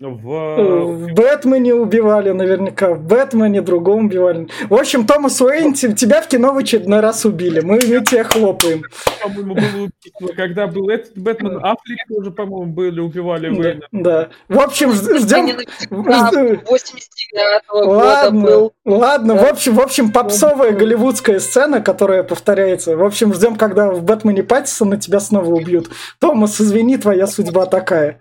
[0.00, 0.86] В...
[0.94, 4.48] В Бэтмене убивали наверняка, в Бэтмене другом убивали.
[4.70, 7.60] В общем, Томас Уэйн, те- тебя в кино в очередной раз убили.
[7.60, 8.82] Мы, мы тебе хлопаем.
[9.22, 13.80] По-моему, было когда был этот Бэтмен, Аффлек тоже, по-моему, были, убивали Да, Уэйна.
[13.92, 14.28] да.
[14.48, 15.38] В общем, ждем...
[15.40, 18.72] Они навсегда 89-го года Ладно, был.
[18.86, 22.96] ладно, в общем, в общем, попсовая голливудская сцена, которая повторяется.
[22.96, 25.90] В общем, ждем, когда в Бэтмене Паттисона тебя снова убьют.
[26.20, 28.18] Томас, извини, твоя судьба такая.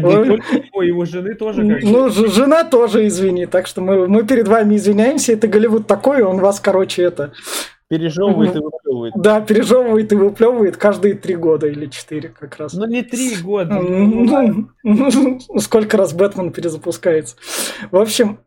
[0.00, 0.86] Ой.
[0.86, 1.82] его, жены тоже как.
[1.82, 5.32] Ну, жена тоже извини, так что мы, мы перед вами извиняемся.
[5.32, 7.32] Это Голливуд такой, он вас, короче, это,
[7.88, 9.14] пережевывает и выплевывает.
[9.16, 12.72] да, пережевывает и выплевывает каждые три года или четыре как раз.
[12.72, 13.74] Ну, не три года.
[13.80, 17.36] ну, Ну, Сколько раз Бэтмен перезапускается.
[17.90, 18.38] В общем,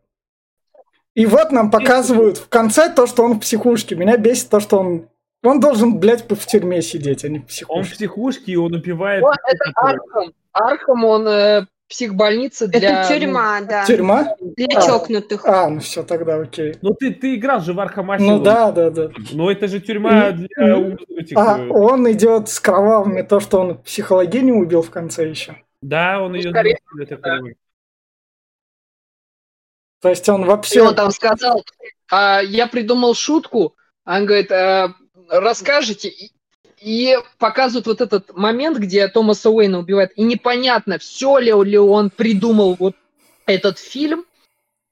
[1.14, 3.94] и вот нам показывают в конце то, что он в психушке.
[3.94, 5.08] Меня бесит то, что он...
[5.46, 7.94] Он должен, блядь, в тюрьме сидеть, а не в Он в психушке.
[7.94, 9.22] психушке, и он убивает...
[9.22, 10.32] Вот это Архам.
[10.52, 13.02] Архам, он э, психбольница для...
[13.02, 13.84] Это тюрьма, да.
[13.84, 14.34] Тюрьма?
[14.40, 14.86] Для А.
[14.86, 15.44] чокнутых.
[15.44, 16.76] А, ну все, тогда окей.
[16.82, 19.10] Ну, ты, ты играл же в Архам Ну да, да, да.
[19.32, 23.60] Но это же тюрьма для ум- этих, А э, он идет с кровавыми, то, что
[23.60, 25.56] он психологиню убил в конце еще.
[25.82, 26.78] Да, он Ну, ее скорее
[27.08, 27.56] так понимаю.
[30.00, 30.82] То есть он И вообще...
[30.82, 31.64] он там сказал,
[32.10, 33.74] «А, я придумал шутку.
[34.04, 34.94] Он говорит, «А,
[35.28, 36.08] расскажете?
[36.08, 36.32] И
[36.80, 42.10] и показывают вот этот момент, где Томаса Уэйна убивает, и непонятно, все ли, ли он
[42.10, 42.94] придумал вот
[43.46, 44.24] этот фильм,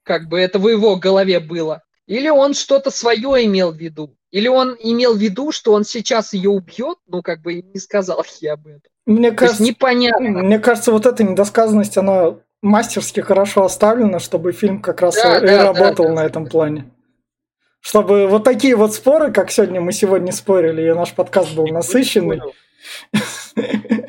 [0.03, 4.47] как бы это в его голове было, или он что-то свое имел в виду, или
[4.47, 8.49] он имел в виду, что он сейчас ее убьет, ну как бы не сказал ей
[8.49, 8.91] об этом.
[9.05, 10.29] Мне То кажется, непонятно.
[10.41, 15.45] мне кажется, вот эта недосказанность, она мастерски хорошо оставлена, чтобы фильм как раз Да, и
[15.45, 16.15] да, работал да, да.
[16.15, 16.91] на этом плане.
[17.85, 22.41] Чтобы вот такие вот споры, как сегодня мы сегодня спорили, и наш подкаст был насыщенный,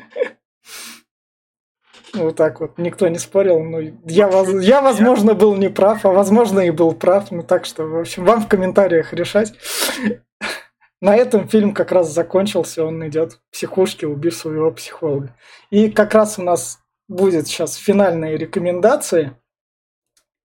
[2.15, 3.59] вот так вот, никто не спорил.
[3.59, 4.31] Ну, я,
[4.61, 7.29] я, возможно, был неправ, а возможно, и был прав.
[7.29, 9.53] Ну, так что, в общем, вам в комментариях решать.
[10.99, 15.35] На этом фильм как раз закончился, он идет в психушке, убив своего психолога.
[15.69, 19.37] И как раз у нас будет сейчас финальные рекомендации.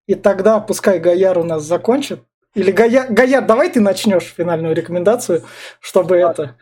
[0.07, 2.21] И тогда пускай Гаяр у нас закончит.
[2.55, 5.43] Или Гаяр, Гаяр, давай ты начнешь финальную рекомендацию,
[5.81, 6.57] чтобы это,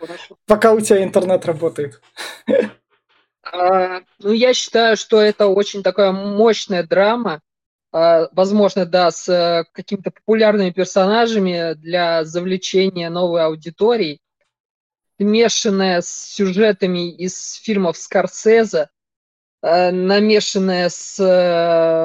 [0.46, 2.00] пока у тебя интернет работает.
[3.52, 7.40] А, ну, я считаю, что это очень такая мощная драма,
[7.92, 14.20] а, возможно, да, с э, какими-то популярными персонажами для завлечения новой аудитории,
[15.18, 18.90] смешанная с сюжетами из фильмов Скорсезе,
[19.62, 22.04] э, намешанная с э,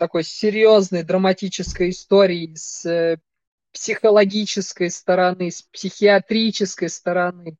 [0.00, 3.18] такой серьезной драматической историей, с э,
[3.70, 7.58] психологической стороны, с психиатрической стороны,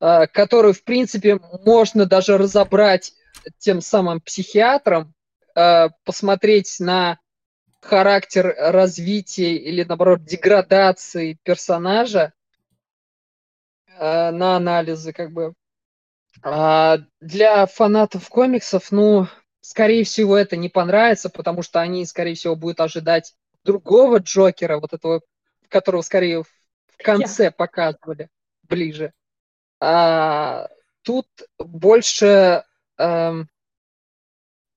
[0.00, 3.12] э, которую, в принципе, можно даже разобрать
[3.58, 5.14] тем самым психиатром,
[5.54, 7.18] э, посмотреть на
[7.82, 12.32] характер развития или, наоборот, деградации персонажа,
[13.98, 15.52] э, на анализы, как бы.
[16.42, 19.26] А для фанатов комиксов, ну,
[19.60, 23.34] скорее всего, это не понравится, потому что они, скорее всего, будут ожидать
[23.64, 25.22] другого Джокера, вот этого,
[25.68, 28.28] которого скорее в конце показывали,
[28.62, 29.12] ближе.
[29.80, 30.68] А,
[31.02, 31.26] тут
[31.58, 32.64] больше
[32.98, 33.48] эм,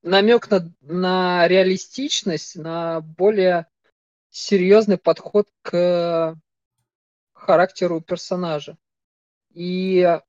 [0.02, 3.68] намек на, на реалистичность, на более
[4.30, 6.38] серьезный подход к
[7.34, 8.78] характеру персонажа.
[9.54, 10.20] И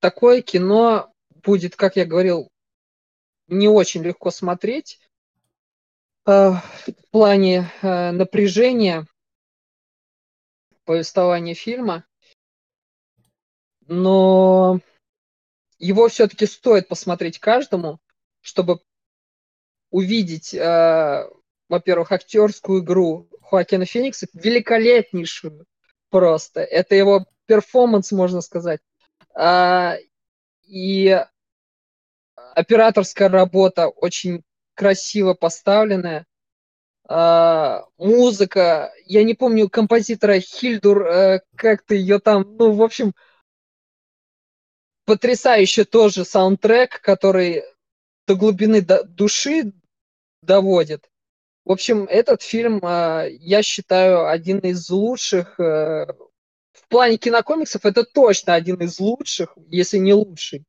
[0.00, 1.12] такое кино
[1.42, 2.50] будет, как я говорил,
[3.50, 5.00] не очень легко смотреть
[6.26, 9.06] э, в плане э, напряжения
[10.84, 12.04] повествования фильма,
[13.86, 14.80] но
[15.78, 17.98] его все-таки стоит посмотреть каждому,
[18.40, 18.80] чтобы
[19.90, 21.28] увидеть, э,
[21.68, 25.66] во-первых, актерскую игру Хоакина Феникса, великолепнейшую
[26.08, 26.60] просто.
[26.60, 28.80] Это его перформанс, можно сказать.
[29.34, 29.96] А,
[30.62, 31.24] и
[32.54, 34.42] операторская работа очень
[34.74, 36.26] красиво поставленная.
[37.08, 43.14] А, музыка, я не помню композитора Хильдур, э, как-то ее там, ну, в общем,
[45.06, 47.64] потрясающий тоже саундтрек, который
[48.28, 49.72] до глубины до- души
[50.42, 51.10] доводит.
[51.64, 55.58] В общем, этот фильм, а, я считаю, один из лучших.
[55.60, 56.06] э,
[56.72, 60.64] В плане кинокомиксов это точно один из лучших, если не лучший.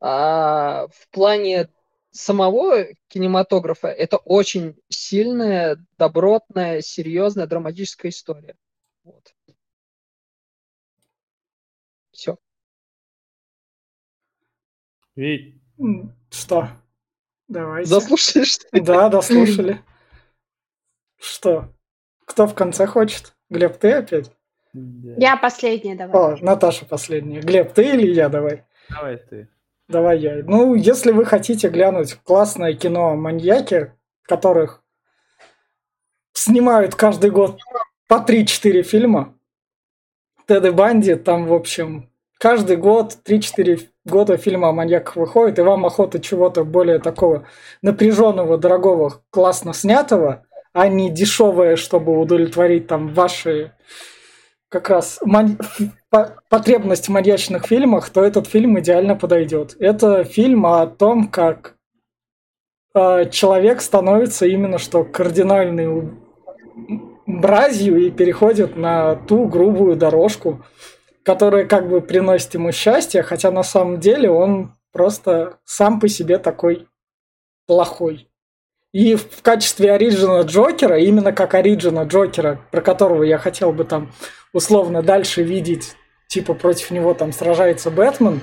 [0.00, 1.68] А в плане
[2.10, 8.56] самого кинематографа это очень сильная, добротная, серьезная, драматическая история.
[9.04, 9.34] Вот.
[12.12, 12.36] Все.
[15.78, 16.68] М, Что?
[17.48, 17.88] Давайте.
[17.88, 18.80] Заслушали, что ли?
[18.82, 19.82] Да, дослушали.
[21.16, 21.72] Что?
[22.24, 23.34] Кто в конце хочет?
[23.48, 24.30] Глеб, ты опять?
[24.74, 26.34] Я последняя, давай.
[26.34, 27.40] О, Наташа последняя.
[27.40, 28.28] Глеб, ты или я?
[28.28, 28.64] Давай.
[28.90, 29.48] Давай ты.
[29.88, 30.42] Давай я.
[30.44, 34.82] Ну, если вы хотите глянуть классное кино о маньяке, которых
[36.34, 37.58] снимают каждый год
[38.06, 39.34] по 3-4 фильма,
[40.46, 45.86] Тед Банди, там, в общем, каждый год 3-4 года фильма о маньяках выходит, и вам
[45.86, 47.46] охота чего-то более такого
[47.80, 53.72] напряженного, дорогого, классно снятого, а не дешевое, чтобы удовлетворить там ваши
[54.68, 59.76] как раз ман- по- потребность в маньячных фильмах, то этот фильм идеально подойдет.
[59.78, 61.76] Это фильм о том, как
[62.94, 66.10] э, человек становится именно что кардинальной
[67.26, 70.64] мразью и переходит на ту грубую дорожку,
[71.22, 76.38] которая как бы приносит ему счастье, хотя на самом деле он просто сам по себе
[76.38, 76.88] такой
[77.66, 78.28] плохой.
[78.92, 84.10] И в качестве оригина Джокера, именно как оригина Джокера, про которого я хотел бы там
[84.54, 85.94] условно дальше видеть,
[86.28, 88.40] типа против него там сражается Бэтмен,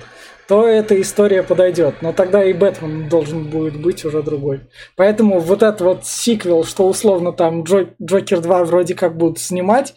[0.47, 2.01] то эта история подойдет.
[2.01, 4.61] Но тогда и Бэтмен должен будет быть уже другой.
[4.95, 9.95] Поэтому вот этот вот сиквел, что условно там Джо- Джокер 2 вроде как будут снимать,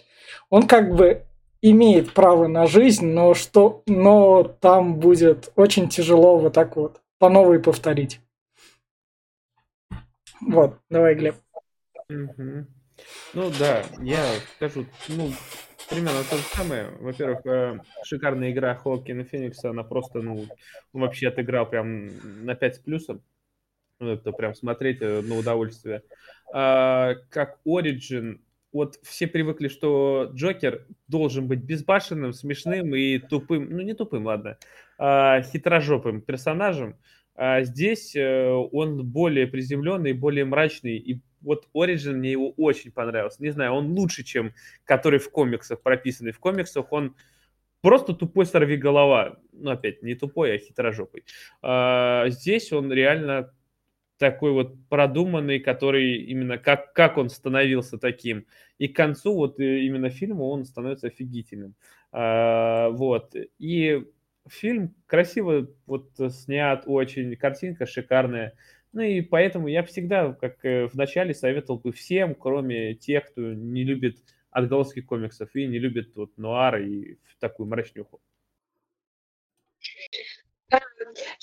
[0.51, 1.25] он как бы
[1.61, 7.29] имеет право на жизнь, но что, но там будет очень тяжело вот так вот по
[7.29, 8.21] новой повторить.
[10.41, 11.35] Вот, давай, Глеб.
[12.09, 12.69] Мгм.
[13.35, 14.25] Ну да, я
[14.57, 15.31] скажу, ну,
[15.89, 16.91] примерно то же самое.
[17.01, 20.47] Во-первых, э, шикарная игра Хоакина Феникса, она просто, ну,
[20.93, 22.11] вообще отыграл прям
[22.45, 23.23] на 5 с плюсом.
[24.01, 26.03] Это прям смотреть э, на удовольствие.
[26.53, 28.41] А, как Origin,
[28.73, 34.59] вот все привыкли, что Джокер должен быть безбашенным, смешным и тупым, ну не тупым, ладно,
[34.99, 36.97] а, хитрожопым персонажем.
[37.35, 40.97] А здесь э, он более приземленный, более мрачный.
[40.97, 43.43] И вот Origin мне его очень понравился.
[43.43, 44.53] Не знаю, он лучше, чем
[44.85, 46.33] который в комиксах прописанный.
[46.33, 47.15] В комиксах он
[47.81, 49.39] просто тупой сорви голова.
[49.53, 51.25] Ну, опять, не тупой, а хитрожопый.
[51.63, 53.53] А здесь он реально
[54.19, 58.47] такой вот продуманный, который именно как, как он становился таким.
[58.79, 61.75] И к концу вот э, именно фильма он становится офигительным.
[62.13, 63.35] А, вот.
[63.59, 64.05] И
[64.49, 68.55] фильм красиво вот снят, очень картинка шикарная.
[68.93, 73.41] Ну и поэтому я всегда, как э, в начале, советовал бы всем, кроме тех, кто
[73.53, 74.19] не любит
[74.51, 78.21] отголоски комиксов и не любит вот нуар и такую мрачнюху.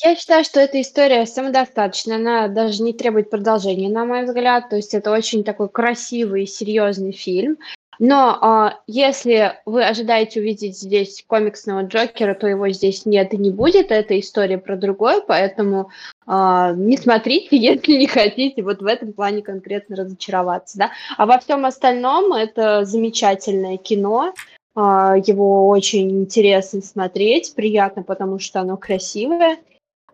[0.03, 4.69] Я считаю, что эта история самодостаточна, она даже не требует продолжения, на мой взгляд.
[4.69, 7.57] То есть это очень такой красивый, серьезный фильм.
[7.99, 13.51] Но а, если вы ожидаете увидеть здесь комиксного Джокера, то его здесь нет и не
[13.51, 13.91] будет.
[13.91, 15.91] Это история про другое, поэтому
[16.26, 20.77] а, не смотрите, если не хотите вот в этом плане конкретно разочароваться.
[20.77, 20.91] Да?
[21.17, 24.34] А во всем остальном это замечательное кино.
[24.76, 29.57] А, его очень интересно смотреть, приятно, потому что оно красивое.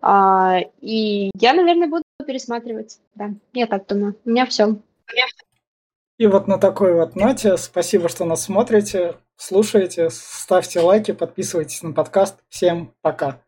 [0.02, 3.00] А, и я, наверное, буду пересматривать.
[3.16, 4.16] Да, я так думаю.
[4.26, 4.76] У меня все.
[6.22, 11.94] И вот на такой вот ноте спасибо, что нас смотрите, слушаете, ставьте лайки, подписывайтесь на
[11.94, 12.36] подкаст.
[12.48, 13.42] Всем пока.